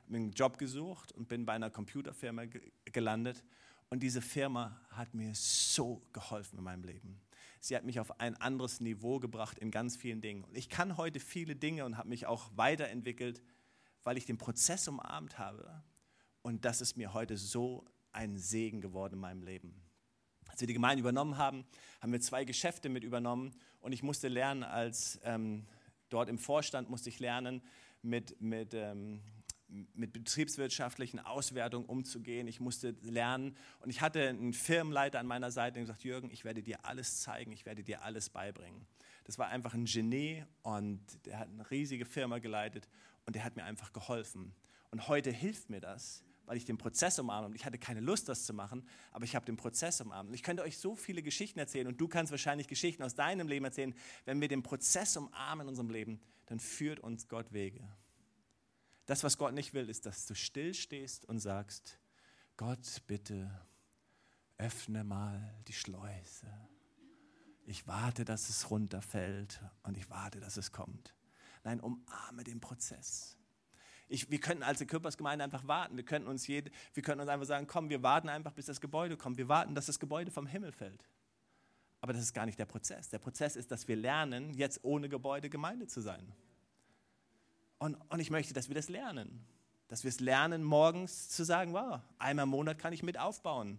Habe 0.05 0.17
einen 0.17 0.31
Job 0.33 0.59
gesucht 0.59 1.11
und 1.13 1.27
bin 1.27 1.45
bei 1.45 1.53
einer 1.53 1.71
Computerfirma 1.71 2.43
gelandet. 2.85 3.43
Und 3.89 4.03
diese 4.03 4.21
Firma 4.21 4.79
hat 4.91 5.15
mir 5.15 5.33
so 5.33 6.03
geholfen 6.13 6.59
in 6.59 6.63
meinem 6.63 6.83
Leben. 6.83 7.19
Sie 7.59 7.75
hat 7.75 7.83
mich 7.83 7.99
auf 7.99 8.19
ein 8.19 8.35
anderes 8.35 8.81
Niveau 8.81 9.19
gebracht 9.19 9.57
in 9.57 9.71
ganz 9.71 9.95
vielen 9.95 10.21
Dingen. 10.21 10.43
Und 10.43 10.55
ich 10.55 10.69
kann 10.69 10.97
heute 10.97 11.19
viele 11.19 11.55
Dinge 11.55 11.85
und 11.85 11.97
habe 11.97 12.09
mich 12.09 12.27
auch 12.27 12.51
weiterentwickelt, 12.55 13.41
weil 14.03 14.17
ich 14.17 14.25
den 14.25 14.37
Prozess 14.37 14.87
umarmt 14.87 15.39
habe. 15.39 15.83
Und 16.43 16.65
das 16.65 16.81
ist 16.81 16.97
mir 16.97 17.15
heute 17.15 17.35
so 17.35 17.85
ein 18.11 18.37
Segen 18.37 18.81
geworden 18.81 19.15
in 19.15 19.19
meinem 19.19 19.41
Leben. 19.41 19.81
Als 20.49 20.61
wir 20.61 20.67
die 20.67 20.75
Gemeinde 20.75 21.01
übernommen 21.01 21.39
haben, 21.39 21.65
haben 21.99 22.11
wir 22.11 22.21
zwei 22.21 22.45
Geschäfte 22.45 22.89
mit 22.89 23.03
übernommen 23.03 23.55
und 23.79 23.91
ich 23.91 24.03
musste 24.03 24.27
lernen, 24.27 24.63
als 24.63 25.19
ähm, 25.23 25.65
Dort 26.09 26.29
im 26.29 26.37
Vorstand 26.37 26.89
musste 26.91 27.09
ich 27.09 27.19
lernen, 27.19 27.63
mit, 28.03 28.39
mit, 28.39 28.75
ähm, 28.75 29.21
mit 29.67 30.13
betriebswirtschaftlichen 30.13 31.19
Auswertungen 31.19 31.85
umzugehen. 31.85 32.47
Ich 32.47 32.59
musste 32.59 32.95
lernen 33.01 33.57
und 33.79 33.89
ich 33.89 34.01
hatte 34.01 34.29
einen 34.29 34.53
Firmenleiter 34.53 35.19
an 35.19 35.27
meiner 35.27 35.51
Seite, 35.51 35.73
der 35.73 35.83
gesagt, 35.83 36.03
Jürgen, 36.03 36.29
ich 36.31 36.45
werde 36.45 36.61
dir 36.61 36.85
alles 36.85 37.21
zeigen, 37.21 37.51
ich 37.51 37.65
werde 37.65 37.83
dir 37.83 38.03
alles 38.03 38.29
beibringen. 38.29 38.85
Das 39.23 39.39
war 39.39 39.47
einfach 39.47 39.73
ein 39.73 39.85
Genie 39.85 40.43
und 40.61 41.01
der 41.25 41.39
hat 41.39 41.49
eine 41.49 41.69
riesige 41.71 42.05
Firma 42.05 42.37
geleitet 42.39 42.87
und 43.25 43.35
der 43.35 43.43
hat 43.43 43.55
mir 43.55 43.63
einfach 43.63 43.91
geholfen. 43.91 44.53
Und 44.91 45.07
heute 45.07 45.31
hilft 45.31 45.69
mir 45.69 45.81
das, 45.81 46.23
weil 46.45 46.57
ich 46.57 46.65
den 46.65 46.77
Prozess 46.77 47.17
umarme. 47.17 47.47
Und 47.47 47.55
ich 47.55 47.65
hatte 47.65 47.79
keine 47.79 48.01
Lust, 48.01 48.29
das 48.29 48.45
zu 48.45 48.53
machen, 48.53 48.87
aber 49.11 49.25
ich 49.25 49.35
habe 49.35 49.45
den 49.45 49.57
Prozess 49.57 49.99
umarmt. 49.99 50.29
Und 50.29 50.35
ich 50.35 50.43
könnte 50.43 50.63
euch 50.63 50.77
so 50.77 50.95
viele 50.95 51.23
Geschichten 51.23 51.59
erzählen 51.59 51.87
und 51.87 51.99
du 51.99 52.07
kannst 52.07 52.31
wahrscheinlich 52.31 52.67
Geschichten 52.67 53.03
aus 53.03 53.15
deinem 53.15 53.47
Leben 53.47 53.65
erzählen. 53.65 53.95
Wenn 54.25 54.39
wir 54.41 54.47
den 54.47 54.63
Prozess 54.63 55.17
umarmen 55.17 55.65
in 55.65 55.69
unserem 55.69 55.89
Leben, 55.89 56.21
dann 56.45 56.59
führt 56.59 56.99
uns 56.99 57.27
Gott 57.27 57.51
Wege. 57.51 57.81
Das, 59.05 59.23
was 59.23 59.37
Gott 59.37 59.53
nicht 59.53 59.73
will, 59.73 59.89
ist, 59.89 60.05
dass 60.05 60.25
du 60.25 60.33
stillstehst 60.33 61.25
und 61.25 61.39
sagst, 61.39 61.99
Gott, 62.57 63.01
bitte 63.07 63.51
öffne 64.57 65.03
mal 65.03 65.53
die 65.67 65.73
Schleuse. 65.73 66.47
Ich 67.65 67.87
warte, 67.87 68.25
dass 68.25 68.49
es 68.49 68.69
runterfällt 68.69 69.59
und 69.83 69.97
ich 69.97 70.09
warte, 70.09 70.39
dass 70.39 70.57
es 70.57 70.71
kommt. 70.71 71.15
Nein, 71.63 71.79
umarme 71.79 72.43
den 72.43 72.59
Prozess. 72.59 73.37
Ich, 74.07 74.29
wir 74.29 74.39
könnten 74.39 74.63
als 74.63 74.85
Körpersgemeinde 74.85 75.43
einfach 75.43 75.67
warten. 75.67 75.97
Wir 75.97 76.05
könnten, 76.05 76.27
uns 76.27 76.45
jede, 76.45 76.71
wir 76.93 77.01
könnten 77.01 77.21
uns 77.21 77.29
einfach 77.29 77.47
sagen, 77.47 77.65
komm, 77.65 77.89
wir 77.89 78.03
warten 78.03 78.29
einfach, 78.29 78.53
bis 78.53 78.67
das 78.67 78.79
Gebäude 78.79 79.17
kommt. 79.17 79.37
Wir 79.37 79.47
warten, 79.47 79.73
dass 79.73 79.87
das 79.87 79.99
Gebäude 79.99 80.29
vom 80.29 80.45
Himmel 80.45 80.71
fällt. 80.71 81.03
Aber 82.01 82.13
das 82.13 82.21
ist 82.21 82.33
gar 82.33 82.45
nicht 82.45 82.59
der 82.59 82.67
Prozess. 82.67 83.09
Der 83.09 83.17
Prozess 83.17 83.55
ist, 83.55 83.71
dass 83.71 83.87
wir 83.87 83.95
lernen, 83.95 84.53
jetzt 84.53 84.83
ohne 84.83 85.09
Gebäude 85.09 85.49
Gemeinde 85.49 85.87
zu 85.87 86.01
sein. 86.01 86.31
Und, 87.85 87.97
und 88.09 88.19
ich 88.19 88.31
möchte, 88.31 88.51
dass 88.55 88.67
wir 88.67 88.73
das 88.73 88.89
lernen. 88.89 89.45
Dass 89.89 90.03
wir 90.03 90.09
es 90.09 90.19
lernen, 90.19 90.63
morgens 90.63 91.29
zu 91.29 91.43
sagen, 91.43 91.71
wow, 91.73 92.01
einmal 92.17 92.45
im 92.45 92.49
Monat 92.49 92.79
kann 92.79 92.93
ich 92.93 93.03
mit 93.03 93.19
aufbauen. 93.19 93.77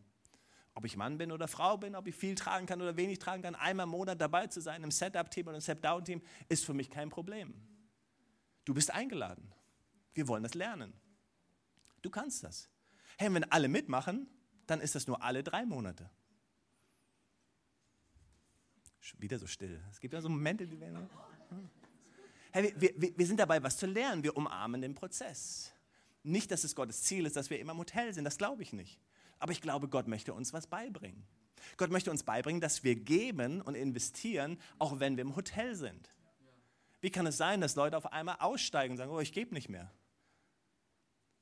Ob 0.75 0.85
ich 0.85 0.97
Mann 0.97 1.19
bin 1.19 1.33
oder 1.33 1.49
Frau 1.49 1.77
bin, 1.77 1.97
ob 1.97 2.07
ich 2.07 2.15
viel 2.15 2.37
tragen 2.37 2.67
kann 2.67 2.81
oder 2.81 2.97
wenig 2.97 3.19
tragen 3.19 3.43
kann, 3.43 3.57
einmal 3.57 3.83
im 3.83 3.91
Monat 3.91 4.21
dabei 4.21 4.47
zu 4.47 4.61
sein 4.61 4.85
im 4.85 4.93
Setup-Team 4.93 5.49
oder 5.49 5.57
im 5.57 5.61
Step-Down-Team, 5.61 6.23
ist 6.49 6.65
für 6.65 6.73
mich 6.73 6.89
kein 6.89 7.11
Problem. 7.11 7.53
Du 8.65 8.75
bist 8.75 8.93
eingeladen. 8.93 9.53
Wir 10.15 10.29
wollen 10.29 10.45
das 10.45 10.55
lernen. 10.55 10.93
Du 12.01 12.09
kannst 12.09 12.45
das. 12.45 12.69
Hey, 13.19 13.35
wenn 13.35 13.51
alle 13.51 13.67
mitmachen, 13.67 14.29
dann 14.69 14.81
ist 14.81 14.95
das 14.95 15.09
nur 15.09 15.21
alle 15.21 15.43
drei 15.43 15.67
Monate. 15.67 16.09
Wieder 19.19 19.41
so 19.41 19.49
still. 19.49 19.83
Es 19.91 19.99
gibt 19.99 20.15
ja 20.15 20.21
so 20.21 20.29
Momente, 20.29 20.69
die 20.69 20.79
werden. 20.79 21.11
Hey, 22.57 22.73
wir, 22.79 22.95
wir, 22.97 23.19
wir 23.19 23.27
sind 23.27 23.39
dabei, 23.39 23.63
was 23.63 23.77
zu 23.77 23.85
lernen. 23.87 24.23
Wir 24.23 24.35
umarmen 24.35 24.81
den 24.81 24.95
Prozess. 24.95 25.73
Nicht, 26.23 26.51
dass 26.51 26.65
es 26.65 26.75
Gottes 26.75 27.03
Ziel 27.03 27.27
ist, 27.27 27.37
dass 27.37 27.51
wir 27.51 27.61
immer 27.61 27.73
im 27.73 27.79
Hotel 27.79 28.15
sind. 28.15 28.25
Das 28.25 28.39
glaube 28.39 28.63
ich 28.63 28.73
nicht. 28.73 28.99
Aber 29.39 29.53
ich 29.53 29.61
glaube, 29.61 29.89
Gott 29.89 30.09
möchte 30.09 30.33
uns 30.33 30.55
was 30.55 30.67
beibringen. 30.67 31.27
Gott 31.77 31.91
möchte 31.91 32.11
uns 32.11 32.23
beibringen, 32.23 32.63
dass 32.63 32.83
wir 32.83 32.97
geben 32.97 33.61
und 33.61 33.75
investieren, 33.75 34.59
auch 34.79 35.01
wenn 35.01 35.19
wir 35.19 35.23
im 35.23 35.37
Hotel 35.37 35.75
sind. 35.75 36.15
Wie 37.03 37.11
kann 37.11 37.27
es 37.27 37.37
sein, 37.37 37.61
dass 37.61 37.77
Leute 37.77 37.95
auf 37.95 38.11
einmal 38.13 38.37
aussteigen 38.39 38.93
und 38.93 38.97
sagen, 38.97 39.11
oh, 39.11 39.21
ich 39.21 39.33
gebe 39.33 39.53
nicht 39.53 39.69
mehr? 39.69 39.93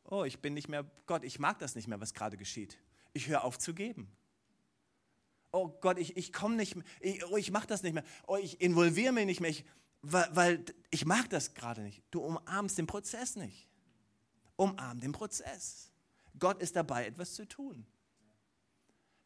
oh, 0.04 0.24
ich 0.24 0.40
bin 0.40 0.54
nicht 0.54 0.68
mehr, 0.68 0.84
Gott, 1.06 1.24
ich 1.24 1.38
mag 1.38 1.58
das 1.58 1.74
nicht 1.74 1.88
mehr, 1.88 2.00
was 2.00 2.14
gerade 2.14 2.36
geschieht. 2.36 2.78
Ich 3.12 3.28
höre 3.28 3.44
auf 3.44 3.58
zu 3.58 3.74
geben. 3.74 4.10
Oh 5.52 5.68
Gott, 5.80 5.98
ich, 5.98 6.16
ich 6.16 6.32
komme 6.32 6.56
nicht 6.56 6.74
mehr, 6.74 6.84
ich, 7.00 7.24
oh, 7.26 7.36
ich 7.36 7.50
mache 7.50 7.66
das 7.66 7.82
nicht 7.82 7.94
mehr. 7.94 8.04
Oh, 8.26 8.36
ich 8.36 8.60
involviere 8.60 9.12
mich 9.12 9.26
nicht 9.26 9.40
mehr, 9.40 9.50
ich, 9.50 9.64
weil, 10.04 10.28
weil 10.36 10.64
ich 10.90 11.04
mag 11.06 11.30
das 11.30 11.54
gerade 11.54 11.82
nicht. 11.82 12.02
Du 12.10 12.20
umarmst 12.20 12.78
den 12.78 12.86
Prozess 12.86 13.36
nicht. 13.36 13.68
Umarm 14.56 15.00
den 15.00 15.12
Prozess. 15.12 15.90
Gott 16.38 16.60
ist 16.60 16.76
dabei, 16.76 17.06
etwas 17.06 17.34
zu 17.34 17.46
tun. 17.46 17.86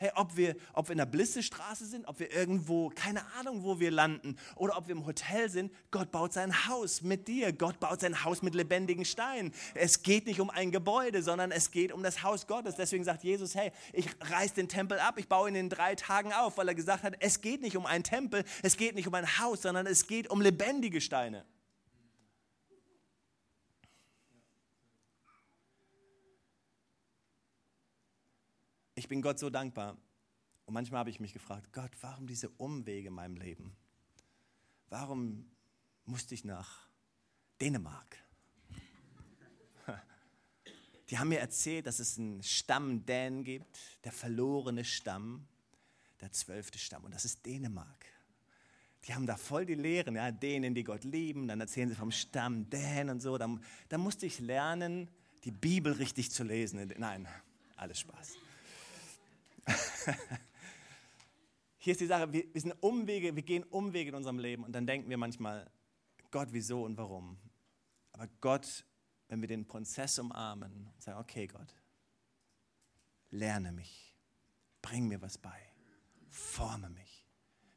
Hey, 0.00 0.12
ob 0.14 0.36
wir, 0.36 0.54
ob 0.74 0.86
wir 0.86 0.92
in 0.92 0.98
der 0.98 1.06
Blissestraße 1.06 1.84
sind, 1.84 2.06
ob 2.06 2.20
wir 2.20 2.32
irgendwo, 2.32 2.88
keine 2.90 3.20
Ahnung, 3.36 3.64
wo 3.64 3.80
wir 3.80 3.90
landen, 3.90 4.36
oder 4.54 4.76
ob 4.76 4.86
wir 4.86 4.94
im 4.94 5.04
Hotel 5.04 5.50
sind, 5.50 5.72
Gott 5.90 6.12
baut 6.12 6.32
sein 6.32 6.68
Haus 6.68 7.02
mit 7.02 7.26
dir. 7.26 7.52
Gott 7.52 7.80
baut 7.80 8.00
sein 8.00 8.24
Haus 8.24 8.40
mit 8.40 8.54
lebendigen 8.54 9.04
Steinen. 9.04 9.52
Es 9.74 10.04
geht 10.04 10.26
nicht 10.26 10.38
um 10.40 10.50
ein 10.50 10.70
Gebäude, 10.70 11.20
sondern 11.24 11.50
es 11.50 11.72
geht 11.72 11.90
um 11.90 12.04
das 12.04 12.22
Haus 12.22 12.46
Gottes. 12.46 12.76
Deswegen 12.76 13.02
sagt 13.02 13.24
Jesus, 13.24 13.56
hey, 13.56 13.72
ich 13.92 14.06
reiß 14.20 14.54
den 14.54 14.68
Tempel 14.68 15.00
ab, 15.00 15.18
ich 15.18 15.26
baue 15.26 15.48
ihn 15.48 15.56
in 15.56 15.68
drei 15.68 15.96
Tagen 15.96 16.32
auf, 16.32 16.58
weil 16.58 16.68
er 16.68 16.76
gesagt 16.76 17.02
hat, 17.02 17.14
es 17.18 17.40
geht 17.40 17.60
nicht 17.60 17.76
um 17.76 17.84
einen 17.84 18.04
Tempel, 18.04 18.44
es 18.62 18.76
geht 18.76 18.94
nicht 18.94 19.08
um 19.08 19.14
ein 19.14 19.40
Haus, 19.40 19.62
sondern 19.62 19.86
es 19.86 20.06
geht 20.06 20.30
um 20.30 20.40
lebendige 20.40 21.00
Steine. 21.00 21.44
Ich 29.08 29.10
bin 29.10 29.22
Gott 29.22 29.38
so 29.38 29.48
dankbar. 29.48 29.96
Und 30.66 30.74
manchmal 30.74 30.98
habe 30.98 31.08
ich 31.08 31.18
mich 31.18 31.32
gefragt, 31.32 31.72
Gott, 31.72 31.92
warum 32.02 32.26
diese 32.26 32.50
Umwege 32.50 33.08
in 33.08 33.14
meinem 33.14 33.36
Leben? 33.36 33.74
Warum 34.90 35.50
musste 36.04 36.34
ich 36.34 36.44
nach 36.44 36.86
Dänemark? 37.58 38.18
Die 41.08 41.18
haben 41.18 41.30
mir 41.30 41.38
erzählt, 41.40 41.86
dass 41.86 42.00
es 42.00 42.18
einen 42.18 42.42
Stamm 42.42 43.06
Dänen 43.06 43.44
gibt, 43.44 43.78
der 44.04 44.12
verlorene 44.12 44.84
Stamm, 44.84 45.48
der 46.20 46.30
zwölfte 46.32 46.78
Stamm, 46.78 47.04
und 47.04 47.14
das 47.14 47.24
ist 47.24 47.46
Dänemark. 47.46 48.04
Die 49.06 49.14
haben 49.14 49.24
da 49.24 49.38
voll 49.38 49.64
die 49.64 49.74
Lehren, 49.74 50.16
ja, 50.16 50.30
denen, 50.30 50.74
die 50.74 50.84
Gott 50.84 51.04
lieben, 51.04 51.48
dann 51.48 51.62
erzählen 51.62 51.88
sie 51.88 51.94
vom 51.94 52.12
Stamm 52.12 52.68
Dänen 52.68 53.08
und 53.08 53.20
so. 53.22 53.38
Da 53.38 53.96
musste 53.96 54.26
ich 54.26 54.38
lernen, 54.38 55.08
die 55.44 55.50
Bibel 55.50 55.94
richtig 55.94 56.30
zu 56.30 56.44
lesen. 56.44 56.92
Nein, 56.98 57.26
alles 57.76 58.00
Spaß. 58.00 58.36
Hier 61.78 61.92
ist 61.92 62.00
die 62.00 62.06
Sache, 62.06 62.32
wir, 62.32 62.44
wir 62.52 62.60
sind 62.60 62.74
Umwege, 62.82 63.34
wir 63.34 63.42
gehen 63.42 63.64
Umwege 63.64 64.10
in 64.10 64.14
unserem 64.14 64.38
Leben 64.38 64.64
und 64.64 64.72
dann 64.72 64.86
denken 64.86 65.08
wir 65.08 65.16
manchmal, 65.16 65.70
Gott, 66.30 66.48
wieso 66.52 66.84
und 66.84 66.96
warum? 66.96 67.38
Aber 68.12 68.28
Gott 68.40 68.84
wenn 69.28 69.40
wir 69.42 69.48
den 69.48 69.66
Prozess 69.66 70.18
umarmen 70.18 70.90
und 70.92 71.02
sagen, 71.02 71.18
okay 71.18 71.46
Gott, 71.46 71.74
lerne 73.30 73.72
mich, 73.72 74.14
bring 74.82 75.06
mir 75.06 75.20
was 75.20 75.38
bei, 75.38 75.60
forme 76.28 76.88
mich. 76.90 77.26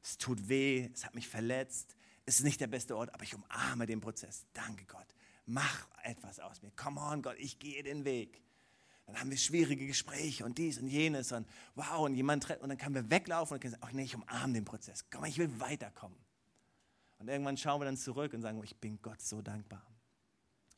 Es 0.01 0.17
tut 0.17 0.49
weh, 0.49 0.89
es 0.93 1.05
hat 1.05 1.13
mich 1.13 1.27
verletzt, 1.27 1.95
es 2.25 2.39
ist 2.39 2.43
nicht 2.43 2.61
der 2.61 2.67
beste 2.67 2.95
Ort, 2.95 3.13
aber 3.13 3.23
ich 3.23 3.35
umarme 3.35 3.85
den 3.85 3.99
Prozess. 3.99 4.45
Danke 4.53 4.85
Gott, 4.85 5.07
mach 5.45 5.87
etwas 6.03 6.39
aus 6.39 6.61
mir. 6.61 6.71
Come 6.71 6.99
on 7.01 7.21
Gott, 7.21 7.35
ich 7.37 7.59
gehe 7.59 7.83
den 7.83 8.05
Weg. 8.05 8.41
Dann 9.11 9.19
haben 9.19 9.29
wir 9.29 9.37
schwierige 9.37 9.87
Gespräche 9.87 10.45
und 10.45 10.57
dies 10.57 10.77
und 10.79 10.87
jenes 10.87 11.33
und 11.33 11.45
wow 11.75 11.99
und 11.99 12.15
jemand 12.15 12.49
und 12.49 12.69
dann 12.69 12.77
können 12.77 12.95
wir 12.95 13.09
weglaufen 13.09 13.55
und 13.55 13.59
können 13.59 13.71
sagen, 13.71 13.83
ach 13.85 13.91
nee, 13.91 14.03
ich 14.03 14.15
umarme 14.15 14.53
den 14.53 14.63
Prozess. 14.63 15.05
Komm, 15.09 15.25
ich 15.25 15.37
will 15.37 15.51
weiterkommen. 15.59 16.17
Und 17.19 17.27
irgendwann 17.27 17.57
schauen 17.57 17.81
wir 17.81 17.85
dann 17.85 17.97
zurück 17.97 18.33
und 18.33 18.41
sagen, 18.41 18.61
ich 18.63 18.77
bin 18.77 19.01
Gott 19.01 19.21
so 19.21 19.41
dankbar. 19.41 19.85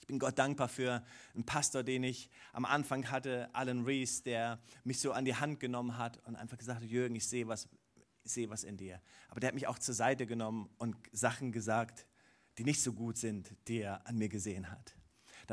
Ich 0.01 0.07
bin 0.07 0.17
Gott 0.17 0.39
dankbar 0.39 0.67
für 0.67 1.05
einen 1.35 1.45
Pastor, 1.45 1.83
den 1.83 2.03
ich 2.03 2.31
am 2.53 2.65
Anfang 2.65 3.11
hatte, 3.11 3.53
Alan 3.53 3.85
Rees, 3.85 4.23
der 4.23 4.59
mich 4.83 4.99
so 4.99 5.11
an 5.11 5.25
die 5.25 5.35
Hand 5.35 5.59
genommen 5.59 5.99
hat 5.99 6.17
und 6.25 6.35
einfach 6.35 6.57
gesagt 6.57 6.81
hat, 6.81 6.89
Jürgen, 6.89 7.15
ich 7.15 7.27
sehe 7.27 7.47
was, 7.47 7.69
ich 8.23 8.31
sehe 8.31 8.49
was 8.49 8.63
in 8.63 8.77
dir. 8.77 8.99
Aber 9.29 9.41
der 9.41 9.49
hat 9.49 9.53
mich 9.53 9.67
auch 9.67 9.77
zur 9.77 9.93
Seite 9.93 10.25
genommen 10.25 10.71
und 10.79 10.97
Sachen 11.11 11.51
gesagt, 11.51 12.07
die 12.57 12.63
nicht 12.63 12.81
so 12.81 12.93
gut 12.93 13.17
sind, 13.17 13.55
die 13.67 13.81
er 13.81 14.05
an 14.07 14.17
mir 14.17 14.27
gesehen 14.27 14.71
hat. 14.71 14.95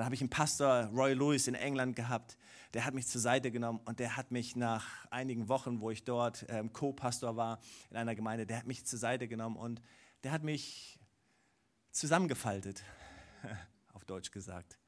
Dann 0.01 0.07
habe 0.07 0.15
ich 0.15 0.23
einen 0.23 0.31
Pastor, 0.31 0.85
Roy 0.95 1.13
Lewis, 1.13 1.47
in 1.47 1.55
England 1.55 1.95
gehabt. 1.95 2.39
Der 2.73 2.87
hat 2.87 2.95
mich 2.95 3.07
zur 3.07 3.21
Seite 3.21 3.51
genommen 3.51 3.81
und 3.85 3.99
der 3.99 4.17
hat 4.17 4.31
mich 4.31 4.57
nach 4.57 4.87
einigen 5.11 5.51
Wochen, 5.51 5.83
wo 5.83 5.91
ich 5.91 6.05
dort 6.05 6.47
ähm, 6.49 6.73
Co-Pastor 6.73 7.37
war 7.37 7.61
in 7.91 7.99
einer 7.99 8.15
Gemeinde, 8.15 8.47
der 8.47 8.57
hat 8.57 8.67
mich 8.67 8.87
zur 8.87 8.99
Seite 8.99 9.29
genommen 9.29 9.57
und 9.57 9.83
der 10.23 10.33
hat 10.33 10.43
mich 10.43 10.99
zusammengefaltet 11.91 12.83
auf 13.93 14.07
Deutsch 14.07 14.31
gesagt. 14.31 14.79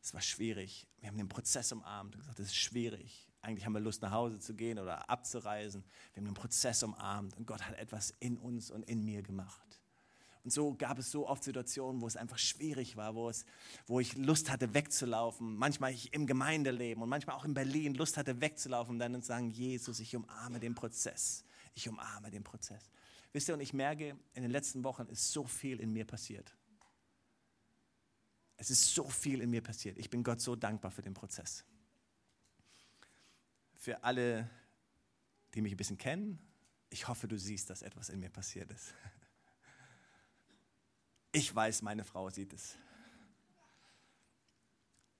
Es 0.00 0.14
war 0.14 0.22
schwierig. 0.22 0.88
Wir 1.00 1.10
haben 1.10 1.18
den 1.18 1.28
Prozess 1.28 1.70
umarmt 1.70 2.14
und 2.14 2.22
gesagt, 2.22 2.40
es 2.40 2.46
ist 2.46 2.56
schwierig. 2.56 3.28
Eigentlich 3.42 3.66
haben 3.66 3.74
wir 3.74 3.80
Lust, 3.80 4.00
nach 4.00 4.12
Hause 4.12 4.38
zu 4.38 4.54
gehen 4.54 4.78
oder 4.78 5.10
abzureisen. 5.10 5.84
Wir 6.14 6.22
haben 6.22 6.28
den 6.28 6.34
Prozess 6.34 6.82
umarmt 6.82 7.36
und 7.36 7.46
Gott 7.46 7.60
hat 7.60 7.74
etwas 7.74 8.14
in 8.20 8.38
uns 8.38 8.70
und 8.70 8.84
in 8.84 9.04
mir 9.04 9.22
gemacht. 9.22 9.65
Und 10.46 10.52
so 10.52 10.74
gab 10.74 10.96
es 11.00 11.10
so 11.10 11.26
oft 11.26 11.42
Situationen, 11.42 12.00
wo 12.00 12.06
es 12.06 12.16
einfach 12.16 12.38
schwierig 12.38 12.96
war, 12.96 13.16
wo, 13.16 13.28
es, 13.28 13.44
wo 13.88 13.98
ich 13.98 14.14
Lust 14.14 14.48
hatte, 14.48 14.74
wegzulaufen. 14.74 15.56
Manchmal 15.56 15.92
ich 15.92 16.14
im 16.14 16.24
Gemeindeleben 16.24 17.02
und 17.02 17.08
manchmal 17.08 17.34
auch 17.34 17.44
in 17.44 17.52
Berlin 17.52 17.94
Lust 17.94 18.16
hatte, 18.16 18.40
wegzulaufen 18.40 18.92
und 18.92 19.00
dann 19.00 19.20
zu 19.20 19.26
sagen, 19.26 19.50
Jesus, 19.50 19.98
ich 19.98 20.14
umarme 20.14 20.60
den 20.60 20.76
Prozess. 20.76 21.44
Ich 21.74 21.88
umarme 21.88 22.30
den 22.30 22.44
Prozess. 22.44 22.92
Wisst 23.32 23.48
ihr, 23.48 23.54
und 23.54 23.60
ich 23.60 23.72
merke, 23.72 24.16
in 24.34 24.42
den 24.42 24.52
letzten 24.52 24.84
Wochen 24.84 25.08
ist 25.08 25.32
so 25.32 25.48
viel 25.48 25.80
in 25.80 25.92
mir 25.92 26.04
passiert. 26.04 26.54
Es 28.56 28.70
ist 28.70 28.94
so 28.94 29.08
viel 29.08 29.40
in 29.40 29.50
mir 29.50 29.62
passiert. 29.62 29.98
Ich 29.98 30.10
bin 30.10 30.22
Gott 30.22 30.40
so 30.40 30.54
dankbar 30.54 30.92
für 30.92 31.02
den 31.02 31.14
Prozess. 31.14 31.64
Für 33.74 34.04
alle, 34.04 34.48
die 35.54 35.60
mich 35.60 35.74
ein 35.74 35.76
bisschen 35.76 35.98
kennen, 35.98 36.38
ich 36.88 37.08
hoffe, 37.08 37.26
du 37.26 37.36
siehst, 37.36 37.68
dass 37.68 37.82
etwas 37.82 38.10
in 38.10 38.20
mir 38.20 38.30
passiert 38.30 38.70
ist. 38.70 38.94
Ich 41.36 41.54
weiß, 41.54 41.82
meine 41.82 42.04
Frau 42.04 42.30
sieht 42.30 42.52
es. 42.52 42.76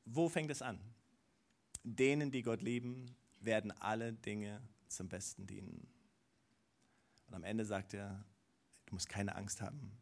Wo 0.04 0.28
fängt 0.28 0.50
es 0.50 0.62
an? 0.62 0.80
Denen, 1.82 2.30
die 2.30 2.42
Gott 2.42 2.62
lieben, 2.62 3.14
werden 3.40 3.70
alle 3.70 4.12
Dinge 4.14 4.62
zum 4.88 5.08
Besten 5.08 5.46
dienen. 5.46 5.86
Und 7.26 7.34
am 7.34 7.44
Ende 7.44 7.64
sagt 7.64 7.92
er, 7.92 8.24
du 8.86 8.94
musst 8.94 9.08
keine 9.08 9.36
Angst 9.36 9.60
haben. 9.60 9.92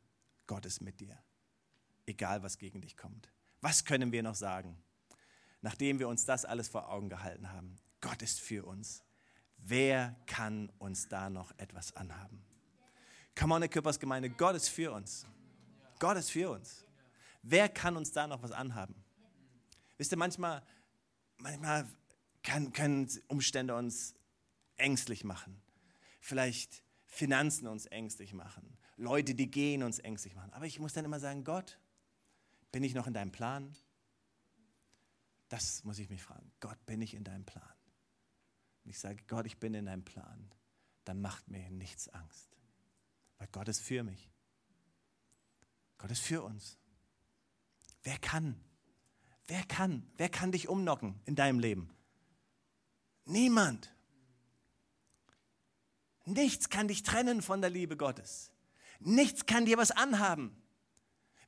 Gott 0.47 0.67
ist 0.67 0.81
mit 0.81 1.01
dir 1.01 1.19
egal 2.07 2.43
was 2.43 2.59
gegen 2.59 2.81
dich 2.81 2.97
kommt. 2.97 3.29
Was 3.61 3.85
können 3.85 4.13
wir 4.13 4.23
noch 4.23 4.35
sagen, 4.35 4.77
nachdem 5.63 5.99
wir 5.99 6.09
uns 6.09 6.25
das 6.25 6.45
alles 6.45 6.69
vor 6.69 6.89
Augen 6.91 7.09
gehalten 7.09 7.51
haben? 7.51 7.77
Gott 8.01 8.23
ist 8.23 8.41
für 8.41 8.65
uns. 8.67 9.03
Wer 9.57 10.15
kann 10.27 10.71
uns 10.79 11.09
da 11.09 11.31
noch 11.31 11.53
etwas 11.59 11.97
anhaben? 11.97 12.45
Come 13.35 13.55
on, 13.55 13.71
Küppers 13.71 13.99
Gemeinde, 13.99 14.31
Gott 14.31 14.55
ist 14.55 14.69
für 14.69 14.93
uns. 14.93 15.27
Gott 15.99 16.17
ist 16.17 16.31
für 16.31 16.51
uns. 16.51 16.85
Wer 17.43 17.69
kann 17.69 17.97
uns 17.97 18.13
da 18.13 18.27
noch 18.27 18.43
was 18.43 18.53
anhaben? 18.53 18.95
Wisst 19.97 20.13
ihr, 20.13 20.17
manchmal, 20.17 20.63
manchmal 21.39 21.87
kann, 22.43 22.73
können 22.73 23.09
Umstände 23.29 23.75
uns 23.75 24.15
ängstlich 24.77 25.25
machen. 25.25 25.61
Vielleicht 26.21 26.83
Finanzen 27.07 27.67
uns 27.67 27.87
ängstlich 27.87 28.33
machen. 28.33 28.77
Leute, 28.97 29.35
die 29.35 29.51
gehen, 29.51 29.83
uns 29.83 29.99
ängstlich 29.99 30.35
machen. 30.35 30.53
Aber 30.53 30.67
ich 30.67 30.79
muss 30.79 30.93
dann 30.93 31.05
immer 31.05 31.21
sagen, 31.21 31.45
Gott, 31.45 31.79
bin 32.73 32.83
ich 32.83 32.95
noch 32.95 33.07
in 33.07 33.15
deinem 33.15 33.33
Plan? 33.33 33.77
Das 35.49 35.85
muss 35.85 35.99
ich 35.99 36.11
mich 36.11 36.23
fragen. 36.23 36.51
Gott, 36.61 36.85
bin 36.87 37.01
ich 37.03 37.15
in 37.15 37.25
deinem 37.25 37.45
Plan? 37.45 37.63
Und 38.85 38.91
ich 38.91 38.99
sage, 38.99 39.23
Gott, 39.29 39.47
ich 39.47 39.59
bin 39.59 39.75
in 39.75 39.87
deinem 39.87 40.05
Plan. 40.05 40.51
Dann 41.05 41.21
macht 41.21 41.49
mir 41.49 41.71
nichts 41.71 42.09
Angst. 42.09 42.57
Weil 43.39 43.49
Gott 43.49 43.69
ist 43.69 43.81
für 43.81 44.03
mich. 44.03 44.34
Gott 45.99 46.11
ist 46.11 46.23
für 46.23 46.43
uns. 46.43 46.79
Wer 48.03 48.19
kann? 48.19 48.63
Wer 49.47 49.65
kann? 49.65 50.11
Wer 50.17 50.29
kann 50.29 50.53
dich 50.53 50.69
umnocken 50.69 51.21
in 51.25 51.37
deinem 51.37 51.59
Leben? 51.59 51.95
Niemand. 53.25 53.95
Nichts 56.25 56.69
kann 56.71 56.89
dich 56.89 57.03
trennen 57.03 57.43
von 57.43 57.61
der 57.61 57.71
Liebe 57.71 57.97
Gottes. 57.97 58.51
Nichts 59.01 59.47
kann 59.47 59.67
dir 59.67 59.77
was 59.77 59.91
anhaben. 59.91 60.61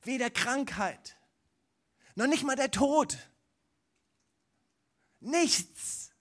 Weder 0.03 0.29
Krankheit, 0.29 1.17
noch 2.15 2.27
nicht 2.27 2.43
mal 2.43 2.55
der 2.55 2.71
Tod. 2.71 3.17
Nichts. 5.19 6.11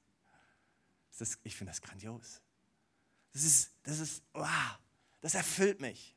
Das, 1.18 1.38
ich 1.42 1.56
finde 1.56 1.72
das 1.72 1.82
grandios. 1.82 2.40
Das 3.32 3.44
ist, 3.44 3.70
das 3.82 3.98
ist, 3.98 4.22
wow, 4.32 4.78
das 5.20 5.34
erfüllt 5.34 5.80
mich. 5.80 6.15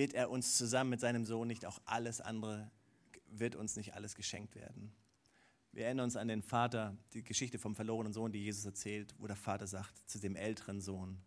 Wird 0.00 0.14
er 0.14 0.30
uns 0.30 0.56
zusammen 0.56 0.88
mit 0.88 1.00
seinem 1.00 1.26
Sohn 1.26 1.46
nicht 1.46 1.66
auch 1.66 1.78
alles 1.84 2.22
andere, 2.22 2.70
wird 3.26 3.54
uns 3.54 3.76
nicht 3.76 3.92
alles 3.92 4.14
geschenkt 4.14 4.54
werden? 4.54 4.94
Wir 5.72 5.84
erinnern 5.84 6.04
uns 6.04 6.16
an 6.16 6.26
den 6.26 6.40
Vater, 6.40 6.96
die 7.12 7.22
Geschichte 7.22 7.58
vom 7.58 7.76
verlorenen 7.76 8.14
Sohn, 8.14 8.32
die 8.32 8.42
Jesus 8.42 8.64
erzählt, 8.64 9.14
wo 9.18 9.26
der 9.26 9.36
Vater 9.36 9.66
sagt 9.66 9.92
zu 10.08 10.18
dem 10.18 10.36
älteren 10.36 10.80
Sohn, 10.80 11.20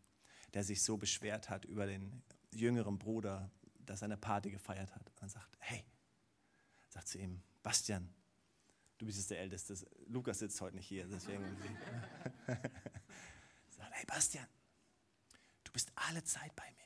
der 0.55 0.63
sich 0.63 0.81
so 0.81 0.97
beschwert 0.97 1.51
hat 1.51 1.65
über 1.65 1.85
den 1.85 2.23
jüngeren 2.51 2.97
Bruder, 2.97 3.51
dass 3.85 4.01
er 4.01 4.05
eine 4.05 4.17
Party 4.17 4.49
gefeiert 4.49 4.95
hat. 4.95 5.11
Und 5.21 5.29
sagt, 5.29 5.55
hey, 5.59 5.83
sagt 6.89 7.07
zu 7.07 7.19
ihm, 7.19 7.43
Bastian, 7.61 8.09
du 8.97 9.05
bist 9.05 9.19
jetzt 9.19 9.29
der 9.29 9.39
Älteste. 9.39 9.75
Lukas 10.07 10.39
sitzt 10.39 10.59
heute 10.61 10.77
nicht 10.77 10.87
hier, 10.87 11.05
deswegen. 11.05 11.45
sagt, 12.47 13.91
hey 13.91 14.05
Bastian, 14.07 14.47
du 15.63 15.71
bist 15.71 15.91
alle 15.93 16.23
Zeit 16.23 16.55
bei 16.55 16.65
mir. 16.71 16.82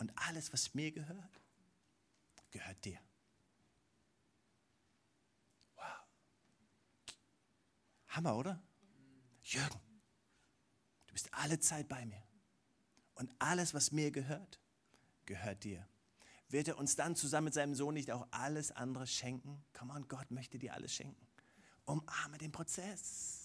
Und 0.00 0.10
alles, 0.16 0.50
was 0.50 0.72
mir 0.72 0.90
gehört, 0.92 1.42
gehört 2.50 2.82
dir. 2.86 2.98
Wow. 5.76 5.84
Hammer, 8.08 8.34
oder? 8.34 8.62
Jürgen, 9.42 9.78
du 11.06 11.12
bist 11.12 11.28
alle 11.34 11.60
Zeit 11.60 11.86
bei 11.86 12.06
mir. 12.06 12.22
Und 13.14 13.30
alles, 13.38 13.74
was 13.74 13.92
mir 13.92 14.10
gehört, 14.10 14.58
gehört 15.26 15.64
dir. 15.64 15.86
Wird 16.48 16.68
er 16.68 16.78
uns 16.78 16.96
dann 16.96 17.14
zusammen 17.14 17.46
mit 17.46 17.54
seinem 17.54 17.74
Sohn 17.74 17.92
nicht 17.92 18.10
auch 18.10 18.26
alles 18.30 18.72
andere 18.72 19.06
schenken? 19.06 19.62
Come 19.74 19.92
on, 19.92 20.08
Gott 20.08 20.30
möchte 20.30 20.58
dir 20.58 20.72
alles 20.72 20.94
schenken. 20.94 21.26
Umarme 21.84 22.38
den 22.38 22.52
Prozess. 22.52 23.39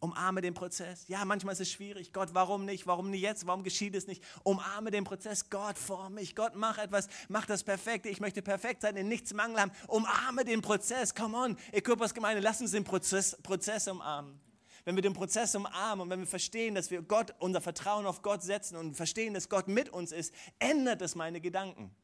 Umarme 0.00 0.40
den 0.40 0.54
Prozess. 0.54 1.04
Ja, 1.08 1.26
manchmal 1.26 1.52
ist 1.52 1.60
es 1.60 1.70
schwierig. 1.70 2.14
Gott, 2.14 2.30
warum 2.32 2.64
nicht? 2.64 2.86
Warum 2.86 3.10
nicht 3.10 3.20
jetzt? 3.20 3.46
Warum 3.46 3.62
geschieht 3.62 3.94
es 3.94 4.06
nicht? 4.06 4.24
Umarme 4.44 4.90
den 4.90 5.04
Prozess. 5.04 5.50
Gott, 5.50 5.76
form 5.76 6.14
mich. 6.14 6.34
Gott, 6.34 6.52
mach 6.54 6.78
etwas. 6.78 7.08
Mach 7.28 7.44
das 7.44 7.62
Perfekte. 7.62 8.08
Ich 8.08 8.18
möchte 8.18 8.40
perfekt 8.40 8.80
sein, 8.80 8.96
in 8.96 9.08
nichts 9.08 9.34
Mangel 9.34 9.60
haben. 9.60 9.72
Umarme 9.88 10.46
den 10.46 10.62
Prozess. 10.62 11.14
Come 11.14 11.36
on. 11.36 11.56
Equippers 11.72 12.14
Gemeinde, 12.14 12.40
lass 12.40 12.62
uns 12.62 12.70
den 12.70 12.82
Prozess, 12.82 13.36
Prozess 13.42 13.88
umarmen. 13.88 14.40
Wenn 14.86 14.94
wir 14.94 15.02
den 15.02 15.12
Prozess 15.12 15.54
umarmen 15.54 16.00
und 16.00 16.10
wenn 16.10 16.20
wir 16.20 16.26
verstehen, 16.26 16.74
dass 16.74 16.90
wir 16.90 17.02
Gott, 17.02 17.34
unser 17.38 17.60
Vertrauen 17.60 18.06
auf 18.06 18.22
Gott 18.22 18.42
setzen 18.42 18.76
und 18.76 18.94
verstehen, 18.94 19.34
dass 19.34 19.50
Gott 19.50 19.68
mit 19.68 19.90
uns 19.90 20.12
ist, 20.12 20.32
ändert 20.58 21.02
es 21.02 21.14
meine 21.14 21.42
Gedanken. 21.42 21.94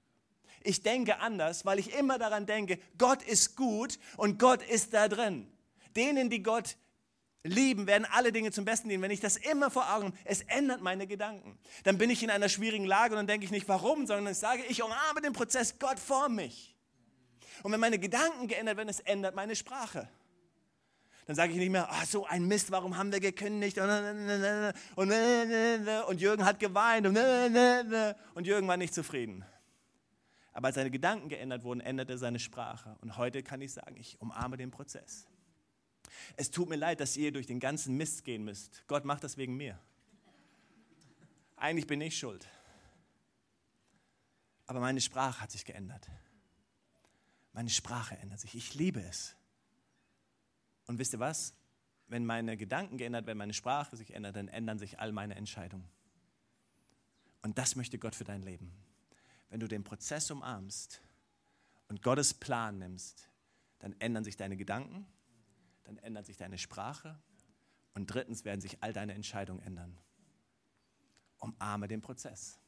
Ich 0.63 0.83
denke 0.83 1.21
anders, 1.21 1.65
weil 1.65 1.79
ich 1.79 1.95
immer 1.99 2.19
daran 2.19 2.45
denke, 2.45 2.79
Gott 2.99 3.23
ist 3.23 3.57
gut 3.57 3.99
und 4.19 4.39
Gott 4.39 4.63
ist 4.63 4.93
da 4.93 5.09
drin. 5.09 5.51
Denen, 5.95 6.29
die 6.29 6.43
Gott 6.43 6.77
lieben, 7.47 7.87
werden 7.87 8.07
alle 8.11 8.33
Dinge 8.33 8.51
zum 8.51 8.65
Besten 8.65 8.89
dienen. 8.89 9.03
Wenn 9.03 9.11
ich 9.11 9.21
das 9.21 9.37
immer 9.37 9.71
vor 9.71 9.93
Augen 9.95 10.07
habe, 10.07 10.17
es 10.25 10.43
ändert 10.43 10.81
meine 10.81 11.07
Gedanken. 11.07 11.59
Dann 11.85 11.99
bin 11.99 12.11
ich 12.11 12.23
in 12.23 12.31
einer 12.31 12.49
schwierigen 12.49 12.85
Lage 12.85 13.15
und 13.15 13.19
dann 13.19 13.27
denke 13.27 13.45
ich 13.45 13.51
nicht, 13.51 13.69
warum, 13.69 14.07
sondern 14.07 14.33
ich 14.33 14.39
sage, 14.39 14.63
ich 14.69 14.83
umarme 14.83 15.21
den 15.23 15.33
Prozess, 15.33 15.79
Gott 15.79 15.99
formt 15.99 16.37
mich. 16.37 16.77
Und 17.63 17.73
wenn 17.73 17.81
meine 17.81 17.99
Gedanken 17.99 18.49
geändert 18.49 18.77
werden, 18.77 18.89
es 18.89 19.01
ändert 19.01 19.35
meine 19.35 19.57
Sprache. 19.57 20.09
Dann 21.27 21.35
sage 21.35 21.53
ich 21.53 21.59
nicht 21.59 21.71
mehr, 21.71 21.89
oh, 21.91 22.05
so 22.07 22.25
ein 22.27 22.47
Mist, 22.47 22.71
warum 22.71 22.97
haben 22.97 23.11
wir 23.11 23.19
gekündigt? 23.19 23.79
Und, 23.79 23.91
Jürgen 26.21 26.45
hat 26.45 26.61
geweint 26.61 27.07
und 27.07 28.47
Jürgen 28.47 28.69
war 28.69 28.77
nicht 28.77 28.95
zufrieden. 28.95 29.45
Aber 30.53 30.69
als 30.69 30.77
seine 30.77 30.91
Gedanken 30.91 31.29
geändert 31.29 31.65
wurden, 31.65 31.81
änderte 31.81 32.17
seine 32.17 32.39
Sprache. 32.39 32.97
Und 33.01 33.17
heute 33.17 33.43
kann 33.43 33.61
ich 33.61 33.73
sagen, 33.73 33.97
ich 33.97 34.21
umarme 34.21 34.57
den 34.57 34.71
Prozess. 34.71 35.27
Es 36.37 36.51
tut 36.51 36.69
mir 36.69 36.77
leid, 36.77 37.01
dass 37.01 37.17
ihr 37.17 37.33
durch 37.33 37.47
den 37.47 37.61
ganzen 37.61 37.97
Mist 37.97 38.25
gehen 38.25 38.45
müsst. 38.45 38.85
Gott 38.87 39.05
macht 39.05 39.25
das 39.25 39.37
wegen 39.37 39.57
mir. 39.57 39.79
Eigentlich 41.57 41.87
bin 41.87 42.01
ich 42.01 42.19
schuld. 42.19 42.47
Aber 44.67 44.81
meine 44.81 45.01
Sprache 45.01 45.41
hat 45.41 45.51
sich 45.51 45.65
geändert. 45.65 46.09
Meine 47.53 47.71
Sprache 47.71 48.17
ändert 48.19 48.41
sich. 48.41 48.55
Ich 48.55 48.75
liebe 48.75 49.01
es. 49.01 49.35
Und 50.87 50.99
wisst 50.99 51.15
ihr 51.15 51.21
was? 51.21 51.55
Wenn 52.09 52.25
meine 52.25 52.57
Gedanken 52.57 52.99
geändert 52.99 53.27
werden, 53.27 53.39
meine 53.39 53.55
Sprache 53.55 53.97
sich 53.97 54.13
ändert, 54.15 54.37
dann 54.37 54.49
ändern 54.49 54.79
sich 54.79 55.01
all 55.01 55.13
meine 55.13 55.35
Entscheidungen. 55.35 55.89
Und 57.43 57.59
das 57.59 57.77
möchte 57.77 57.99
Gott 57.99 58.15
für 58.15 58.25
dein 58.25 58.43
Leben. 58.43 58.73
Wenn 59.49 59.61
du 59.61 59.69
den 59.69 59.85
Prozess 59.85 60.31
umarmst 60.31 61.01
und 61.89 62.03
Gottes 62.03 62.35
Plan 62.35 62.79
nimmst, 62.79 63.29
dann 63.79 63.95
ändern 64.01 64.25
sich 64.25 64.37
deine 64.37 64.57
Gedanken, 64.57 65.07
dann 65.87 65.99
ändert 65.99 66.27
sich 66.27 66.37
deine 66.37 66.59
Sprache 66.59 67.17
und 67.95 68.07
drittens 68.07 68.45
werden 68.45 68.61
sich 68.61 68.83
all 68.83 68.93
deine 68.93 69.15
Entscheidungen 69.15 69.63
ändern. 69.63 69.97
Umarme 71.39 71.87
den 71.87 72.03
Prozess. 72.03 72.59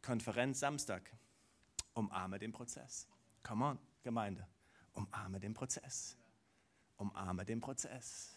Konferenz 0.00 0.60
Samstag. 0.60 1.10
Umarme 1.94 2.38
den 2.38 2.52
Prozess. 2.52 3.08
Come 3.42 3.64
on, 3.64 3.78
Gemeinde. 4.04 4.46
Umarme 4.92 5.40
den 5.40 5.54
Prozess. 5.54 6.16
Umarme 6.96 7.44
den 7.44 7.60
Prozess. 7.60 8.36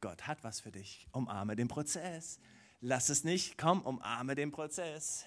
Gott 0.00 0.26
hat 0.26 0.44
was 0.44 0.60
für 0.60 0.70
dich. 0.70 1.08
Umarme 1.12 1.56
den 1.56 1.68
Prozess. 1.68 2.38
Lass 2.80 3.08
es 3.08 3.24
nicht. 3.24 3.56
Komm, 3.56 3.80
umarme 3.80 4.34
den 4.34 4.52
Prozess. 4.52 5.24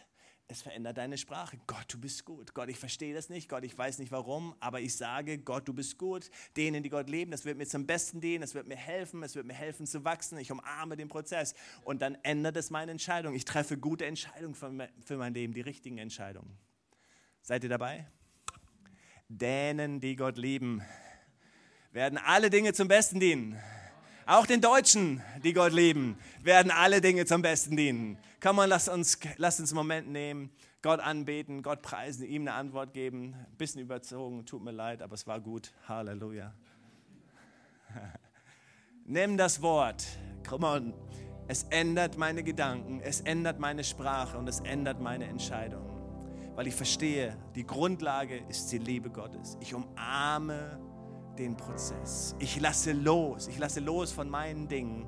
Es 0.49 0.61
verändert 0.61 0.97
deine 0.97 1.17
Sprache. 1.17 1.59
Gott, 1.67 1.85
du 1.89 1.99
bist 1.99 2.23
gut. 2.23 2.53
Gott, 2.53 2.69
ich 2.69 2.79
verstehe 2.79 3.13
das 3.13 3.27
nicht. 3.27 3.49
Gott, 3.49 3.65
ich 3.65 3.77
weiß 3.77 3.99
nicht 3.99 4.13
warum, 4.13 4.55
aber 4.61 4.79
ich 4.79 4.95
sage, 4.95 5.39
Gott, 5.39 5.67
du 5.67 5.73
bist 5.73 5.97
gut. 5.97 6.29
Denen, 6.55 6.83
die 6.83 6.89
Gott 6.89 7.09
leben, 7.09 7.31
das 7.31 7.43
wird 7.43 7.57
mir 7.57 7.65
zum 7.65 7.85
Besten 7.85 8.21
dienen. 8.21 8.43
Es 8.43 8.55
wird 8.55 8.65
mir 8.65 8.77
helfen. 8.77 9.21
Es 9.23 9.35
wird 9.35 9.45
mir 9.45 9.53
helfen 9.53 9.85
zu 9.85 10.05
wachsen. 10.05 10.37
Ich 10.37 10.49
umarme 10.49 10.95
den 10.95 11.09
Prozess. 11.09 11.53
Und 11.83 12.01
dann 12.01 12.15
ändert 12.23 12.55
es 12.55 12.69
meine 12.69 12.91
Entscheidung. 12.91 13.35
Ich 13.35 13.43
treffe 13.43 13.77
gute 13.77 14.05
Entscheidungen 14.05 14.55
für 14.55 15.17
mein 15.17 15.33
Leben, 15.33 15.53
die 15.53 15.61
richtigen 15.61 15.97
Entscheidungen. 15.97 16.57
Seid 17.41 17.63
ihr 17.63 17.69
dabei? 17.69 18.07
Denen, 19.27 19.99
die 19.99 20.15
Gott 20.15 20.37
lieben, 20.37 20.81
werden 21.91 22.17
alle 22.17 22.49
Dinge 22.49 22.71
zum 22.71 22.87
Besten 22.87 23.19
dienen. 23.19 23.59
Auch 24.30 24.45
den 24.45 24.59
Deutschen, 24.59 25.21
die 25.41 25.53
Gott 25.53 25.71
lieben, 25.71 26.17
werden 26.43 26.69
alle 26.69 26.99
Dinge 26.99 27.25
zum 27.25 27.41
Besten 27.41 27.78
dienen. 27.78 28.17
Komm 28.41 28.57
mal, 28.57 28.65
lass 28.65 28.89
uns, 28.89 29.17
lass 29.38 29.57
uns 29.61 29.71
einen 29.71 29.78
Moment 29.78 30.09
nehmen, 30.09 30.51
Gott 30.82 30.99
anbeten, 30.99 31.63
Gott 31.63 31.82
preisen, 31.82 32.25
ihm 32.25 32.41
eine 32.41 32.51
Antwort 32.51 32.93
geben. 32.93 33.36
Ein 33.36 33.57
bisschen 33.57 33.80
überzogen, 33.80 34.45
tut 34.45 34.61
mir 34.61 34.71
leid, 34.73 35.01
aber 35.01 35.13
es 35.13 35.28
war 35.28 35.39
gut. 35.39 35.71
Halleluja. 35.88 36.53
Nimm 39.05 39.38
das 39.38 39.61
Wort. 39.61 40.05
Komm 40.45 40.65
on. 40.65 40.93
Es 41.47 41.63
ändert 41.69 42.17
meine 42.17 42.43
Gedanken, 42.43 42.99
es 42.99 43.21
ändert 43.21 43.61
meine 43.61 43.86
Sprache 43.86 44.38
und 44.38 44.49
es 44.49 44.59
ändert 44.59 44.99
meine 44.99 45.23
Entscheidungen. 45.23 45.89
Weil 46.53 46.67
ich 46.67 46.75
verstehe, 46.75 47.38
die 47.55 47.65
Grundlage 47.65 48.43
ist 48.49 48.73
die 48.73 48.80
Liebe 48.80 49.09
Gottes. 49.09 49.57
Ich 49.61 49.73
umarme 49.73 50.82
den 51.38 51.55
Prozess. 51.55 52.35
Ich 52.39 52.59
lasse 52.59 52.91
los. 52.91 53.47
Ich 53.47 53.57
lasse 53.57 53.79
los 53.79 54.11
von 54.11 54.29
meinen 54.29 54.67
Dingen. 54.67 55.07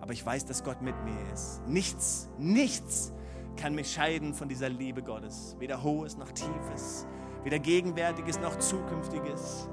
Aber 0.00 0.12
ich 0.12 0.24
weiß, 0.24 0.44
dass 0.44 0.62
Gott 0.62 0.82
mit 0.82 0.94
mir 1.04 1.32
ist. 1.32 1.62
Nichts, 1.66 2.28
nichts 2.38 3.12
kann 3.56 3.74
mich 3.74 3.92
scheiden 3.92 4.34
von 4.34 4.48
dieser 4.48 4.68
Liebe 4.68 5.02
Gottes. 5.02 5.56
Weder 5.58 5.82
Hohes 5.82 6.16
noch 6.16 6.30
Tiefes. 6.32 7.06
Weder 7.42 7.58
Gegenwärtiges 7.58 8.38
noch 8.40 8.58
Zukünftiges. 8.58 9.68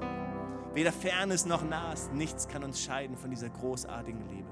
Weder 0.72 0.92
Fernes 0.92 1.44
noch 1.44 1.62
Nahes. 1.62 2.10
Nichts 2.12 2.48
kann 2.48 2.64
uns 2.64 2.80
scheiden 2.80 3.16
von 3.16 3.30
dieser 3.30 3.50
großartigen 3.50 4.28
Liebe. 4.28 4.48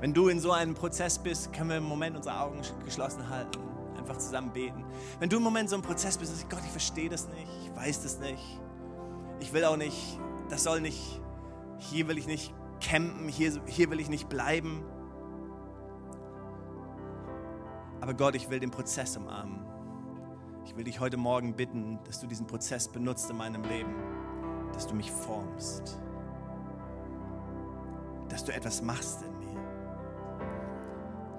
Wenn 0.00 0.12
du 0.12 0.28
in 0.28 0.40
so 0.40 0.50
einem 0.50 0.74
Prozess 0.74 1.18
bist, 1.18 1.52
können 1.52 1.70
wir 1.70 1.76
im 1.76 1.84
Moment 1.84 2.16
unsere 2.16 2.38
Augen 2.40 2.60
geschlossen 2.84 3.28
halten 3.30 3.72
einfach 4.02 4.18
zusammen 4.18 4.50
beten. 4.52 4.84
Wenn 5.18 5.28
du 5.28 5.36
im 5.36 5.42
Moment 5.42 5.70
so 5.70 5.76
im 5.76 5.82
Prozess 5.82 6.18
bist, 6.18 6.32
sagst, 6.32 6.50
Gott, 6.50 6.60
ich 6.64 6.70
verstehe 6.70 7.08
das 7.08 7.28
nicht, 7.28 7.61
weiß 7.74 8.02
das 8.02 8.18
nicht, 8.20 8.60
ich 9.40 9.52
will 9.52 9.64
auch 9.64 9.76
nicht, 9.76 10.18
das 10.48 10.64
soll 10.64 10.80
nicht, 10.80 11.20
hier 11.78 12.08
will 12.08 12.18
ich 12.18 12.26
nicht 12.26 12.54
campen, 12.80 13.28
hier, 13.28 13.60
hier 13.66 13.90
will 13.90 14.00
ich 14.00 14.08
nicht 14.08 14.28
bleiben. 14.28 14.84
Aber 18.00 18.14
Gott, 18.14 18.34
ich 18.34 18.50
will 18.50 18.60
den 18.60 18.70
Prozess 18.70 19.16
umarmen. 19.16 19.64
Ich 20.64 20.76
will 20.76 20.84
dich 20.84 21.00
heute 21.00 21.16
Morgen 21.16 21.54
bitten, 21.54 21.98
dass 22.04 22.20
du 22.20 22.26
diesen 22.26 22.46
Prozess 22.46 22.88
benutzt 22.88 23.30
in 23.30 23.36
meinem 23.36 23.62
Leben, 23.64 23.94
dass 24.72 24.86
du 24.86 24.94
mich 24.94 25.10
formst, 25.10 26.00
dass 28.28 28.44
du 28.44 28.52
etwas 28.52 28.82
machst 28.82 29.22
in 29.22 29.32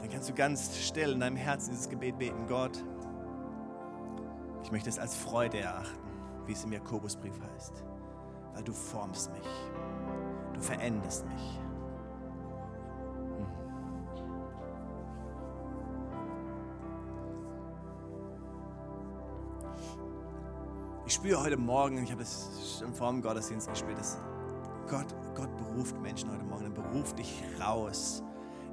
dann 0.03 0.11
kannst 0.11 0.27
du 0.27 0.33
ganz 0.33 0.77
still 0.79 1.13
in 1.13 1.21
deinem 1.21 1.37
Herzen 1.37 1.71
dieses 1.71 1.87
Gebet 1.87 2.17
beten. 2.17 2.45
Gott, 2.45 2.83
ich 4.61 4.69
möchte 4.69 4.89
es 4.89 4.99
als 4.99 5.15
Freude 5.15 5.59
erachten, 5.59 6.02
wie 6.45 6.53
es 6.53 6.63
im 6.63 6.73
Jakobusbrief 6.73 7.33
heißt, 7.53 7.83
weil 8.53 8.63
du 8.63 8.73
formst 8.73 9.31
mich, 9.31 9.47
du 10.53 10.61
veränderst 10.61 11.25
mich. 11.27 11.59
Hm. 13.37 13.47
Ich 21.05 21.13
spüre 21.13 21.41
heute 21.41 21.57
Morgen, 21.57 22.03
ich 22.03 22.11
habe 22.11 22.21
es 22.21 22.77
schon 22.79 22.93
vor 22.93 23.11
dem 23.11 23.21
Gottesdienst 23.21 23.69
gespürt, 23.69 23.97
dass 23.97 24.19
Gott, 24.89 25.07
Gott 25.35 25.55
beruft 25.57 25.99
Menschen 26.01 26.31
heute 26.31 26.43
Morgen, 26.43 26.65
er 26.65 26.69
beruft 26.69 27.17
dich 27.17 27.43
raus 27.59 28.23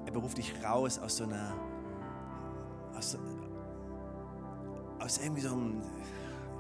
er 0.06 0.12
beruft 0.12 0.38
dich 0.38 0.52
raus 0.64 0.98
aus 0.98 1.18
so 1.18 1.24
einer, 1.24 1.54
aus, 2.96 3.16
aus 4.98 5.18
irgendwie 5.18 5.42
so 5.42 5.52
einem, 5.52 5.82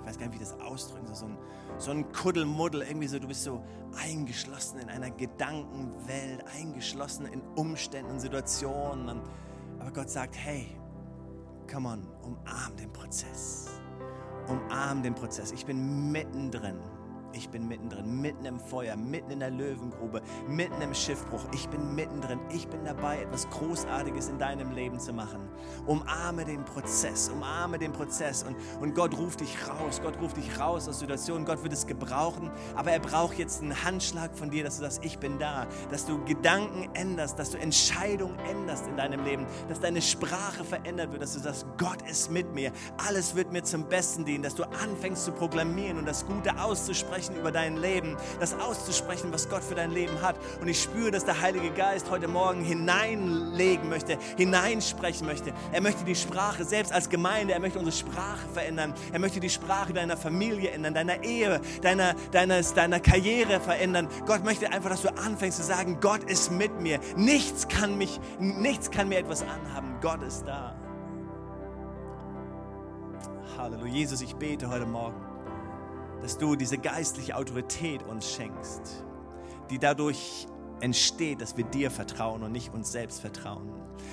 ich 0.00 0.06
weiß 0.06 0.18
gar 0.18 0.26
nicht, 0.26 0.34
wie 0.36 0.44
das 0.44 0.58
ausdrücken 0.60 1.06
soll, 1.06 1.16
so 1.16 1.26
ein, 1.26 1.38
so 1.78 1.90
ein 1.90 2.12
Kuddelmuddel, 2.12 2.82
irgendwie 2.82 3.06
so, 3.06 3.18
du 3.18 3.28
bist 3.28 3.44
so 3.44 3.62
eingeschlossen 3.96 4.80
in 4.80 4.88
einer 4.88 5.10
Gedankenwelt, 5.10 6.44
eingeschlossen 6.56 7.26
in 7.26 7.42
Umständen 7.56 8.10
und 8.12 8.20
Situationen. 8.20 9.20
Aber 9.78 9.90
Gott 9.90 10.10
sagt, 10.10 10.36
hey, 10.36 10.76
come 11.70 11.88
on, 11.88 12.06
umarm 12.22 12.76
den 12.76 12.92
Prozess. 12.92 13.68
Umarm 14.48 15.02
den 15.02 15.14
Prozess. 15.14 15.52
Ich 15.52 15.64
bin 15.64 16.10
mittendrin. 16.10 16.78
Ich 17.32 17.48
bin 17.48 17.68
mittendrin, 17.68 18.20
mitten 18.20 18.44
im 18.44 18.58
Feuer, 18.58 18.96
mitten 18.96 19.30
in 19.30 19.38
der 19.38 19.50
Löwengrube, 19.50 20.20
mitten 20.48 20.82
im 20.82 20.92
Schiffbruch. 20.94 21.44
Ich 21.54 21.68
bin 21.68 21.94
mittendrin. 21.94 22.40
Ich 22.50 22.66
bin 22.66 22.84
dabei, 22.84 23.22
etwas 23.22 23.48
Großartiges 23.50 24.28
in 24.28 24.38
deinem 24.38 24.72
Leben 24.72 24.98
zu 24.98 25.12
machen. 25.12 25.48
Umarme 25.86 26.44
den 26.44 26.64
Prozess, 26.64 27.28
umarme 27.28 27.78
den 27.78 27.92
Prozess. 27.92 28.42
Und, 28.42 28.56
und 28.80 28.96
Gott 28.96 29.16
ruft 29.16 29.40
dich 29.40 29.56
raus. 29.68 30.00
Gott 30.02 30.20
ruft 30.20 30.38
dich 30.38 30.58
raus 30.58 30.88
aus 30.88 30.98
Situationen. 30.98 31.44
Gott 31.44 31.62
wird 31.62 31.72
es 31.72 31.86
gebrauchen. 31.86 32.50
Aber 32.74 32.90
er 32.90 32.98
braucht 32.98 33.38
jetzt 33.38 33.62
einen 33.62 33.80
Handschlag 33.84 34.36
von 34.36 34.50
dir, 34.50 34.64
dass 34.64 34.78
du 34.78 34.82
sagst, 34.82 35.04
ich 35.04 35.18
bin 35.18 35.38
da. 35.38 35.68
Dass 35.90 36.06
du 36.06 36.24
Gedanken 36.24 36.90
änderst, 36.94 37.38
dass 37.38 37.50
du 37.50 37.58
Entscheidungen 37.58 38.38
änderst 38.40 38.88
in 38.88 38.96
deinem 38.96 39.24
Leben. 39.24 39.46
Dass 39.68 39.78
deine 39.78 40.02
Sprache 40.02 40.64
verändert 40.64 41.12
wird. 41.12 41.22
Dass 41.22 41.34
du 41.34 41.38
sagst, 41.38 41.64
Gott 41.78 42.02
ist 42.10 42.28
mit 42.32 42.52
mir. 42.54 42.72
Alles 43.06 43.36
wird 43.36 43.52
mir 43.52 43.62
zum 43.62 43.84
Besten 43.84 44.24
dienen. 44.24 44.42
Dass 44.42 44.56
du 44.56 44.64
anfängst 44.64 45.24
zu 45.24 45.30
proklamieren 45.30 45.96
und 45.96 46.06
das 46.06 46.26
Gute 46.26 46.60
auszusprechen 46.60 47.19
auszusprechen 47.20 47.40
über 47.40 47.52
dein 47.52 47.76
Leben, 47.76 48.16
das 48.38 48.54
auszusprechen, 48.54 49.32
was 49.32 49.48
Gott 49.48 49.62
für 49.62 49.74
dein 49.74 49.90
Leben 49.90 50.22
hat. 50.22 50.36
Und 50.60 50.68
ich 50.68 50.82
spüre, 50.82 51.10
dass 51.10 51.24
der 51.24 51.40
Heilige 51.40 51.70
Geist 51.70 52.10
heute 52.10 52.28
Morgen 52.28 52.64
hineinlegen 52.64 53.88
möchte, 53.88 54.18
hineinsprechen 54.36 55.26
möchte. 55.26 55.52
Er 55.72 55.80
möchte 55.80 56.04
die 56.04 56.14
Sprache, 56.14 56.64
selbst 56.64 56.92
als 56.92 57.08
Gemeinde, 57.08 57.52
er 57.52 57.60
möchte 57.60 57.78
unsere 57.78 57.96
Sprache 57.96 58.48
verändern. 58.52 58.94
Er 59.12 59.18
möchte 59.18 59.40
die 59.40 59.50
Sprache 59.50 59.92
deiner 59.92 60.16
Familie 60.16 60.70
ändern, 60.70 60.94
deiner 60.94 61.22
Ehe, 61.22 61.60
deiner, 61.82 62.14
deines, 62.32 62.74
deiner 62.74 63.00
Karriere 63.00 63.60
verändern. 63.60 64.08
Gott 64.26 64.44
möchte 64.44 64.72
einfach, 64.72 64.90
dass 64.90 65.02
du 65.02 65.08
anfängst 65.16 65.58
zu 65.58 65.64
sagen, 65.64 65.98
Gott 66.00 66.24
ist 66.24 66.50
mit 66.50 66.80
mir. 66.80 67.00
Nichts 67.16 67.68
kann 67.68 67.98
mich, 67.98 68.20
nichts 68.38 68.90
kann 68.90 69.08
mir 69.08 69.18
etwas 69.18 69.42
anhaben. 69.42 69.98
Gott 70.00 70.22
ist 70.22 70.44
da. 70.46 70.74
Halleluja. 73.58 73.92
Jesus, 73.92 74.22
ich 74.22 74.34
bete 74.36 74.70
heute 74.70 74.86
Morgen, 74.86 75.29
dass 76.22 76.38
du 76.38 76.56
diese 76.56 76.78
geistliche 76.78 77.36
Autorität 77.36 78.02
uns 78.02 78.30
schenkst, 78.30 79.04
die 79.70 79.78
dadurch 79.78 80.46
entsteht, 80.80 81.40
dass 81.40 81.56
wir 81.56 81.64
dir 81.64 81.90
vertrauen 81.90 82.42
und 82.42 82.52
nicht 82.52 82.72
uns 82.72 82.92
selbst 82.92 83.20
vertrauen. 83.20 83.70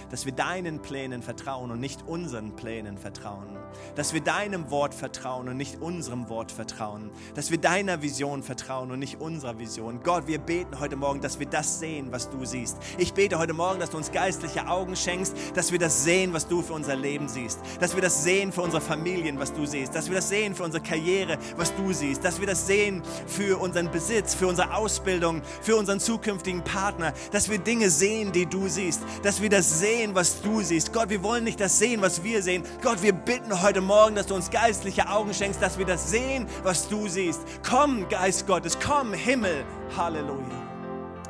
Dass 0.09 0.25
wir 0.25 0.33
deinen 0.33 0.81
Plänen 0.81 1.21
vertrauen 1.21 1.71
und 1.71 1.79
nicht 1.79 2.05
unseren 2.07 2.55
Plänen 2.55 2.97
vertrauen. 2.97 3.57
Dass 3.95 4.13
wir 4.13 4.21
deinem 4.21 4.69
Wort 4.69 4.93
vertrauen 4.93 5.49
und 5.49 5.57
nicht 5.57 5.81
unserem 5.81 6.29
Wort 6.29 6.51
vertrauen. 6.51 7.09
Dass 7.35 7.51
wir 7.51 7.57
deiner 7.57 8.01
Vision 8.01 8.43
vertrauen 8.43 8.91
und 8.91 8.99
nicht 8.99 9.19
unserer 9.21 9.59
Vision. 9.59 10.01
Gott, 10.03 10.27
wir 10.27 10.39
beten 10.39 10.79
heute 10.79 10.95
Morgen, 10.95 11.21
dass 11.21 11.39
wir 11.39 11.47
das 11.47 11.79
sehen, 11.79 12.11
was 12.11 12.29
du 12.29 12.45
siehst. 12.45 12.77
Ich 12.97 13.13
bete 13.13 13.37
heute 13.37 13.53
Morgen, 13.53 13.79
dass 13.79 13.89
du 13.89 13.97
uns 13.97 14.11
geistliche 14.11 14.67
Augen 14.67 14.95
schenkst, 14.95 15.35
dass 15.55 15.71
wir 15.71 15.79
das 15.79 16.03
sehen, 16.03 16.33
was 16.33 16.47
du 16.47 16.61
für 16.61 16.73
unser 16.73 16.95
Leben 16.95 17.27
siehst. 17.27 17.59
Dass 17.79 17.95
wir 17.95 18.01
das 18.01 18.23
sehen 18.23 18.51
für 18.51 18.61
unsere 18.61 18.81
Familien, 18.81 19.39
was 19.39 19.53
du 19.53 19.65
siehst. 19.65 19.95
Dass 19.95 20.07
wir 20.07 20.15
das 20.15 20.29
sehen 20.29 20.55
für 20.55 20.63
unsere 20.63 20.83
Karriere, 20.83 21.37
was 21.55 21.75
du 21.75 21.93
siehst. 21.93 22.23
Dass 22.23 22.39
wir 22.39 22.47
das 22.47 22.67
sehen 22.67 23.01
für 23.25 23.59
unseren 23.59 23.91
Besitz, 23.91 24.33
für 24.33 24.47
unsere 24.47 24.73
Ausbildung, 24.75 25.41
für 25.61 25.75
unseren 25.75 25.99
zukünftigen 25.99 26.63
Partner. 26.63 27.13
Dass 27.31 27.49
wir 27.49 27.59
Dinge 27.59 27.89
sehen, 27.89 28.31
die 28.31 28.45
du 28.45 28.67
siehst. 28.67 29.01
Dass 29.23 29.41
wir 29.41 29.49
das 29.49 29.79
sehen, 29.79 30.15
was 30.15 30.41
du 30.41 30.61
siehst. 30.61 30.93
Gott, 30.93 31.09
wir 31.09 31.23
wollen 31.23 31.43
nicht 31.43 31.59
das 31.59 31.79
sehen, 31.79 32.01
was 32.01 32.23
wir 32.23 32.41
sehen. 32.41 32.63
Gott, 32.81 33.01
wir 33.01 33.13
bitten 33.13 33.61
heute 33.67 33.81
Morgen, 33.81 34.15
dass 34.15 34.27
du 34.27 34.33
uns 34.33 34.49
geistliche 34.49 35.09
Augen 35.09 35.33
schenkst, 35.33 35.61
dass 35.61 35.77
wir 35.77 35.85
das 35.85 36.09
sehen, 36.09 36.47
was 36.63 36.87
du 36.87 37.09
siehst. 37.09 37.41
Komm, 37.69 38.07
Geist 38.07 38.47
Gottes, 38.47 38.77
komm, 38.79 39.13
Himmel. 39.13 39.65
Halleluja. 39.97 40.63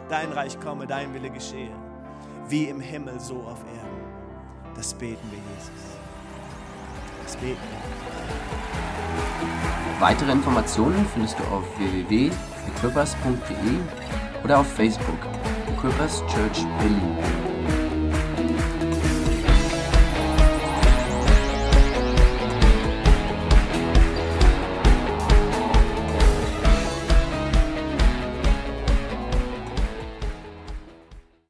Dein 0.07 0.31
Reich 0.31 0.59
komme, 0.59 0.85
dein 0.85 1.11
Wille 1.15 1.31
geschehe. 1.31 1.71
Wie 2.47 2.65
im 2.65 2.79
Himmel, 2.79 3.19
so 3.19 3.37
auf 3.37 3.57
Erden. 3.75 4.03
Das 4.75 4.93
beten 4.93 5.27
wir, 5.31 5.39
Jesus. 5.39 5.71
Das 7.23 7.35
beten 7.37 7.57
wir. 7.57 7.79
Weitere 9.99 10.31
Informationen 10.31 11.07
findest 11.11 11.39
du 11.39 11.43
auf 11.45 11.63
www.equippers.de 11.79 13.79
oder 14.43 14.59
auf 14.59 14.71
Facebook 14.73 15.17
Equippers 15.75 16.19
Church 16.27 16.67
Berlin. 16.77 17.46